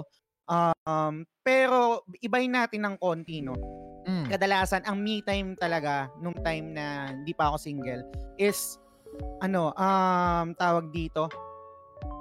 [0.47, 3.57] Um, pero, ibayin natin ng konti, no?
[4.07, 4.31] Mm.
[4.31, 8.07] kadalasan ang me time talaga nung time na hindi pa ako single
[8.39, 8.79] is
[9.43, 11.27] ano um tawag dito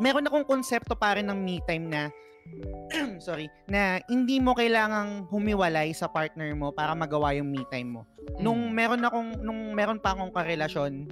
[0.01, 2.09] meron akong konsepto pa rin ng me time na
[3.25, 8.01] sorry na hindi mo kailangang humiwalay sa partner mo para magawa yung me time mo
[8.39, 8.73] nung Mm.
[8.73, 11.09] meron akong nung meron pa akong karelasyon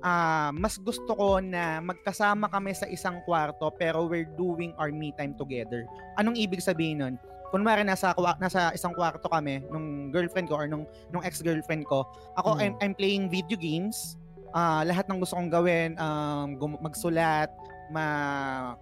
[0.00, 5.10] ah mas gusto ko na magkasama kami sa isang kwarto pero we're doing our me
[5.18, 5.82] time together
[6.20, 7.14] anong ibig sabihin nun
[7.50, 10.84] kunwari nasa nasa isang kwarto kami nung girlfriend ko or nung
[11.14, 12.02] nung ex-girlfriend ko.
[12.36, 12.60] Ako Mm.
[12.60, 14.18] I'm, I'm playing video games.
[14.50, 17.52] Ah, lahat ng gusto kong gawin, um, magsulat,
[17.92, 18.06] ma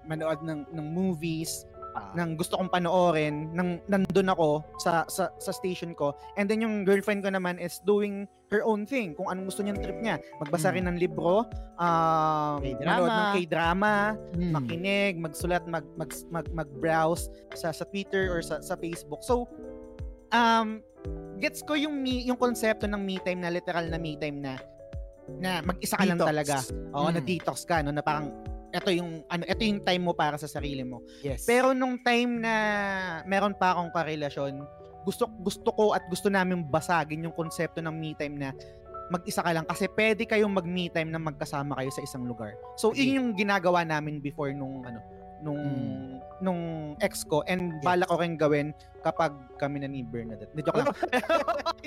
[0.07, 2.11] manood ng ng movies, Ah.
[2.13, 6.11] ng gusto kong panoorin, nang nandun ako sa, sa sa station ko.
[6.35, 9.79] And then yung girlfriend ko naman is doing her own thing, kung anong gusto niyang
[9.79, 10.19] trip niya.
[10.39, 10.75] Magbasa Mm.
[10.75, 11.47] rin ng libro,
[11.79, 12.83] um, K-drama.
[12.85, 13.95] manood ng K-drama,
[14.35, 14.51] Mm.
[14.53, 19.23] makinig, magsulat, mag mag mag mag-browse sa sa Twitter or sa sa Facebook.
[19.23, 19.47] So
[20.31, 20.83] um
[21.39, 24.59] gets ko yung me, yung konsepto ng me time na literal na me time na
[25.31, 26.31] na mag-isa ka lang Detox.
[26.31, 26.57] talaga.
[26.93, 27.27] Oo, na Mm.
[27.27, 28.35] detox ka no na parang
[28.75, 30.99] ito yung ano ito yung time mo para sa sarili mo.
[31.23, 31.47] Yes.
[31.47, 32.55] Pero nung time na
[33.23, 34.59] meron pa akong karelasyon,
[35.07, 38.51] gusto gusto ko at gusto namin basagin yung konsepto ng me time na
[39.13, 42.57] mag-isa ka lang kasi pwede kayong mag-me time na magkasama kayo sa isang lugar.
[42.75, 44.99] So, yun yung ginagawa namin before nung ano
[45.45, 46.17] nung Mm.
[46.41, 46.63] nung
[47.05, 47.85] ex ko and Yes.
[47.85, 48.69] balak ko rin gawin
[49.05, 50.49] kapag kami na ni Bernadette.
[50.57, 50.89] Hindi joke lang.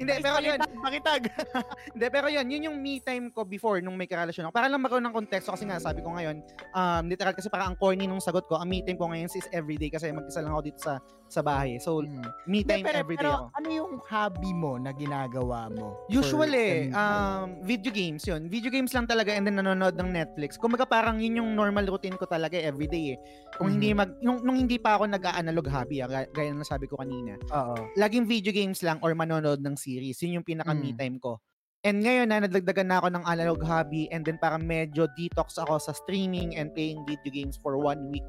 [0.00, 1.22] Hindi, pero yun, pakitag,
[1.94, 4.54] hindi, pero yun, yun yung me time ko before nung may karelasyon ako.
[4.56, 6.40] Para lang magkaroon ng konteksto kasi nga sabi ko ngayon,
[6.72, 9.44] um, literal kasi parang ang corny nung sagot ko, ang me time ko ngayon is
[9.52, 11.80] everyday kasi mag-isa lang ako dito sa sa bahay.
[11.80, 12.20] So, Mm.
[12.46, 13.44] me time pero, everyday pero ako.
[13.58, 15.98] ano yung hobby mo na ginagawa mo?
[16.06, 18.46] Usually, for- um, video games yun.
[18.46, 20.54] Video games lang talaga and then nanonood ng Netflix.
[20.56, 23.18] Kumbaga parang yun yung normal routine ko talaga everyday eh.
[23.56, 23.96] Kung hindi Mhm.
[23.98, 27.34] mag, nung, nung hindi pa ako nag-analog hobby, ah, gaya, gaya ng nasabi ko kanina,
[27.50, 27.74] Oo.
[27.94, 30.22] laging video games lang or manonood ng series.
[30.22, 30.96] Yun yung pinaka me Mm.
[30.96, 31.42] time ko.
[31.82, 35.76] And ngayon na nadagdagan na ako ng analog hobby and then parang medyo detox ako
[35.76, 38.24] sa streaming and playing video games for one week.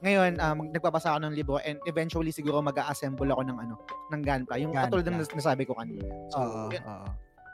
[0.00, 3.76] Ngayon, ah, mag- nagpapasa ako ng libro and eventually siguro mag-assemble ako ng ano,
[4.10, 4.56] ng gunpla.
[4.56, 4.84] Yung Gunpla.
[4.88, 6.04] katulad ng nas- nasabi ko kanina.
[6.28, 6.82] So, Oo, yun.
[6.82, 7.08] oo.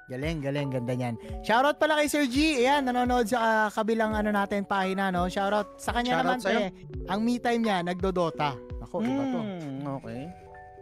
[0.06, 1.14] Galing, galing, ganda niyan.
[1.42, 2.62] Shoutout pala kay Sir G.
[2.62, 5.26] Ayan, nanonood sa ah, kabilang ano natin, pahina, no?
[5.26, 6.60] Shoutout sa kanya Shoutout naman, sa'yo.
[6.62, 6.70] eh.
[7.10, 8.54] Ang me time niya, nagdodota.
[8.80, 9.40] Ako, iba to.
[9.42, 10.22] Mm, okay.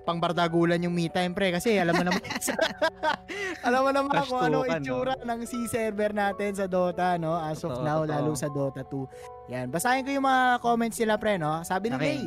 [0.04, 1.48] Pangbardagulan yung me time, pre.
[1.50, 2.20] Kasi alam mo naman,
[3.66, 4.84] alam mo naman kung ano Kastukan, no?
[4.84, 7.32] itsura ng C-server natin sa Dota, no?
[7.32, 8.12] As of Totoo, now, totoo.
[8.12, 9.52] lalo sa Dota 2.
[9.56, 11.64] Yan, basahin ko yung mga comments nila, pre, no?
[11.64, 12.04] Sabi ni Okay.
[12.10, 12.22] Ray,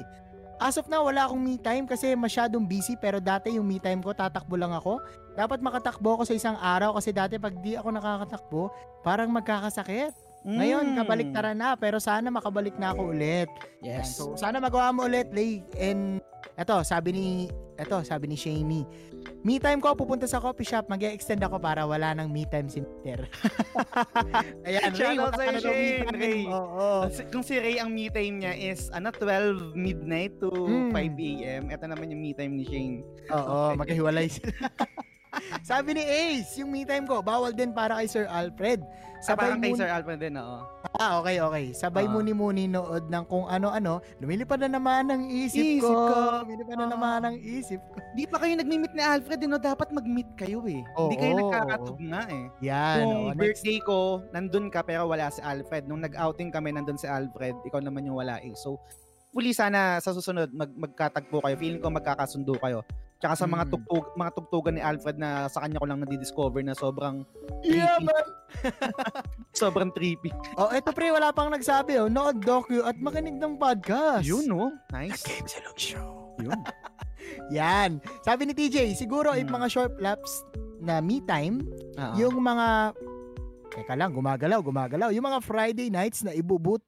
[0.57, 4.01] As of now, wala akong me time kasi masyadong busy pero dati yung me time
[4.01, 4.97] ko, tatakbo lang ako.
[5.37, 8.73] Dapat makatakbo ako sa isang araw kasi dati pag di ako nakakatakbo,
[9.05, 10.17] parang magkakasakit.
[10.47, 10.97] Ngayon, Mm.
[10.97, 13.49] kabaliktaran na pero sana makabalik na ako ulit.
[13.85, 14.17] Yes.
[14.17, 15.61] So, sana magawa mo ulit, Lay.
[15.77, 16.25] And,
[16.57, 17.25] eto, sabi ni,
[17.77, 18.81] eto, sabi ni Shamey,
[19.41, 22.67] me time ko, pupunta sa coffee shop, mag extend ako para wala nang me time
[22.67, 23.25] si Peter.
[24.67, 26.05] Ayan, Ray, wala sa'yo, Shane.
[26.09, 26.43] Ray.
[26.45, 27.07] Oo.
[27.07, 30.91] Si- Kung si Ray ang me time niya is ano 12 midnight to Mm.
[30.91, 30.99] 5
[31.31, 31.63] a.m.
[31.69, 32.97] Ito naman yung me time ni Shane.
[33.29, 33.77] Oo, Okay.
[33.77, 34.51] magkahiwalay sila.
[35.61, 38.81] Sabi ni Ace, yung me time ko, bawal din para kay Sir Alfred.
[39.17, 40.61] Sa Sabay parang kay Sir Alfred din, oo.
[40.93, 41.65] Ah, okay, okay.
[41.73, 42.11] Sabay Ah.
[42.11, 43.97] muni-muni nood ng kung ano-ano.
[44.21, 45.89] Lumilipad na naman ang isip, Isip ko.
[45.89, 46.45] ko.
[46.45, 46.91] Lumilipad na Ah.
[46.93, 47.97] naman ang isip ko.
[48.13, 49.57] Di pa kayo nagmi-meet ni Alfred, eh, no?
[49.57, 50.85] Dapat mag-meet kayo eh.
[50.85, 52.45] Hindi kayo Oo, nagkakatugma eh.
[52.61, 52.97] Yan.
[53.01, 53.17] Kung.
[53.27, 53.97] Next, birthday ko,
[54.29, 55.89] nandun ka pero wala si Alfred.
[55.89, 57.57] Nung nag-outing kami, nandun si Alfred.
[57.65, 58.53] Ikaw naman yung wala eh.
[58.53, 58.77] So,
[59.33, 61.57] huli sana sa susunod, mag magkatagpo kayo.
[61.57, 62.85] Feeling ko magkakasundo kayo.
[63.17, 63.71] Tsaka sa mga Mm.
[63.71, 67.25] tugtog, mga tugtugan ni Alfred na sa kanya ko lang nadidiscover na sobrang
[67.61, 68.25] yeah, man.
[69.53, 70.29] sobrang trippy.
[70.53, 71.97] Oh, eto pre, wala pang nagsabi.
[71.97, 72.07] Oh.
[72.07, 74.21] Nood docu at makinig ng podcast.
[74.21, 74.69] Yun, no?
[74.89, 75.23] Nice.
[75.23, 76.37] Game Silog Show.
[76.37, 76.61] Yun.
[77.51, 77.97] Yan.
[78.21, 79.57] Sabi ni TJ, siguro if Hmm.
[79.57, 80.45] mga short laps
[80.77, 81.65] na me time,
[81.95, 82.13] Oo.
[82.15, 82.93] yung mga
[83.67, 85.09] Teka lang, gumagalaw, gumagalaw.
[85.09, 86.81] Yung mga Friday nights na ibuboot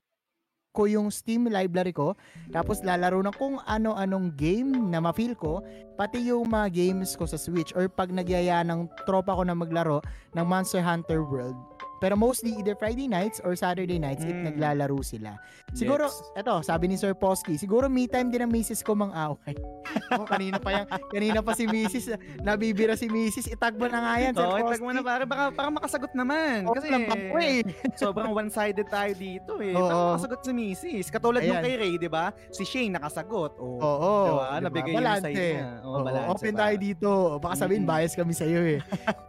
[0.74, 2.14] ko yung Steam library ko,
[2.54, 5.62] tapos lalaro ng kung ano-anong game na ma-feel ko,
[5.98, 10.00] pati yung mga games ko sa Switch or pag nagyaya ng tropa ko na maglaro
[10.38, 11.58] ng Monster Hunter World,
[12.00, 14.50] Pero mostly either Friday nights or Saturday nights if Mm.
[14.50, 15.36] naglalaro sila.
[15.72, 16.18] Siguro, Yes.
[16.36, 19.54] eto, sabi ni Sir Posky, siguro me time din ang misis ko mang away.
[20.16, 22.08] oh, kanina pa yan, kanina pa si misis,
[22.40, 24.64] nabibira si misis, itag mo na nga yan, Sir Posky.
[24.66, 26.66] itag mo na para, baka, para makasagot naman.
[26.66, 27.62] Oo, Kasi ko eh.
[27.94, 29.76] sobrang one-sided tayo dito eh.
[29.76, 29.84] Oo.
[29.84, 31.08] Para makasagot si Mrs.
[31.10, 31.66] Katulad nung Ayan.
[31.66, 32.32] kay Ray, di ba?
[32.50, 33.60] Si Shane nakasagot.
[33.60, 33.78] Oo.
[33.78, 34.14] Oo.
[34.24, 34.46] Diba?
[34.48, 34.64] diba?
[34.64, 35.24] Nabigay yung Balance.
[35.26, 35.68] side niya.
[35.84, 36.60] Oo, Oo, open ba?
[36.62, 37.10] tayo dito.
[37.38, 37.94] Baka sabihin, Mm-mm.
[37.98, 38.80] bias kami sa'yo eh.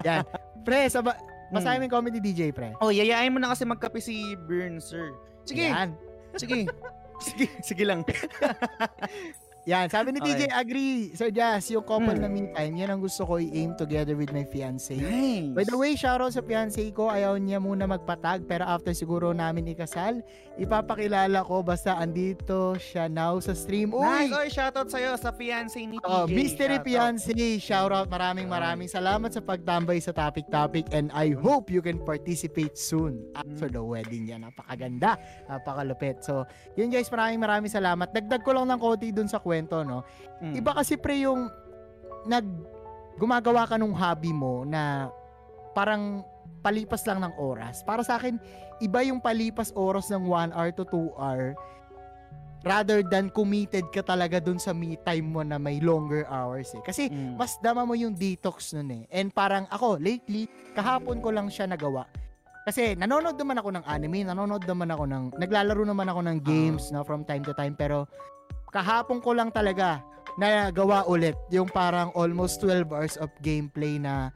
[0.04, 0.22] Yan.
[0.60, 1.16] Pre, saba,
[1.50, 1.86] basahin mo Mm.
[1.86, 2.72] yung ni DJ, pre.
[2.78, 5.10] Oh, yayain mo na kasi magkape si Burn, sir.
[5.44, 5.94] Sige, Yan.
[6.40, 6.66] sige.
[7.20, 8.06] sige, sige lang.
[9.62, 10.56] Yan, sabi ni DJ, Okay.
[10.56, 11.00] agree.
[11.12, 12.22] Sir Jazz, yung couple Mm.
[12.24, 14.96] na me time, yan ang gusto ko i-aim together with my fiancé.
[14.96, 15.52] Nice.
[15.52, 17.06] By the way, shoutout sa fiancé ko.
[17.06, 20.24] Ayaw niya muna magpatag pero after siguro namin ikasal,
[20.56, 23.92] ipapakilala ko basta andito siya now sa stream.
[23.92, 24.32] Nice.
[24.32, 24.38] Uy!
[24.38, 26.08] Oy, shoutout sa'yo sa fiancé ni TJ.
[26.08, 26.88] Oh, mystery Shoutout.
[26.88, 28.08] fiancé, shoutout.
[28.08, 33.68] Maraming maraming salamat sa pagtambay sa topic-topic and I hope you can participate soon after
[33.68, 33.76] Mm.
[33.76, 34.40] the wedding niya.
[34.40, 36.24] Napakaganda, napakalupit.
[36.24, 38.08] So, yun guys, maraming maraming salamat.
[38.08, 40.06] Dagdag ko lang ng konti dun sa kwento, no?
[40.38, 40.54] Mm.
[40.54, 41.50] Iba kasi pre yung
[42.30, 42.46] nag
[43.18, 45.10] gumagawa ka nung hobby mo na
[45.74, 46.22] parang
[46.62, 47.82] palipas lang ng oras.
[47.82, 48.38] Para sa akin,
[48.78, 51.58] iba yung palipas oras ng 1 hour to 2 hour
[52.60, 56.82] rather than committed ka talaga dun sa me time mo na may longer hours eh.
[56.84, 57.40] Kasi Mm.
[57.40, 59.02] mas dama mo yung detox nun eh.
[59.08, 60.44] And parang ako, lately,
[60.76, 62.04] kahapon ko lang siya nagawa.
[62.68, 66.92] Kasi nanonood naman ako ng anime, nanonood naman ako ng, naglalaro naman ako ng games
[66.92, 68.04] na from time to time, pero
[68.70, 70.00] kahapon ko lang talaga
[70.38, 74.30] nagawa ulit yung parang almost 12 hours of gameplay na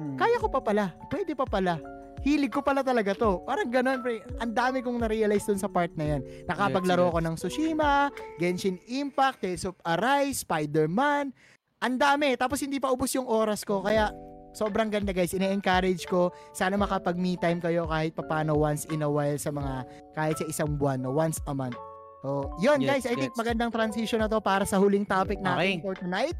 [0.00, 0.16] Mm.
[0.16, 1.76] kaya ko pa pala, pwede pa pala.
[2.20, 3.40] Hilig ko pala talaga to.
[3.48, 4.20] Parang ganun, pre.
[4.40, 6.22] Ang dami kong na-realize dun sa part na yan.
[6.44, 11.32] Nakapaglaro ko ng Tsushima, Genshin Impact, Tales of Arise, Spider-Man.
[11.80, 12.36] Ang dami.
[12.36, 13.80] Tapos hindi pa ubos yung oras ko.
[13.80, 14.12] Kaya
[14.52, 15.32] sobrang ganda guys.
[15.32, 16.28] Ine-encourage ko.
[16.52, 20.44] Sana makapag me time kayo kahit papano once in a while sa mga, kahit sa
[20.44, 21.16] isang buwan, no?
[21.16, 21.76] once a month.
[22.20, 23.04] So, yun Yes, guys.
[23.08, 25.84] I think magandang transition na to para sa huling topic natin Okay.
[25.84, 26.36] for tonight.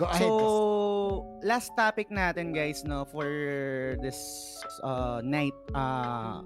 [0.00, 0.24] Go ahead.
[0.24, 0.28] So,
[1.44, 3.28] last topic natin guys no for
[4.00, 4.16] this
[4.80, 6.40] uh, night uh,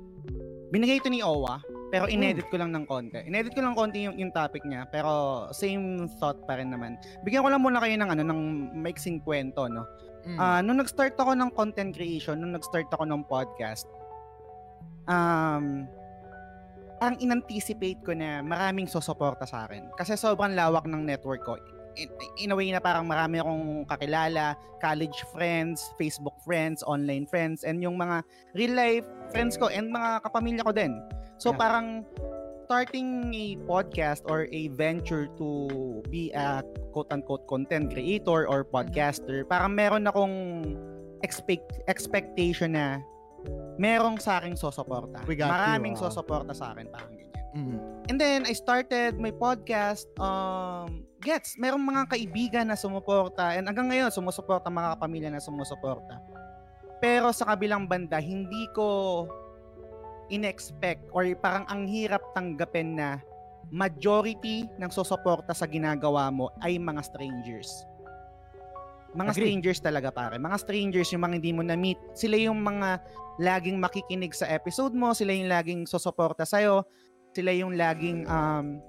[0.75, 1.63] binigay ito ni Owa
[1.95, 3.23] pero inedit ko lang ng konti.
[3.23, 6.99] Inedit ko lang konti yung, yung topic niya pero same thought pa rin naman.
[7.23, 8.41] Bigyan ko lang muna kayo ng ano ng
[8.83, 9.87] maiksing kwento no.
[10.27, 10.39] Mm.
[10.43, 13.87] Ah, nung nag-start ako ng content creation, nung nag-start ako ng podcast,
[15.07, 15.87] um,
[17.01, 19.93] ang in-anticipate ko na maraming susuporta sa akin.
[19.97, 21.61] Kasi sobrang lawak ng network ko.
[21.97, 24.53] In, in a way na parang marami akong kakilala,
[24.85, 28.21] college friends, Facebook friends, online friends, and yung mga
[28.53, 30.93] real life friends ko and mga kapamilya ko din.
[31.41, 31.61] So Yeah.
[31.61, 31.87] parang
[32.67, 35.49] starting a podcast or a venture to
[36.11, 40.75] be a quote-unquote content creator or podcaster, parang meron akong
[41.25, 43.01] expect expectation na
[43.77, 45.23] merong sa akin sosuporta.
[45.25, 46.01] Got you, Maraming ah.
[46.09, 47.27] sosuporta sa akin, parang ganyan.
[47.57, 47.79] Mm.
[48.13, 50.07] And then, I started my podcast.
[50.21, 53.57] Um, gets, merong mga kaibigan na sumuporta.
[53.57, 56.21] And hanggang ngayon, sumusuporta, mga kapamilya na sumusuporta.
[57.01, 59.25] Pero sa kabilang banda, hindi ko
[60.29, 63.23] in-expect or parang ang hirap tanggapin na
[63.71, 67.87] majority ng susuporta sa ginagawa mo ay mga strangers.
[69.17, 69.41] Mga Agree.
[69.49, 70.37] strangers talaga pare.
[70.37, 71.99] Mga strangers yung mga hindi mo na-meet.
[72.13, 73.01] Sila yung mga
[73.41, 75.17] laging makikinig sa episode mo.
[75.17, 76.85] Sila yung laging susuporta sa'yo
[77.37, 78.81] sila yung laging um,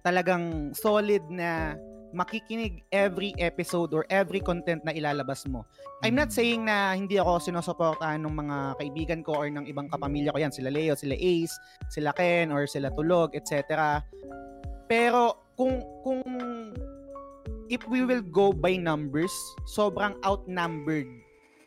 [0.00, 1.76] talagang solid na
[2.14, 5.66] makikinig every episode or every content na ilalabas mo.
[6.00, 10.30] I'm not saying na hindi ako sinusuportahan ng mga kaibigan ko or ng ibang kapamilya
[10.32, 10.54] ko yan.
[10.54, 11.58] Sila Leo, sila Ace,
[11.90, 13.98] sila Ken, or sila Tulog, etc.
[14.86, 16.22] Pero kung kung
[17.68, 19.32] if we will go by numbers,
[19.64, 21.08] sobrang outnumbered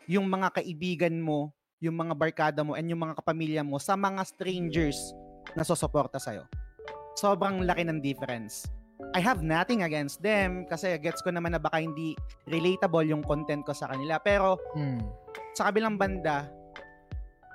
[0.08, 4.24] yung mga kaibigan mo, yung mga barkada mo, and yung mga kapamilya mo sa mga
[4.24, 4.96] strangers
[5.52, 6.48] na susuporta sa'yo.
[7.18, 8.64] Sobrang laki ng difference.
[9.14, 12.18] I have nothing against them kasi gets ko naman na baka hindi
[12.50, 14.18] relatable yung content ko sa kanila.
[14.18, 15.00] Pero Mm.
[15.54, 16.50] sa kabilang banda,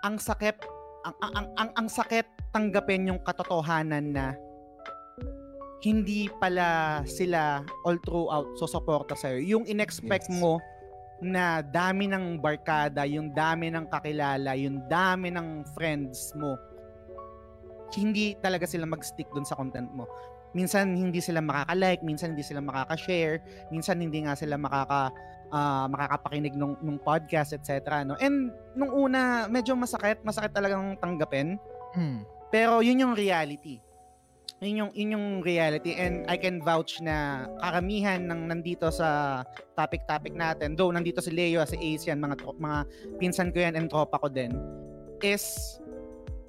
[0.04, 0.64] ang sakit
[1.04, 2.24] ang ang ang, ang, ang sakit
[2.56, 4.26] tanggapin yung katotohanan na
[5.84, 9.60] hindi pala sila all throughout susuporta sa'yo.
[9.60, 10.40] Yung inexpect Yes.
[10.40, 10.64] mo
[11.20, 16.56] na dami ng barkada, yung dami ng kakilala, yung dami ng friends mo,
[17.96, 20.08] hindi talaga sila mag-stick dun sa content mo.
[20.56, 25.12] Minsan hindi sila makaka-like, minsan hindi sila makaka-share, minsan hindi nga sila makaka
[25.54, 28.02] ah, makakapakinig nung, nung podcast, etc.
[28.02, 28.18] No?
[28.18, 31.62] And nung una, medyo masakit, masakit talagang tanggapin.
[31.94, 32.26] Mm.
[32.50, 33.78] Pero yun yung reality.
[34.64, 39.44] Yun yung, yun yung reality and I can vouch na karamihan ng nandito sa
[39.76, 42.80] topic-topic natin, though nandito si Leo, si Ace yan, mga, mga
[43.20, 44.56] pinsan ko yan and tropa ko din.
[45.24, 45.80] is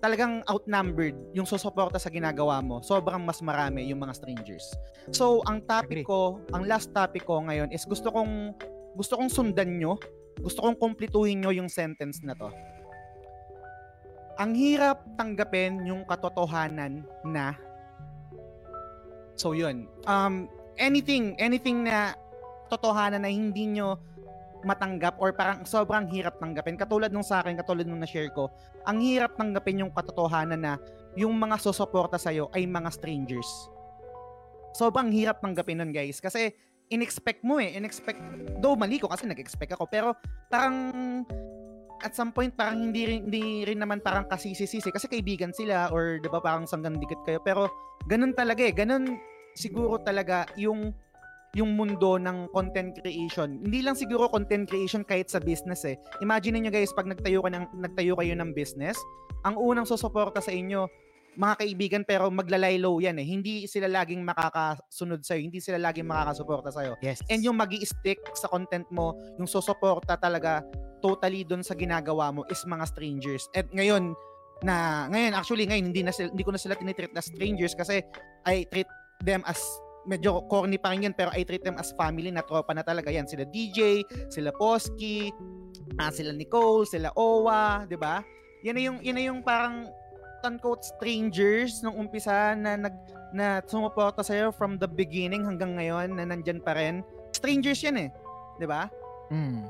[0.04, 2.84] talagang outnumbered yung susuporta sa ginagawa mo.
[2.84, 4.76] Sobrang mas marami yung mga strangers.
[5.16, 8.52] So, ang topic ko, ang last topic ko ngayon is gusto kong
[8.94, 9.96] gusto kong sundan nyo,
[10.44, 12.52] gusto kong kumpletuhin nyo yung sentence na to.
[14.36, 17.56] Ang hirap tanggapin yung katotohanan na
[19.34, 19.90] So, yun.
[20.06, 20.46] Um,
[20.78, 22.14] anything, anything na
[22.70, 23.98] totohanan na hindi nyo
[24.64, 26.80] matanggap or parang sobrang hirap tanggapin.
[26.80, 28.48] Katulad nung sa akin, katulad nung na-share ko,
[28.88, 30.72] ang hirap tanggapin yung katotohanan na
[31.14, 33.46] yung mga susuporta sa'yo ay mga strangers.
[34.74, 36.18] Sobrang hirap tanggapin nun guys.
[36.18, 36.50] Kasi
[36.90, 37.76] in-expect mo eh.
[37.76, 38.18] In-expect,
[38.58, 39.86] though mali ko kasi nag-expect ako.
[39.86, 40.16] Pero
[40.50, 40.74] parang
[42.04, 46.20] at some point parang hindi rin, hindi rin naman parang kasisi-sisi kasi kaibigan sila or
[46.20, 47.72] 'di ba parang sanggang dikit kayo pero
[48.04, 49.16] ganun talaga eh ganun
[49.56, 50.92] siguro talaga yung
[51.54, 53.62] yung mundo ng content creation.
[53.62, 55.94] Hindi lang siguro content creation kahit sa business eh.
[56.18, 58.98] Imagine niyo guys pag nagtayo ka ng nagtayo kayo ng business,
[59.46, 60.90] ang unang susuporta sa inyo
[61.34, 63.26] mga kaibigan pero maglalay low yan eh.
[63.26, 65.40] Hindi sila laging makakasunod sa'yo.
[65.46, 66.94] Hindi sila laging makakasuporta sa'yo.
[67.02, 67.20] Yes.
[67.30, 70.62] And yung magi stick sa content mo, yung susuporta talaga
[71.04, 73.50] totally doon sa ginagawa mo is mga strangers.
[73.52, 74.16] At ngayon,
[74.64, 78.00] na ngayon actually ngayon hindi na sila, hindi ko na sila tinitreat as strangers kasi
[78.48, 78.88] I treat
[79.20, 79.60] them as
[80.08, 83.12] medyo corny pa rin yun pero I treat them as family na tropa na talaga
[83.12, 85.32] yan sila DJ sila Poski
[86.00, 88.24] ah, sila Nicole sila Owa 'di ba
[88.64, 89.88] yan na yung yan na yung parang
[90.60, 92.96] quote strangers nung umpisa na nag
[93.34, 97.02] na sumuporta sa from the beginning hanggang ngayon na nandyan pa rin
[97.34, 98.10] strangers yan eh
[98.60, 98.86] 'di ba
[99.32, 99.64] Mm.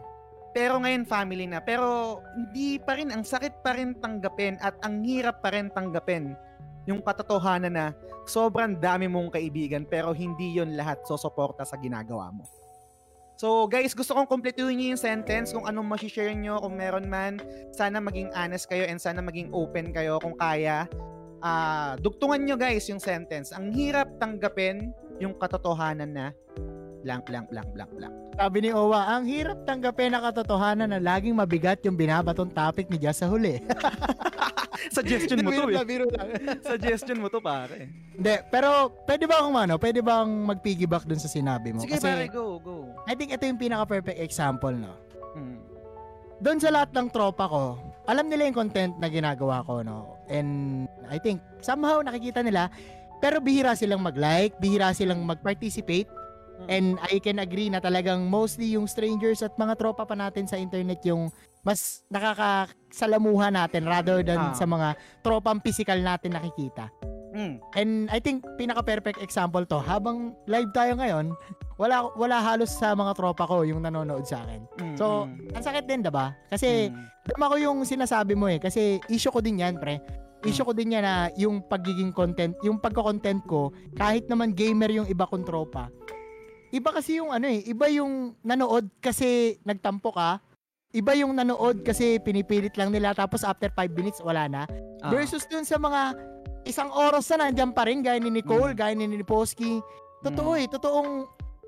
[0.55, 1.59] pero ngayon family na.
[1.59, 6.35] Pero hindi pa rin, ang sakit pa rin tanggapin at ang hirap pa rin tanggapin
[6.87, 7.87] yung katotohanan na
[8.29, 12.45] sobrang dami mong kaibigan pero hindi yon lahat susuporta sa ginagawa mo.
[13.45, 17.37] So guys, gusto kong kumpletuhin niyo yung sentence kung anong share nyo, kung meron man.
[17.77, 20.89] Sana maging honest kayo and sana maging open kayo kung kaya.
[21.45, 23.53] Ah, dugtungan nyo guys yung sentence.
[23.53, 26.27] Ang hirap tanggapin yung katotohanan na
[27.05, 28.15] blank, blank, blank, blank, blank.
[28.35, 32.97] Sabi ni Owa, ang hirap tanggapin na katotohanan na laging mabigat yung binabatong topic ni
[32.97, 33.61] Jess sa huli.
[34.97, 35.85] Suggestion mo to eh.
[35.87, 36.29] biro lang.
[36.73, 37.89] Suggestion mo to pare.
[38.17, 41.85] Hindi, pero pwede ba akong ano, pwede bang mag-piggyback dun sa sinabi mo?
[41.85, 42.89] Sige Kasi pare, go, go.
[43.07, 44.93] I think ito yung pinaka-perfect example, no?
[45.37, 45.61] Hmm.
[46.43, 50.19] Doon sa lahat ng tropa ko, alam nila yung content na ginagawa ko, no?
[50.29, 52.69] And I think somehow nakikita nila,
[53.23, 56.11] pero bihira silang mag-like, bihira silang mag-participate.
[56.55, 56.67] Mm.
[56.71, 60.55] And I can agree na talagang mostly yung strangers at mga tropa pa natin sa
[60.55, 61.29] internet yung
[61.65, 64.55] mas nakakasalamuha natin rather than Ah.
[64.55, 64.95] sa mga
[65.25, 66.93] tropang physical natin nakikita.
[67.35, 67.59] Mm.
[67.75, 71.35] And I think pinaka-perfect example to, habang live tayo ngayon,
[71.75, 74.63] wala wala halos sa mga tropa ko yung nanonood sa akin.
[74.79, 76.31] Mm, So, mm, Ang sakit din, 'di ba?
[76.47, 77.27] Kasi mm.
[77.35, 79.99] tama ko yung sinasabi mo eh kasi issue ko din 'yan, pre.
[80.45, 85.09] Issue ko din yan na yung pagiging content, yung pagko-content ko, kahit naman gamer yung
[85.09, 85.89] iba kong tropa.
[86.75, 90.43] Iba kasi yung ano eh, iba yung nanood kasi nagtampo ka.
[90.91, 94.63] Iba yung nanood kasi pinipilit lang nila tapos after 5 minutes wala na.
[94.99, 95.15] Ah.
[95.15, 96.19] Versus dun sa mga
[96.67, 98.79] isang oras na nandiyan pa rin gaya ni Nicole, Mm.
[98.79, 99.79] gaya ni Niposki.
[100.27, 100.61] Totoo Mm.
[100.61, 101.11] eh, totoong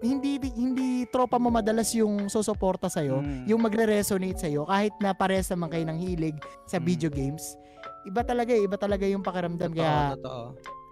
[0.03, 3.47] hindi hindi tropa mo madalas yung susuporta sa'yo, Mm.
[3.47, 6.85] yung magre-resonate sa'yo kahit na parehas naman kayo ng hilig sa Mm.
[6.85, 7.55] video games.
[8.03, 10.43] Iba talaga eh, iba talaga yung pakiramdam Totoo, kaya totoo.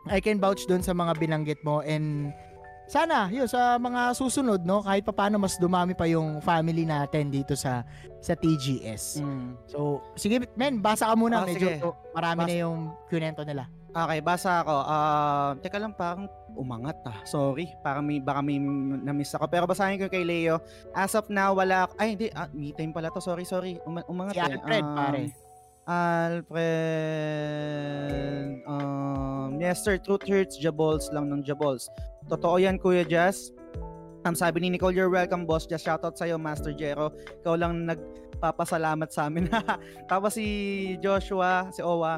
[0.06, 2.30] I can vouch doon sa mga binanggit mo and
[2.84, 7.52] sana yun sa mga susunod no kahit papaano mas dumami pa yung family natin dito
[7.54, 7.80] sa
[8.18, 9.20] sa TGS.
[9.20, 9.56] Mm.
[9.66, 9.78] So
[10.14, 11.80] sige men, basa ka muna Ah, medyo sige.
[12.12, 12.48] marami Basa.
[12.48, 13.64] na yung kunento nila.
[13.94, 14.74] Okay, basa ako.
[14.84, 17.22] Ah, teka lang, parang umangat ah.
[17.22, 19.46] Sorry, parang may, baka may na-miss ako.
[19.46, 20.58] Pero basahin ko kay Leo.
[20.90, 23.22] As of now, wala, ay hindi, ah, me time pala to.
[23.22, 23.78] Sorry, sorry.
[23.86, 24.50] Uma, umangat Si eh.
[24.50, 25.22] Alfred, Um, pare.
[27.24, 28.66] Alfred.
[28.66, 31.86] Um, yes sir, truth hurts, jabols lang ng jabols.
[32.26, 33.52] Totoo yan, Kuya Jazz.
[34.24, 35.68] Um, sabi ni Nicole, you're welcome, boss.
[35.68, 37.12] Just shoutout sa'yo, Master Jero.
[37.44, 39.52] Ikaw lang nagpapasalamat sa amin.
[40.10, 40.46] Tapos si
[40.98, 42.16] Joshua, si Owa,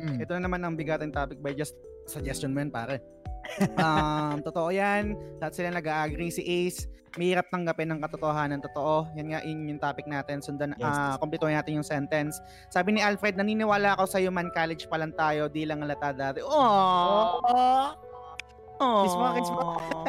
[0.00, 0.16] Mm.
[0.16, 1.76] ito na naman ang bigating topic by just
[2.08, 3.04] suggestion mo yan, pare.
[3.76, 5.12] um, totoo yan.
[5.44, 6.32] Lahat sila nag-agree.
[6.32, 6.88] Si Ace,
[7.20, 8.64] mahirap tanggapin ng katotohanan.
[8.64, 9.04] Totoo.
[9.20, 10.40] Yan nga, yun yung topic natin.
[10.40, 10.88] Sundan, Yes.
[10.88, 12.40] ah, kumpletuhin natin yung sentence.
[12.72, 16.40] Sabi ni Alfred, naniniwala ako sa'yo man, college pa lang tayo, di lang halata dati.
[16.40, 17.36] Oh!
[18.80, 19.04] Oh!
[19.04, 19.62] Kiss mo, kiss mo.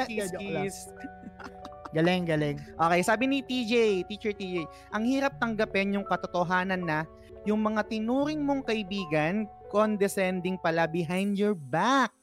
[0.07, 0.75] kiss, kiss.
[1.95, 2.55] Galing, galing.
[2.79, 4.63] Okay, sabi ni TJ, Teacher TJ,
[4.95, 7.03] ang hirap tanggapin yung katotohanan na
[7.43, 12.15] yung mga tinuring mong kaibigan, condescending pala behind your back.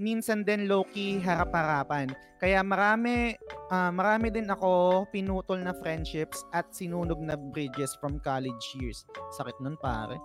[0.00, 2.08] Minsan din low-key harap-harapan.
[2.40, 3.36] Kaya marami,
[3.68, 9.04] ah, marami din ako pinutol na friendships at sinunog na bridges from college years.
[9.36, 10.16] Sakit nun pare.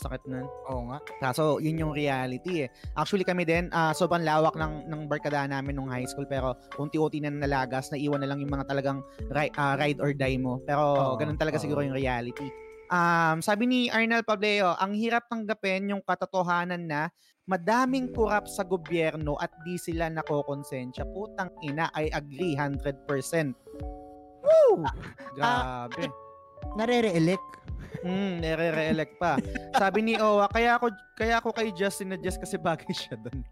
[0.00, 0.48] Sakit nun.
[0.72, 0.98] Oo nga.
[1.20, 2.68] Kaso, yun yung reality eh.
[2.96, 7.20] Actually kami din, ah sobrang lawak ng, ng barkadahan namin nung high school pero unti-unti
[7.20, 10.56] na nalagas, naiwan na lang yung mga talagang ri- ah, ride or die mo.
[10.64, 11.64] Pero Oo, ganun talaga oo.
[11.68, 12.48] siguro yung reality.
[12.90, 17.06] Um, sabi ni Arnel Pableo, ang hirap tanggapin yung katotohanan na
[17.46, 21.06] madaming kurap sa gobyerno at di sila nakokonsensya.
[21.14, 23.54] Putang ina, I agree 100%.
[24.42, 24.82] Woo!
[25.38, 26.29] Grabe.
[26.76, 27.50] Nare-re-elect.
[28.00, 29.36] Hmm, nire-re-elect pa.
[29.76, 30.88] Sabi ni Owa, kaya ako
[31.18, 33.44] kaya ako kay Justin na Just kasi bagay siya doon.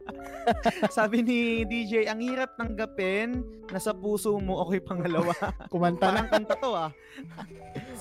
[0.97, 5.35] Sabi ni DJ, ang hirap tanggapin na sa puso mo ako'y pangalawa.
[5.69, 6.25] Kumanta na.
[6.25, 6.91] Parang kanta to ah.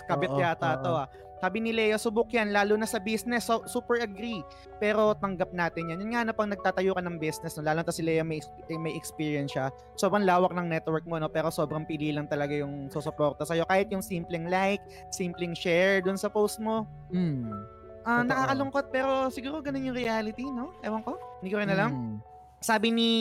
[0.07, 0.83] Kabit Oo, yata oo.
[0.85, 1.07] to ah.
[1.37, 3.45] Sabi ni Leo, subok yan, lalo na sa business.
[3.45, 4.41] So, super agree.
[4.81, 6.01] Pero tanggap natin yan.
[6.01, 8.41] Yun nga na pag nagtatayo ka ng business, no, lalo na si Leo may,
[8.81, 9.69] may experience siya.
[9.97, 13.69] Sobrang lawak ng network mo, no, pero sobrang pili lang talaga yung susuporta sa'yo.
[13.69, 14.81] Kahit yung simpleng like,
[15.13, 16.89] simpleng share dun sa post mo.
[17.13, 17.77] Mm.
[18.07, 18.23] Totoo.
[18.23, 20.71] nakakalungkot pero siguro ganun yung reality, no?
[20.79, 21.19] Ewan ko.
[21.43, 21.91] Hindi ko rin alam.
[21.91, 22.15] Mm.
[22.63, 23.11] Sabi ni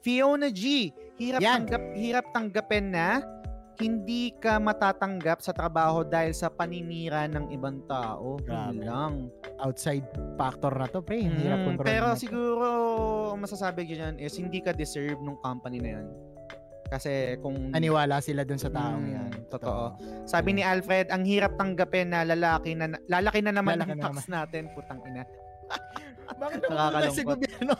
[0.00, 1.66] Fiona G, hirap Yan.
[1.66, 3.20] tanggap hirap tanggapin na
[3.80, 8.36] hindi ka matatanggap sa trabaho dahil sa paninira ng ibang tao.
[8.38, 8.84] Grabe.
[8.84, 9.32] Lang.
[9.58, 10.04] Outside
[10.36, 11.20] factor na to, pre.
[11.20, 12.66] Hirap Mm, kontrolin pero siguro
[13.30, 16.08] ang masasabi ko dyan is hindi ka deserve nung company na yun.
[16.86, 19.30] Kasi kung Naniwala sila dun sa taong Mm, yan.
[19.46, 19.94] totoo.
[20.24, 24.06] sabi ni Alfred, ang hirap tanggapin na lalaki na lalaki na naman Lalaki ang na
[24.10, 25.22] tax natin, putang ina.
[26.30, 27.16] Bakit Nakakalungkot.
[27.16, 27.74] sa gobyerno?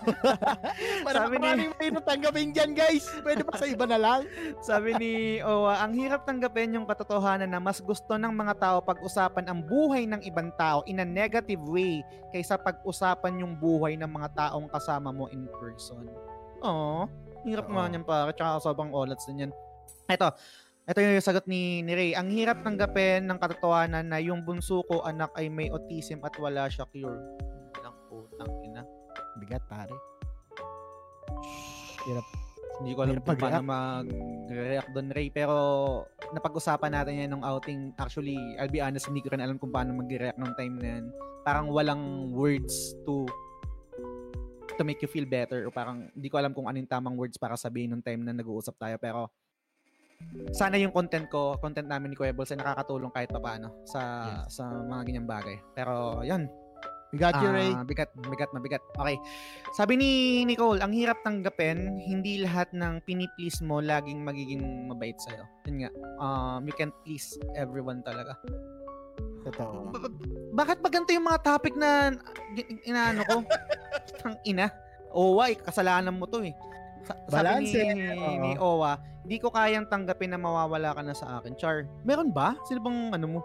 [1.07, 3.07] Para Sabi ni- may natanggapin dyan, guys.
[3.23, 4.21] Pwede ba sa iba na lang?
[4.59, 9.47] Sabi ni Owa, ang hirap tanggapin yung katotohanan na mas gusto ng mga tao pag-usapan
[9.47, 14.29] ang buhay ng ibang tao in a negative way kaysa pag-usapan yung buhay ng mga
[14.35, 16.07] taong kasama mo in person.
[16.61, 17.07] Oo.
[17.47, 18.35] Hirap nga yan pare.
[18.35, 19.53] Tsaka sobrang olats din yan.
[20.11, 20.29] Ito.
[20.91, 22.11] Ito yung sagot ni, ni Ray.
[22.19, 26.67] Ang hirap tanggapin ng katotohanan na yung bunso ko anak ay may autism at wala
[26.67, 27.15] siya cure.
[28.41, 28.83] Putang ina.
[29.37, 29.93] Bigat, pare.
[32.81, 34.91] Hindi ko alam Hirap kung paano mag-react.
[34.97, 35.29] doon, Ray.
[35.29, 35.57] Pero
[36.33, 37.93] napag-usapan natin yan nung outing.
[38.01, 41.05] Actually, I'll be honest, hindi ko rin alam kung paano mag-react nung time na yan.
[41.45, 43.29] Parang walang words to
[44.73, 47.53] to make you feel better o parang hindi ko alam kung anong tamang words para
[47.53, 49.29] sabihin nung time na nag-uusap tayo pero
[50.57, 54.57] sana yung content ko, content namin ni Kuya Balls ay nakakatulong kahit papaano sa Yes.
[54.57, 55.57] sa mga ganyang bagay.
[55.77, 56.49] Pero yun,
[57.11, 57.75] You, Ray.
[57.75, 58.79] Ah, bigat, bigat, mabigat.
[58.95, 59.19] Okay.
[59.75, 60.11] Sabi ni
[60.47, 65.43] Nicole, ang hirap tanggapin, hindi lahat ng piniplease mo laging magiging mabait sa'yo.
[65.67, 65.91] Yun nga,
[66.23, 68.39] um, you can't please everyone talaga.
[69.43, 69.91] Totoo.
[69.91, 70.15] Ba- ba-
[70.55, 72.15] bakit ba ganito yung mga topic na
[72.87, 73.37] inaano ko?
[74.23, 74.71] Tang ina.
[75.11, 76.55] Owa, eh, kasalanan mo to eh.
[77.03, 77.35] Sa- sabi
[77.67, 77.81] Balanse.
[77.91, 78.39] ni, Oo.
[78.39, 78.93] ni Owa,
[79.27, 81.59] di ko kayang tanggapin na mawawala ka na sa akin.
[81.59, 82.55] Char, meron ba?
[82.71, 83.41] Sino bang ano mo?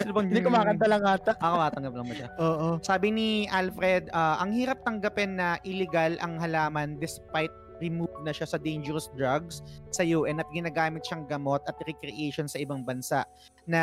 [0.00, 1.32] Sino bang Hindi kumakanta lang ata.
[1.36, 2.28] Ako matanggap lang ba siya?
[2.40, 2.68] Oo.
[2.80, 8.44] Sabi ni Alfred, ah, ang hirap tanggapin na illegal ang halaman despite remove na siya
[8.44, 13.24] sa dangerous drugs sa UN at ginagamit siyang gamot at recreation sa ibang bansa
[13.64, 13.82] na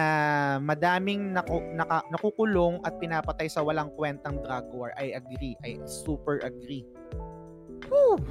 [0.62, 4.94] madaming naku, naka, nakukulong at pinapatay sa walang kwentang drug war.
[4.96, 5.58] I agree.
[5.66, 6.86] I super agree.
[7.90, 8.22] Whew.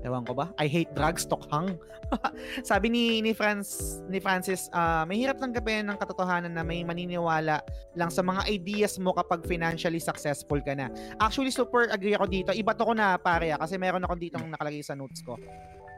[0.00, 0.48] Ewan ko ba?
[0.56, 1.76] I hate drugs, tokhang.
[2.70, 7.60] Sabi ni ni France ni Francis, ah, may hirap tanggapin ng katotohanan na may maniniwala
[7.94, 10.88] lang sa mga ideas mo kapag financially successful ka na.
[11.20, 12.50] Actually, super agree ako dito.
[12.56, 15.36] Iba to ko na pare ah, kasi meron ako dito nakalagay sa notes ko.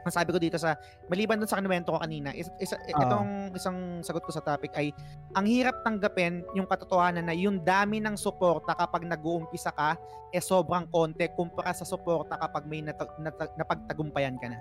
[0.03, 0.75] Ang sabi ko dito sa,
[1.07, 4.91] maliban dun sa kinuwento ko kanina, is, is, itong isang sagot ko sa topic ay,
[5.35, 9.95] ang hirap tanggapin yung katotohanan na yung dami ng suporta kapag nag-uumpisa ka,
[10.35, 14.59] eh sobrang konti kumpara sa suporta kapag may nata- nata- napagtagumpayan ka na.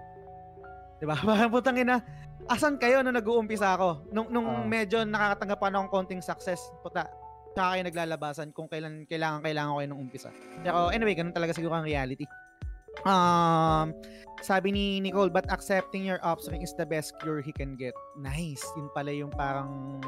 [1.03, 1.19] Diba?
[1.27, 1.99] Parang putang ina,
[2.47, 4.07] asan kayo nung nag-uumpisa ako?
[4.15, 4.67] Nung, nung Oo.
[4.67, 7.11] medyo nakakatanggap pa ako ng konting success, puta,
[7.53, 10.31] tsaka kayo naglalabasan kung kailan kailangan kailangan ko kayo nung umpisa.
[10.65, 12.25] Pero anyway, ganun talaga siguro ang reality.
[13.09, 13.97] Um,
[14.43, 17.95] sabi ni Nicole, but accepting your offspring is the best cure he can get.
[18.19, 18.63] Nice.
[18.77, 20.03] Yun pala yung parang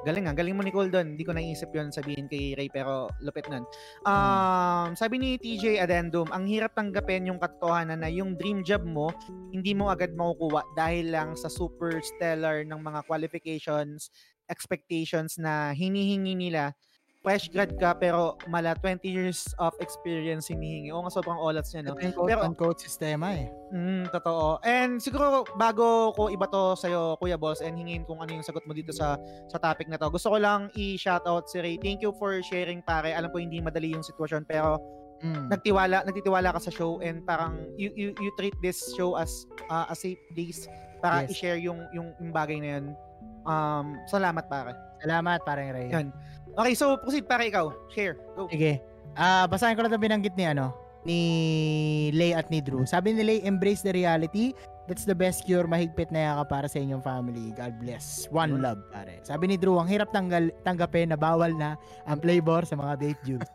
[0.00, 1.12] Galing nga, galing mo Nicole doon.
[1.12, 3.68] Hindi ko naisip yun sabihin kay Ray pero lupit nun.
[4.08, 9.12] Um, sabi ni TJ Addendum, ang hirap tanggapin yung katotohanan na yung dream job mo,
[9.52, 14.08] hindi mo agad makukuha dahil lang sa super stellar ng mga qualifications,
[14.48, 16.72] expectations na hinihingi nila.
[17.20, 20.88] Fresh grad ka pero mala 20 years of experience hinihingi.
[20.88, 21.92] O nga sobrang olats niya, no?
[21.92, 23.52] Yung Pero- quote-unquote sistema eh.
[23.68, 24.56] Mm, totoo.
[24.64, 28.64] And siguro bago ko iba to sa'yo, Kuya Boss, and hingin kung ano yung sagot
[28.64, 29.20] mo dito sa
[29.52, 30.08] sa topic na to.
[30.08, 31.76] Gusto ko lang i-shoutout si Ray.
[31.76, 33.12] Thank you for sharing, pare.
[33.12, 34.80] Alam ko hindi madali yung sitwasyon, pero
[35.20, 35.52] Mm.
[35.52, 39.28] nagtiwala, nagtitiwala ka sa show and parang you you, you treat this show as
[39.68, 40.64] uh, a safe place
[41.04, 41.36] para Yes.
[41.36, 42.96] i-share yung, yung yung bagay na yun.
[43.44, 44.72] Um, salamat pare.
[45.00, 45.88] Salamat, parang Ray.
[45.88, 46.08] Yan.
[46.58, 47.70] Okay, so proceed para ikaw.
[47.92, 48.18] Share.
[48.34, 48.50] Go.
[48.50, 48.82] Sige.
[49.14, 51.20] Ah, basahin ko lang 'yung binanggit ni ano, ni
[52.14, 52.84] Lay at ni Drew.
[52.86, 54.52] Sabi ni Lay, embrace the reality.
[54.90, 57.54] That's the best cure, mahigpit na yaka para sa inyong family.
[57.54, 58.26] God bless.
[58.34, 59.22] One love, pare.
[59.22, 61.78] Sabi ni Drew, ang hirap tanggal, tanggapin na bawal na
[62.10, 63.50] ang flavor sa mga vape juice.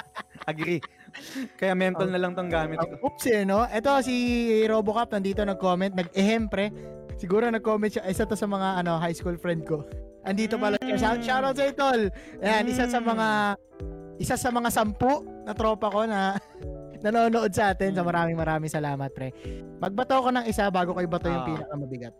[0.50, 0.80] Agree.
[1.60, 3.04] Kaya mental na lang tong gamit ko.
[3.04, 3.68] Oops eh, no?
[3.68, 4.14] Ito si
[4.64, 6.72] Robocop nandito nag-comment, nag-ehem pre.
[7.20, 9.84] Siguro nag-comment siya, isa to sa mga ano high school friend ko.
[10.28, 10.96] Andito pala siya.
[10.96, 12.00] Shout, shoutout sa tol.
[12.38, 13.28] Ayan, isa sa mga
[14.18, 15.08] isa sa mga sampu
[15.42, 16.36] na tropa ko na
[17.04, 17.94] nanonood sa atin.
[17.94, 19.32] So maraming maraming salamat pre.
[19.78, 21.48] Magbato ko ng isa bago ko ibato yung Ah.
[21.48, 22.14] pinakamabigat.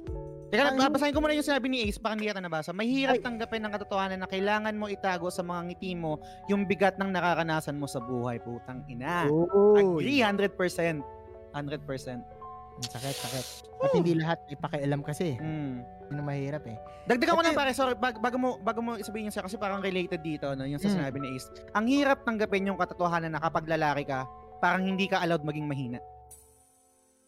[0.48, 2.72] Teka lang, Ang- babasahin ko muna yung sinabi ni Ace, baka hindi yata nabasa.
[2.72, 6.16] Mahirap tanggapin ng katotohanan na kailangan mo itago sa mga ngiti mo
[6.48, 8.40] yung bigat ng nakakanasan mo sa buhay.
[8.40, 9.28] Putang ina.
[9.28, 11.04] Oh, Agree, 100%.
[11.52, 12.37] 100%.
[12.80, 13.46] Sakit, sakit.
[13.78, 15.34] At hindi lahat ipakialam kasi.
[15.34, 15.82] Mm.
[16.08, 16.76] Yun ang mahirap eh.
[17.04, 19.78] Dagdagan ko na pare, sorry, bag- bago mo bago mo isabihin yun siya kasi parang
[19.78, 20.94] related dito no, yung sa Mm.
[20.94, 21.48] sinabi ni Ace.
[21.72, 24.24] Ang hirap tanggapin yung katotohanan na kapag lalaki ka,
[24.58, 25.98] parang hindi ka allowed maging mahina.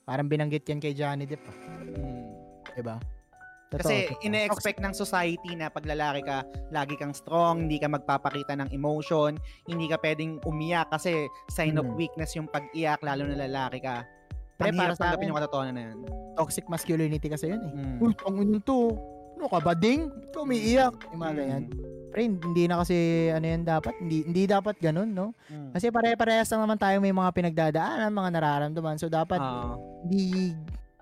[0.03, 1.45] Parang binanggit yan kay Johnny Depp.
[1.45, 1.57] ah.
[1.81, 2.27] Mm.
[2.73, 2.97] Diba?
[3.71, 4.27] Totoo, Kasi totoo.
[4.27, 9.39] ine-expect ng society na pag lalaki ka, lagi kang strong, hindi ka magpapakita ng emotion,
[9.65, 11.15] hindi ka pwedeng umiyak kasi
[11.47, 11.95] sign of Mm.
[11.95, 14.03] weakness yung pag-iyak lalo na lalaki ka.
[14.61, 15.99] Pre, para sa tanggapin akin, yung katotohanan na yan.
[16.37, 17.73] toxic masculinity kasi yun eh.
[17.75, 17.97] Mm.
[18.01, 18.97] Uy, ang yun to.
[19.37, 20.09] Ano ka ba, ding?
[20.09, 20.95] Ito, umiiyak.
[21.13, 21.39] Yung mga Mm.
[21.39, 21.63] ganyan.
[22.11, 22.97] Pre, hindi na kasi
[23.29, 23.93] ano yan dapat.
[23.97, 25.33] Hindi, hindi dapat ganun, no?
[25.47, 25.73] Mm.
[25.73, 28.97] Kasi pare-parehas lang naman tayo may mga pinagdadaanan, mga nararamdaman.
[28.97, 29.77] So, dapat Ah.
[30.03, 30.53] hindi,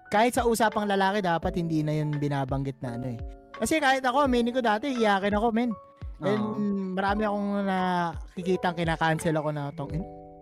[0.08, 3.18] kahit sa usapang lalaki, dapat hindi na yun binabanggit na ano eh.
[3.54, 5.70] Kasi kahit ako, mini ko dati, iyakin ako, men.
[6.18, 6.58] And Ah.
[6.98, 9.90] marami akong nakikitang kinakancel ako na tong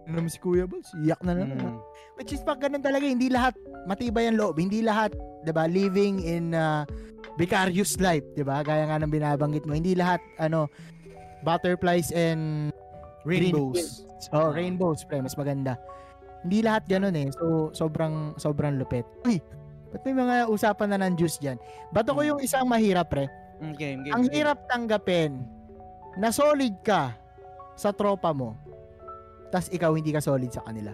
[0.06, 0.08] in.
[0.08, 0.88] Ano naman si Kuya Boss?
[0.96, 1.58] Iyak na naman.
[1.58, 1.78] Mm.
[2.14, 4.56] Which is pag ganun talaga, hindi lahat matibay ang loob.
[4.56, 5.12] Hindi lahat,
[5.42, 6.86] 'di ba, living in uh,
[7.34, 8.62] vicarious life, 'di ba?
[8.62, 9.74] Gaya nga ng binabanggit mo.
[9.74, 10.70] Hindi lahat ano
[11.42, 12.70] butterflies and
[13.22, 14.06] Rainbows.
[14.30, 14.54] Oh, Ah.
[14.54, 15.74] rainbows, pre, mas maganda.
[16.40, 17.28] Hindi lahat ganun eh.
[17.34, 19.02] So sobrang sobrang lupit.
[19.22, 19.42] Uy,
[19.90, 21.58] ba't may mga usapan na ng juice diyan?
[21.90, 23.26] Bato ko yung isang mahirap, pre.
[23.58, 24.34] Mm, game, game, Ang game.
[24.40, 25.42] hirap tanggapin
[26.16, 27.18] na solid ka
[27.74, 28.54] sa tropa mo.
[29.50, 30.92] Tas ikaw hindi ka solid sa kanila.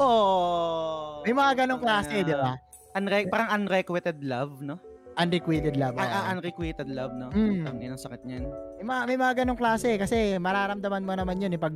[0.00, 1.20] Oh.
[1.26, 2.56] May mga ganong klase, di ba?
[2.96, 4.80] Unre- parang unrequited love, no?
[5.20, 5.94] Unrequited love.
[5.98, 6.02] Oo.
[6.02, 7.28] un- unrequited love, no?
[7.34, 7.68] Mm.
[7.68, 8.48] Ang inang sakit niyan.
[8.80, 11.74] May mga, may mga ganong klase kasi mararamdaman mo naman yun eh, pag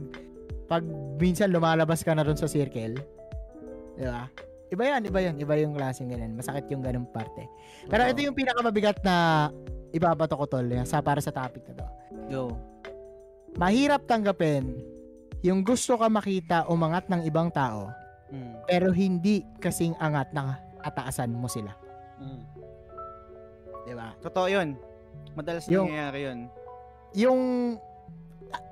[0.65, 0.81] pag
[1.21, 2.97] minsan lumalabas ka na ron sa circle.
[4.01, 4.25] Di ba?
[4.73, 5.37] Iba yan, iba yan.
[5.37, 6.35] Iba yung klaseng ganun.
[6.35, 7.47] Masakit yung ganung parte.
[7.87, 9.47] Pero ito yung pinakamabigat na
[9.95, 11.87] ibabato ko tol yan, sa para sa topic na to.
[12.33, 12.43] Go.
[13.55, 14.75] Mahirap tanggapin
[15.45, 17.93] yung gusto ka makita umangat ng ibang tao
[18.33, 18.65] Mm.
[18.67, 21.71] pero hindi kasing angat na ataasan mo sila.
[22.19, 22.43] Mm.
[23.85, 24.17] Di ba?
[24.19, 24.75] Totoo yun.
[25.37, 26.39] Madalas Yung- nangyayari yun.
[27.15, 27.41] Yung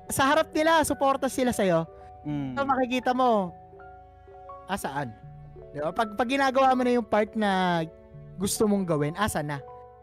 [0.09, 1.85] sa harap nila, suporta sila sa'yo.
[2.25, 2.57] Mm.
[2.57, 3.53] So makikita mo,
[4.65, 5.13] ah, saan?
[5.71, 5.93] Di ba?
[5.93, 7.83] Pag, pag ginagawa mo na yung part na
[8.35, 9.61] gusto mong gawin, asa na?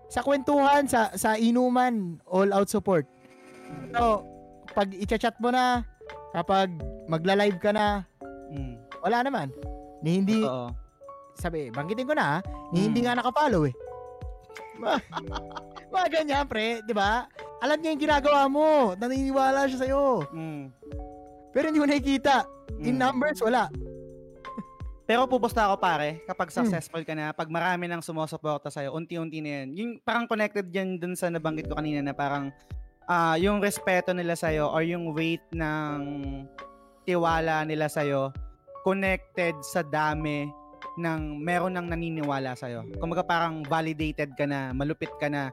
[0.08, 3.04] Sa kwentuhan, sa, sa inuman, all out support.
[3.94, 4.26] So,
[4.72, 5.86] pag i-chat mo na,
[6.30, 6.68] kapag
[7.06, 8.06] magla-live ka na,
[8.50, 8.74] Mm.
[9.00, 9.48] wala naman.
[10.02, 10.74] Ni hindi, Totoo.
[11.34, 12.86] sabi, banggitin ko na, ni Mm.
[12.90, 13.74] hindi nga nakapollow eh.
[15.92, 17.26] Mga ganyan, pre, di ba?
[17.60, 18.66] Alam niya yung ginagawa mo,
[18.96, 20.24] naniniwala siya sa'yo.
[20.32, 20.72] Mm.
[21.50, 22.46] Pero hindi mo nakikita.
[22.80, 23.02] In Mm.
[23.02, 23.68] numbers, wala.
[25.04, 26.62] Pero pupusta ako pare, kapag Hmm.
[26.62, 29.68] successful ka na, pag marami nang sumusuporta sa'yo, unti-unti na yan.
[29.74, 32.54] Yung parang connected yan dun sa nabanggit ko kanina na parang
[33.10, 35.98] ah yung respeto nila sa'yo or yung weight ng
[37.02, 38.30] tiwala nila sa'yo
[38.86, 40.46] connected sa dami
[40.94, 42.86] ng meron nang naniniwala sa'yo.
[42.96, 45.48] Kumbaga parang validated ka na, malupit ka na,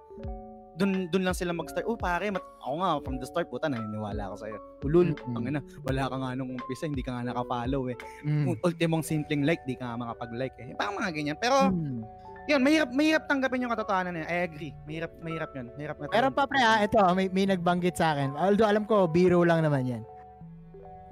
[0.75, 1.83] dun, dun lang sila mag-start.
[1.83, 4.57] Oh pare, mat- ako nga, from the start, puta, naniniwala ako sa'yo.
[4.83, 5.33] Ulul, Mm-mm.
[5.33, 8.45] ang ina, wala ka nga nung umpisa, hindi ka nga nakapollow eh Mm.
[8.47, 10.75] ul- ultimong simpleng like, di ka nga makapag-like eh.
[10.75, 11.37] Parang mga ganyan.
[11.39, 12.01] Pero, Mm.
[12.47, 14.29] Yun, mahirap, mahirap tanggapin yung katotohanan na yun.
[14.31, 14.71] I agree.
[14.87, 15.67] Mahirap, mahirap yun.
[15.75, 18.33] Mahirap na Pero pa pre ah, ito, may, may nagbanggit sa akin.
[18.33, 20.03] Although alam ko, biro lang naman yan.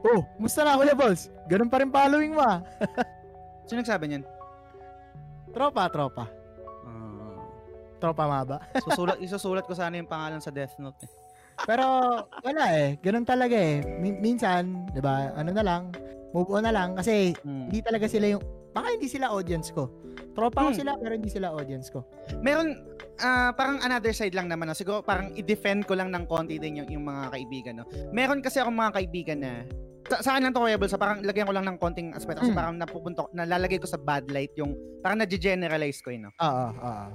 [0.05, 1.33] Oh, musta na Kuya Balls?
[1.49, 2.61] Ganun pa rin following mo ah.
[3.67, 4.23] Sino nagsabi niyan?
[5.49, 6.25] Tropa, tropa.
[6.85, 7.41] Ah,
[7.97, 8.57] Tropa maba.
[8.85, 11.03] susulat, isusulat ko sana yung pangalan sa Death Note.
[11.03, 11.11] Eh.
[11.65, 11.83] Pero
[12.43, 12.99] wala eh.
[13.01, 13.81] Ganun talaga eh.
[13.97, 15.89] Min- minsan, di ba, ano na lang,
[16.35, 16.93] move on na lang.
[16.93, 17.71] Kasi Hmm.
[17.71, 18.43] hindi talaga sila yung,
[18.75, 19.87] baka hindi sila audience ko.
[20.35, 20.79] Tropa ko Hmm.
[20.83, 22.03] sila, pero hindi sila audience ko.
[22.43, 22.75] Meron,
[23.17, 24.67] ah, parang another side lang naman.
[24.67, 24.75] No?
[24.75, 27.73] Siguro parang i-defend ko lang ng konti din yung, yung mga kaibigan.
[27.79, 27.87] No?
[28.11, 29.63] Meron kasi akong mga kaibigan na
[30.05, 32.43] sa, sa akin lang to Kuya Bal, sa parang lagyan ko lang ng konting aspeto
[32.43, 32.59] kasi Mm.
[32.59, 36.31] parang napupunto nalalagay ko sa bad light yung parang na-generalize ko yun no?
[36.37, 37.05] Oo, oo.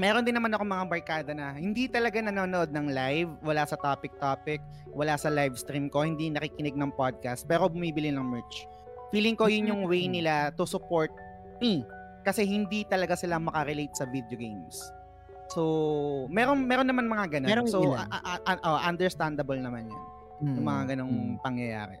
[0.00, 4.64] meron din naman ako mga barkada na hindi talaga nanonood ng live, wala sa topic-topic,
[4.88, 8.64] wala sa live stream ko, hindi nakikinig ng podcast, pero bumibili ng merch.
[9.12, 10.12] Feeling ko yun yung way Mm.
[10.18, 11.12] nila to support
[11.60, 11.84] me.
[12.22, 14.80] Kasi hindi talaga sila makarelate sa video games.
[15.52, 15.60] So,
[16.26, 17.48] meron meron naman mga ganun.
[17.52, 20.02] Merong so, a- a- a- oh, understandable naman yan.
[20.42, 21.38] Yung mga ganong Mm.
[21.38, 21.96] pangyayari.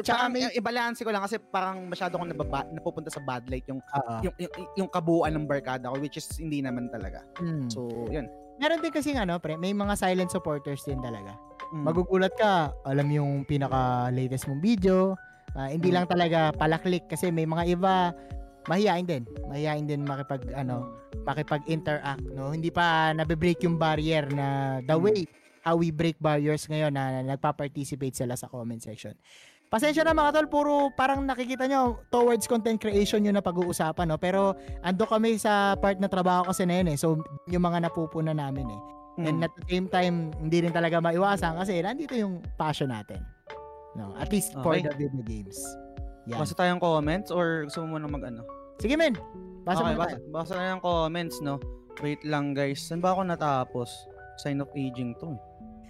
[0.00, 3.64] Tsaka may- may ibalanse ko lang kasi parang masyado akong nababa, napupunta sa bad light
[3.66, 4.14] yung, Oo.
[4.22, 7.24] yung, yung, yung kabuuan ng barkada ko which is hindi naman talaga.
[7.40, 7.68] Mm.
[7.68, 8.28] So, yun.
[8.56, 11.34] Meron din kasi ano, pre, may mga silent supporters din talaga.
[11.72, 11.84] Mm.
[11.84, 15.16] Magugulat ka, alam yung pinaka latest mong video.
[15.56, 18.12] Ah, hindi lang talaga pala-click kasi may mga iba
[18.70, 19.26] mahihain din.
[19.50, 20.86] Mahihain din makipag ano,
[21.26, 22.54] makipag-interact, no?
[22.54, 25.02] Hindi pa nabe-break yung barrier na the Mm.
[25.02, 25.18] way
[25.62, 29.14] how we break barriers ngayon na, na nagpa-participate sila sa comment section.
[29.72, 34.20] Pasensya na mga tol, puro parang nakikita nyo towards content creation yun na pag-uusapan, no?
[34.20, 34.52] Pero
[34.84, 36.98] ando kami sa part na trabaho kasi na yun eh.
[37.00, 37.16] So,
[37.48, 38.80] yung mga napupuna namin eh.
[39.22, 43.24] And at the same time, hindi rin talaga maiwasan kasi nandito yung passion natin.
[43.92, 44.84] No, at least for Okay.
[44.84, 45.58] the video games.
[46.24, 46.38] Yan.
[46.40, 48.42] Basa tayong comments or gusto mo muna mag-ano?
[48.80, 49.18] Sige men.
[49.62, 51.58] Basa okay, basa, basa tayong comments, no?
[52.00, 52.80] Wait lang, guys.
[52.80, 53.90] Saan ba ako natapos?
[54.40, 55.36] Sign of aging to.
[55.36, 55.40] eh.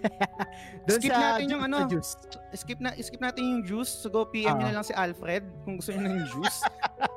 [0.87, 1.77] Doon skip sa natin yung ano.
[1.87, 2.11] juice.
[2.53, 3.91] Skip na skip natin yung juice.
[3.91, 4.69] So go PM nyo Ah.
[4.69, 6.59] na lang si Alfred kung gusto niyo ng juice.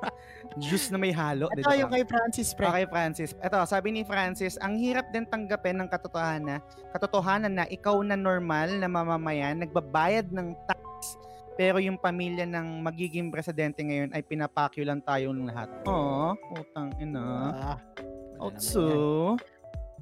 [0.65, 1.51] juice na may halo.
[1.53, 2.65] Ito yung kay Francis pre.
[2.67, 3.31] Okay, Francis.
[3.39, 6.63] Ito, sabi ni Francis, ang hirap din tanggapin ng katotohanan,
[6.95, 10.81] katotohanan na ikaw na normal na mamamayan, nagbabayad ng tax,
[11.57, 15.69] pero yung pamilya ng magiging presidente ngayon ay pinapakyo lang tayong lahat.
[15.85, 17.53] Oo, utang ina.
[17.53, 17.79] Ah.
[18.37, 19.37] Otso.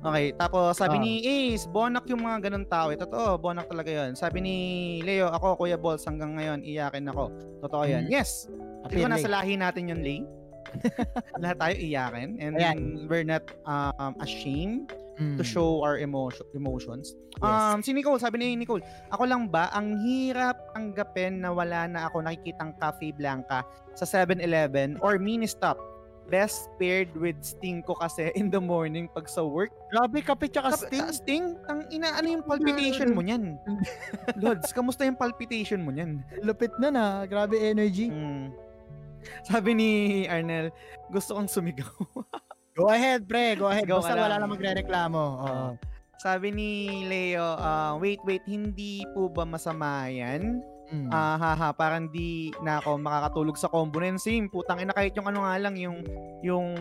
[0.04, 2.92] Okay, tapos sabi ni Ace, bonak yung mga ganun tao.
[2.92, 4.12] Eh, totoo, bonak talaga yon.
[4.12, 4.56] Sabi ni
[5.00, 7.32] Leo, ako, Kuya Balls, hanggang ngayon, iyakin ako.
[7.64, 8.04] Totoo yan.
[8.04, 8.12] Mm.
[8.12, 8.44] Yes,
[8.84, 10.20] Happy Ikaw nasa lahi natin yun, Lay.
[11.40, 12.36] Lahat tayo iyakin.
[12.36, 13.08] And Ayan.
[13.08, 15.38] we're not um, ashamed Mm.
[15.38, 17.14] to show our emotion, emotions.
[17.38, 17.46] Yes.
[17.46, 18.82] Um, si Nicole, sabi ni Nicole,
[19.14, 23.62] ako lang ba, ang hirap tanggapin na wala na ako nakikitang Cafe Blanca
[23.94, 25.78] sa 7-Eleven or mini stop.
[26.24, 29.70] Best paired with Sting ko kasi in the morning pag sa work.
[29.92, 31.04] Grabe kapit tsaka Kap- sting.
[31.04, 33.60] ta- Sting, tang ina, ano yung palpitation mo niyan?
[34.44, 36.24] Lods, kamusta yung palpitation mo niyan?
[36.40, 37.04] Lupit na na.
[37.28, 38.08] Grabe energy.
[38.08, 38.50] Mm.
[39.44, 39.90] Sabi ni
[40.28, 40.72] Arnel,
[41.08, 41.92] gusto kong sumigaw.
[42.76, 43.54] Go ahead pre.
[43.54, 43.86] Go ahead.
[43.86, 45.22] Go Basta wala lang magre-reklamo.
[45.46, 45.66] Oo.
[46.18, 46.70] Sabi ni
[47.06, 50.58] Leo, ah, wait, wait, hindi po ba masama yan?
[50.92, 51.08] Mm.
[51.08, 54.20] Ah, haha, parang di na ako makakatulog sa combo na yun.
[54.20, 56.04] Same, putang ina, kahit yung ano nga lang, yung,
[56.44, 56.76] yung,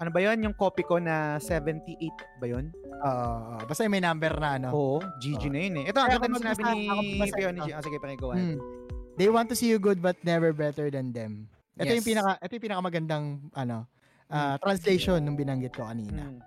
[0.00, 2.72] ano ba yun, yung copy ko na 78 ba yun?
[3.04, 3.60] Oo.
[3.68, 4.68] basta may number na ano.
[4.72, 5.52] Oo, GG Oo.
[5.52, 5.92] na yun eh.
[5.92, 6.94] Ito, ang Kaya ganda sinabi ni ito.
[7.68, 7.70] G.
[7.76, 8.20] Ah, sige, ahead.
[8.24, 8.56] Mm.
[9.14, 11.46] They want to see you good but never better than them.
[11.78, 12.02] Ito Yes.
[12.02, 13.86] yung pinaka ito yung pinakamagandang ano
[14.30, 16.32] ah, translation nung binanggit ko kanina.
[16.32, 16.38] Mm.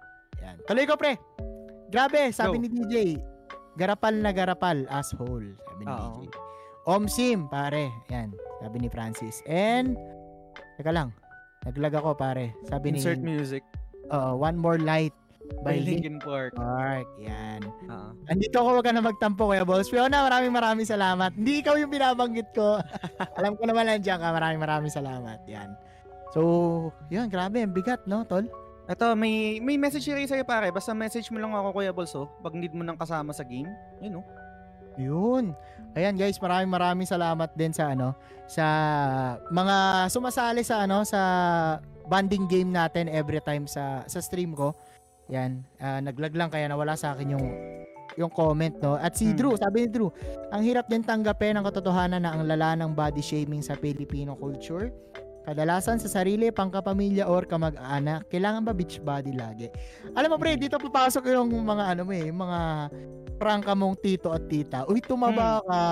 [0.44, 0.56] Yan.
[0.66, 1.16] Tuloy ko pre.
[1.88, 2.64] Grabe, sabi Go.
[2.64, 2.96] ni DJ.
[3.78, 5.56] Garapal na garapal, asshole.
[5.56, 6.26] Sabi ni Oo.
[6.26, 6.47] DJ.
[6.88, 7.92] Omsim, pare.
[8.08, 8.32] Yan.
[8.64, 9.44] Sabi ni Francis.
[9.44, 10.00] And,
[10.80, 11.12] teka lang.
[11.68, 12.56] Naglag ako, pare.
[12.72, 13.60] Sabi ni, Insert music.
[14.08, 15.12] Oo, One More Light
[15.68, 16.56] by By Linkin Park.
[16.56, 17.08] Park.
[17.20, 17.60] Yan.
[17.92, 18.16] Ah.
[18.32, 19.92] Andito ako, wag ka na magtampo, Kuya Balls.
[19.92, 21.36] Fiona, maraming maraming salamat.
[21.36, 22.80] Hindi ikaw yung binabanggit ko.
[23.40, 24.32] Alam ko naman nandiyan ka.
[24.32, 25.44] Maraming maraming salamat.
[25.52, 25.76] Yan.
[26.32, 26.42] So,
[27.12, 27.60] yun, grabe.
[27.64, 28.48] Ang bigat, no, Tol?
[28.88, 30.72] Ito, may may message rin sa'yo pare.
[30.72, 33.68] Basta message mo lang ako Kuya Bolso pag need mo nang kasama sa game.
[34.00, 34.26] Yun oh.
[34.98, 35.46] Yun.
[35.98, 38.14] Ayan guys, maraming maraming salamat din sa ano
[38.46, 38.66] sa
[39.50, 41.22] mga sumasali sa ano sa
[42.06, 44.78] bonding game natin every time sa sa stream ko.
[45.34, 47.46] Yan, ah, naglag lang kaya nawala sa akin yung
[48.14, 48.94] yung comment no.
[48.94, 49.38] At si Hmm.
[49.42, 50.14] Drew, sabi ni Drew,
[50.54, 54.94] ang hirap din tanggapin ang katotohanan na ang lala ng body shaming sa Filipino culture.
[55.48, 59.72] Kadalasan sa sarili, pangkapamilya or kamag-anak, kailangan ba beach body lagi?
[60.12, 62.60] Alam mo pre, dito papasok yung mga ano mo eh, yung mga
[63.40, 64.84] prangka mong tito at tita.
[64.92, 65.84] Uy, tumaba ka.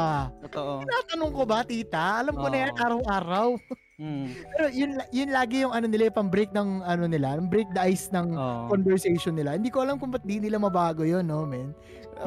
[0.51, 0.83] Totoo.
[0.83, 2.19] Tinatanong ko ba, tita?
[2.19, 3.55] Alam ko na yan araw-araw.
[3.95, 4.27] Mm.
[4.51, 8.11] Pero yun, yun lagi yung ano nila, yung pang-break ng ano nila, break the ice
[8.11, 8.67] ng Oo.
[8.67, 9.55] conversation nila.
[9.55, 11.71] Hindi ko alam kung ba't di nila mabago yun, no, men?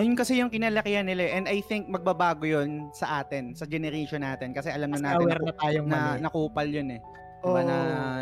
[0.00, 1.36] Yun kasi yung kinalakihan nila eh.
[1.36, 5.42] and I think magbabago yun sa atin, sa generation natin kasi alam na natin aware
[5.44, 6.20] na tayong na mali.
[6.24, 7.00] nakupal yun eh.
[7.38, 7.68] Diba Oo.
[7.68, 7.76] na,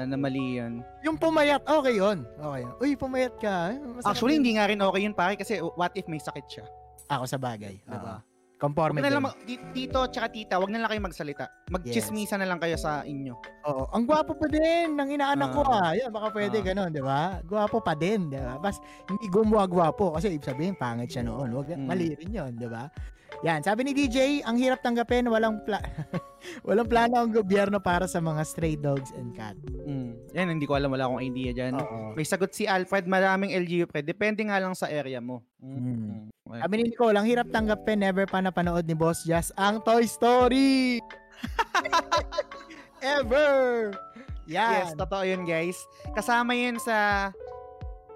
[0.05, 0.83] na mali yun.
[1.07, 2.27] Yung pumayat, okay yun.
[2.37, 2.73] Okay yun.
[2.83, 3.73] Uy, pumayat ka.
[3.79, 4.43] Masarap Actually, yun.
[4.43, 6.67] hindi nga rin okay yun pare kasi what if may sakit siya?
[7.07, 7.79] Ako sa bagay.
[7.87, 8.19] Diba?
[8.19, 8.36] Oo.
[8.57, 11.45] Conforme na lang mag- ti- tito tsaka tita, wag na lang kayo magsalita.
[11.69, 13.37] Magchismisa na lang kayo sa inyo.
[13.67, 13.85] Oo.
[13.93, 15.77] Ang gwapo pa din ng inaanak ko ah.
[15.79, 15.93] Ah.
[15.93, 16.65] Yan, baka pwede Ah.
[16.65, 17.37] ganun, di ba?
[17.43, 18.57] Gwapo pa din, di ba?
[18.57, 21.53] Bas, hindi gumawa gwapo kasi ibig sabihin pangit siya noon.
[21.53, 21.85] Wag, Mm.
[21.85, 22.89] Mali rin yun, di ba?
[23.45, 25.77] Yan, sabi ni DJ, ang hirap tanggapin, walang pla
[26.69, 29.59] walang plano ang gobyerno para sa mga stray dogs and cat.
[29.85, 30.17] Mm.
[30.33, 31.77] Yan, hindi ko alam, wala akong idea dyan.
[31.77, 32.17] Oo.
[32.17, 34.01] May sagot si Alfred, maraming LGU pre.
[34.01, 35.45] Depende nga lang sa area mo.
[35.61, 35.77] Mm.
[35.77, 36.21] Mm.
[36.47, 36.61] Okay.
[36.63, 41.03] Sabi ni Nicole, ang hirap tanggapin, never pa napanood ni Boss Jazz ang Toy Story!
[43.03, 43.93] Ever!
[44.47, 44.87] Yan.
[44.87, 45.77] Yes, totoo yun guys.
[46.15, 47.29] Kasama yun sa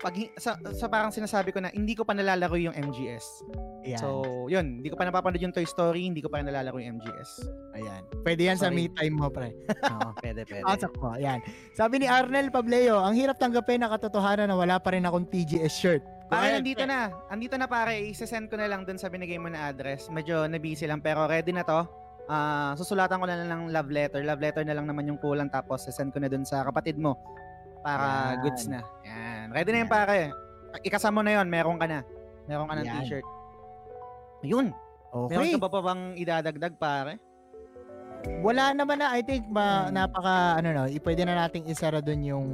[0.01, 3.45] pag sa, sa parang sinasabi ko na hindi ko pa nalalaro yung MGS.
[3.85, 4.01] Yan.
[4.01, 7.31] So, yun, hindi ko pa napapanood yung Toy Story, hindi ko pa nalalaro yung MGS.
[7.77, 8.03] Ayan.
[8.25, 8.89] Pwede yan sa Sorry.
[8.89, 9.53] me time mo, pre.
[9.93, 10.65] Oo, pwede, pwede.
[10.65, 11.13] Asak mo.
[11.13, 11.45] Ayan.
[11.77, 15.75] Sabi ni Arnel Pableo, ang hirap tanggapin na katotohanan na wala pa rin akong TGS
[15.77, 16.03] shirt.
[16.33, 16.57] Pare, Correct.
[16.65, 16.99] nandito na.
[17.29, 20.09] Andito na pare, i-send ko na lang dun sa binigay mo na address.
[20.09, 21.85] Medyo na-busy lang pero ready na to.
[22.31, 24.23] Ah, susulatan ko na lang ng love letter.
[24.25, 27.19] Love letter na lang naman yung kulang tapos send ko na dun sa kapatid mo
[27.81, 28.41] para Yan.
[28.45, 28.81] goods na.
[29.03, 29.47] Yan.
[29.51, 29.83] Ready na Yan.
[29.83, 30.19] yung pare.
[30.81, 32.01] Ikasama mo na yon, meron ka na.
[32.47, 32.95] Meron ka ng Yan.
[33.03, 33.27] t-shirt.
[34.43, 34.67] Yun.
[35.11, 35.55] Meron Okay.
[35.59, 37.19] ka ba pa bang idadagdag pare?
[38.45, 39.17] Wala naman na.
[39.17, 39.97] I think ma, Hmm.
[39.97, 42.47] napaka, ano no, pwede na nating isara dun yung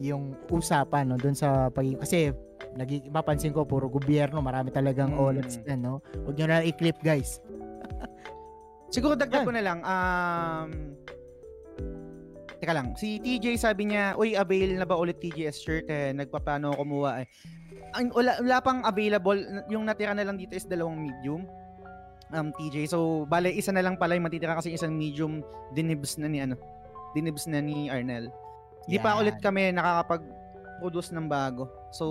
[0.00, 2.32] yung usapan no dun sa pag kasi
[2.72, 5.20] nagi mapansin ko puro gobyerno marami talagang Mm.
[5.20, 7.36] olats na no huwag nyo na i-clip guys
[8.90, 9.78] Siguro dagdag ko na lang.
[9.86, 10.68] Um,
[12.60, 15.88] Teka lang, si TJ sabi niya, uy, avail na ba ulit TGS shirt?
[15.88, 17.26] Eh, nagpapano kumuha eh.
[17.96, 19.40] Ang, wala, wala pang available.
[19.72, 21.48] Yung natira na lang dito is dalawang medium.
[22.30, 22.92] Um, TJ.
[22.92, 25.40] So, bale, isa na lang pala yung matitira kasi isang medium
[25.72, 26.60] dinibs na ni ano.
[27.16, 28.28] Dinibs na ni Arnel.
[28.84, 31.64] Hindi pa ulit kami nakakapag-produce ng bago.
[31.96, 32.04] So,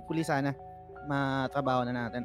[0.00, 0.56] hopefully sana
[1.04, 2.24] matrabaho na natin.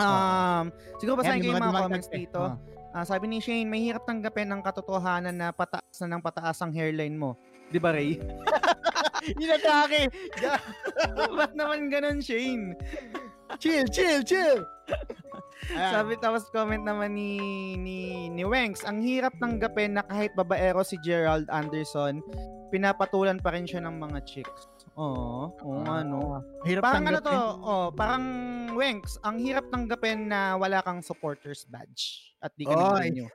[0.00, 2.40] Um, siguro basahin ko yung mga comments dito.
[2.40, 2.73] Oh.
[2.94, 6.70] Ah, sabi ni Shane, may hirap tanggapin ang katotohanan na pataas na ng pataas ang
[6.70, 7.34] hairline mo.
[7.66, 8.22] Di ba, Ray?
[9.42, 10.14] Inatake!
[11.38, 12.78] Ba't naman ganun, Shane?
[13.58, 14.62] chill, chill, chill!
[15.74, 15.90] Ayan.
[15.90, 17.40] Sabi tapos comment naman ni
[17.80, 22.20] ni ni Wengs, ang hirap tanggapin na kahit babaero si Gerald Anderson,
[22.68, 24.68] pinapatulan pa rin siya ng mga chicks.
[24.94, 26.38] Oo, oo nga, no.
[26.62, 27.34] Hirap Parang ano tanggapin.
[27.34, 28.24] to, oh, parang
[28.74, 33.10] Wengs, ang hirap tanggapin na wala kang supporters badge at di ka Oy.
[33.10, 33.28] nag-renew.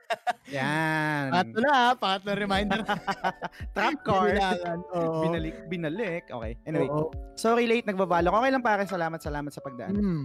[0.52, 1.28] Yan.
[1.34, 1.88] Pato na, ha?
[1.96, 2.80] pato reminder.
[3.76, 4.38] Trap card.
[4.94, 5.20] Oo.
[5.20, 6.24] Binalik, binalik.
[6.30, 6.56] Okay.
[6.64, 7.10] Anyway, Oo.
[7.34, 8.32] sorry late, nagbabalok.
[8.32, 9.94] Okay lang pare, salamat, salamat sa pagdaan.
[9.96, 10.24] Mm.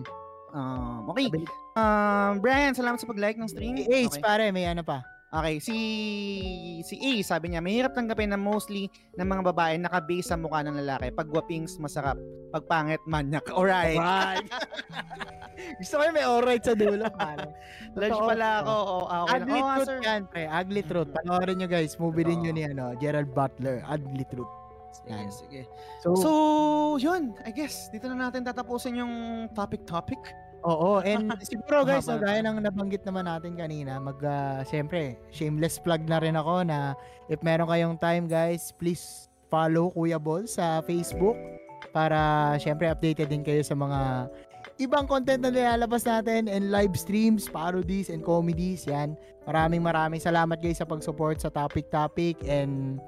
[0.56, 1.28] Um, okay.
[1.76, 3.76] Um, Brian, salamat sa pag-like ng stream.
[3.76, 4.24] Ace, Okay.
[4.24, 5.04] pare, may ano pa.
[5.36, 5.78] Okay, si
[6.82, 8.88] si Ace sabi niya, mahirap tanggapin na mostly
[9.20, 11.12] ng mga babae nakabase sa mukha ng lalaki.
[11.12, 12.16] Pag gwapings, masarap.
[12.56, 13.44] Pag pangit, manyak.
[13.52, 14.00] Alright.
[14.00, 14.48] Alright.
[15.80, 17.04] Gusto ko yung may alright sa dulo,
[17.96, 18.28] Totoo.
[18.28, 18.74] pala ako.
[18.76, 19.40] Oh, okay.
[19.40, 20.00] Ugly nga, Truth sir.
[20.04, 20.44] yan, pre.
[20.48, 21.12] Ugly Truth.
[21.12, 21.94] Panoorin nyo, guys.
[22.00, 22.46] Movie din Oo.
[22.48, 23.84] yun ni ano, Gerald Butler.
[23.84, 24.52] Ugly Truth.
[25.08, 25.28] Yan.
[25.28, 25.62] Sige, sige.
[26.00, 26.30] So, So,
[26.96, 27.36] yun.
[27.44, 29.14] I guess, dito na natin tatapusin yung
[29.52, 30.20] topic-topic.
[30.66, 30.90] Oo.
[31.06, 36.04] And siguro, guys, no, gaya ng nabanggit naman natin kanina, mag, ah, siyempre, shameless plug
[36.10, 36.98] na rin ako na
[37.30, 41.38] if meron kayong time, guys, please follow Kuya Ball sa Facebook
[41.94, 44.28] para, siyempre, updated din kayo sa mga
[44.82, 48.84] ibang content na nilalabas natin and live streams, parodies, and comedies.
[48.90, 49.16] Yan.
[49.48, 53.00] Maraming maraming salamat guys sa pag-support sa Topic Topic and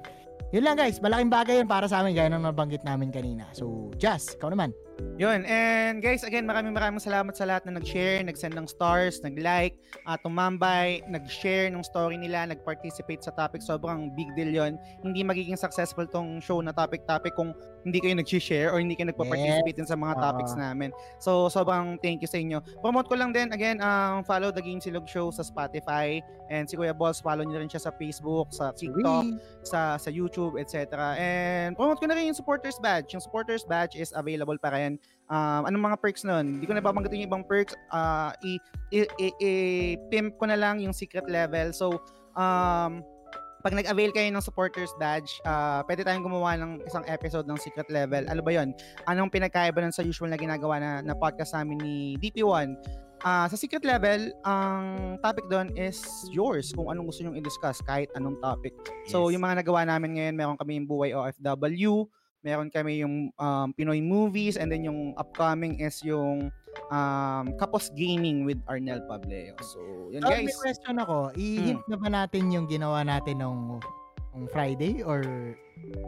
[0.48, 3.44] yun lang guys, malaking bagay yun para sa amin gaya ng nabanggit namin kanina.
[3.52, 4.72] So, Jazz, ikaw naman.
[5.18, 5.42] Yun.
[5.50, 9.74] And guys, again, maraming maraming salamat sa lahat na nag-share, nag-send ng stars, nag-like,
[10.06, 13.58] at tumambay, nag-share ng story nila, nag-participate sa topic.
[13.58, 17.50] Sobrang big deal yon Hindi magiging successful tong show na topic-topic kung
[17.82, 20.22] hindi kayo nag-share or hindi kayo nagpa-participate din sa mga Oo.
[20.22, 20.94] topics namin.
[21.18, 22.62] So, sobrang thank you sa inyo.
[22.78, 26.22] Promote ko lang din, again, ang follow The Game Silog Show sa Spotify.
[26.48, 29.36] And si Kuya Balls, follow niyo rin siya sa Facebook, sa TikTok, Wee!
[29.68, 30.96] sa sa YouTube, etc.
[31.20, 33.12] And promote ko na rin yung supporters badge.
[33.12, 34.87] Yung supporters badge is available pa rin.
[35.28, 36.56] Um, anong mga perks nun?
[36.56, 37.76] Hindi ko na babanggitin yung ibang perks.
[37.92, 38.52] Uh, i,
[38.88, 41.76] i, i, i- pimp ko na lang yung secret level.
[41.76, 42.00] So,
[42.32, 43.04] um,
[43.58, 47.90] pag nag-avail kayo ng supporters badge, uh, pwede tayong gumawa ng isang episode ng secret
[47.90, 48.24] level.
[48.30, 48.70] Ano ba yon?
[49.04, 52.78] Anong pinagkaiba nun sa usual na ginagawa na, na podcast namin ni DP1?
[53.18, 55.98] Ah, sa secret level, ang topic doon is
[56.30, 58.70] yours kung anong gusto nyong i-discuss kahit anong topic.
[59.10, 59.34] So, Yes.
[59.34, 62.06] yung mga nagawa namin ngayon, meron kami yung Buhay OFW,
[62.40, 66.50] meron kami yung um, Pinoy movies, and then yung upcoming is yung
[66.88, 69.58] um, Kapos Gaming with Arnel Pableo.
[69.60, 70.46] So, yun So, guys.
[70.46, 71.16] may question ako.
[71.34, 73.82] I-hint na ba natin yung ginawa natin nung,
[74.30, 75.22] nung Friday or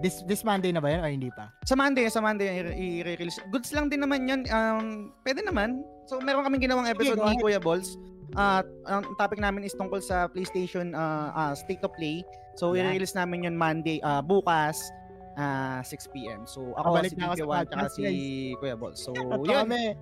[0.03, 1.51] this this Monday na ba yan or hindi pa?
[1.65, 3.39] Sa Monday, sa Monday, i- i-release.
[3.51, 4.47] Goods lang din naman yun.
[4.47, 5.83] Um, pwede naman.
[6.07, 7.39] So, meron kaming ginawang episode go ni.
[7.39, 7.99] Kuya Balls.
[8.31, 12.23] at ang topic namin is tungkol sa PlayStation uh, uh, State of Play.
[12.55, 14.79] So, i-release namin yun Monday, uh, bukas,
[15.41, 16.45] uh, 6 p.m.
[16.45, 18.05] So, ako Babalik si DK1 at si
[18.61, 18.93] Kuya Bol.
[18.93, 19.49] So, yun.
[19.49, 19.97] kami.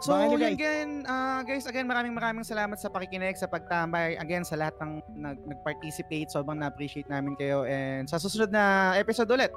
[0.00, 0.56] So, nyo, yun guys.
[0.56, 4.16] again, uh, guys, again, maraming maraming salamat sa pakikinig, sa pagtambay.
[4.16, 6.32] Again, sa lahat ng nag, nag-participate.
[6.32, 7.68] Sobrang na-appreciate namin kayo.
[7.68, 9.52] And sa susunod na episode ulit.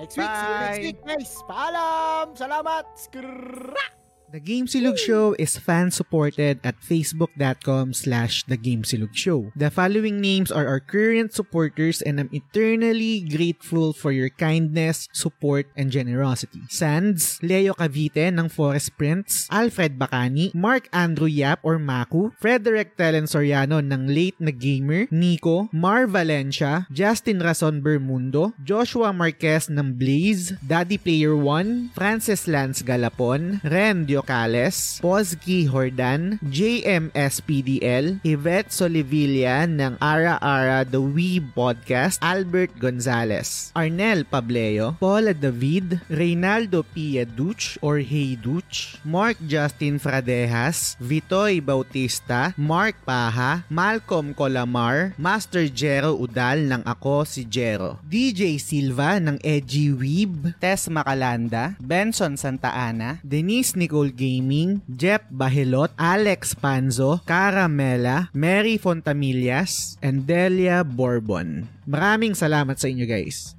[0.00, 0.86] Next week, see you next Bye.
[0.88, 1.30] week, guys.
[1.44, 2.24] Paalam!
[2.38, 2.86] Salamat!
[2.96, 3.97] Skrrrra!
[4.28, 9.48] The Game Silog Show is fan-supported at facebook.com slash The Game Silog Show.
[9.56, 15.72] The following names are our current supporters and I'm eternally grateful for your kindness, support,
[15.80, 16.60] and generosity.
[16.68, 23.24] Sands, Leo Cavite ng Forest Prince, Alfred Bacani, Mark Andrew Yap or Maku, Frederick Telen
[23.24, 30.52] Soriano ng Late na Gamer, Nico, Mar Valencia, Justin Rason Bermundo, Joshua Marquez ng Blaze,
[30.60, 40.42] Daddy Player 1, Francis Lance Galapon, Ren Diocales, Pozgi Hordan, JMSPDL, Yvette Solivilla ng Ara
[40.42, 48.34] Ara The Weeb Podcast, Albert Gonzalez, Arnel Pableo, Paula David, Reynaldo Pia Duch or Hey
[48.34, 57.22] Duch, Mark Justin Fradejas, Vitoy Bautista, Mark Paha, Malcolm Colamar, Master Jero Udal ng Ako
[57.22, 64.16] si Jero, DJ Silva ng Edgy Weeb, Tess Macalanda, Benson Santa Ana, Denise Nicole Soul
[64.16, 71.68] Gaming, Jep Bahilot, Alex Panzo, Caramela, Mary Fontamillas, and Delia Bourbon.
[71.84, 73.52] Maraming salamat sa inyo guys.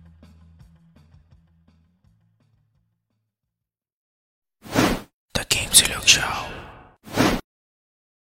[5.38, 6.39] The Game Selection.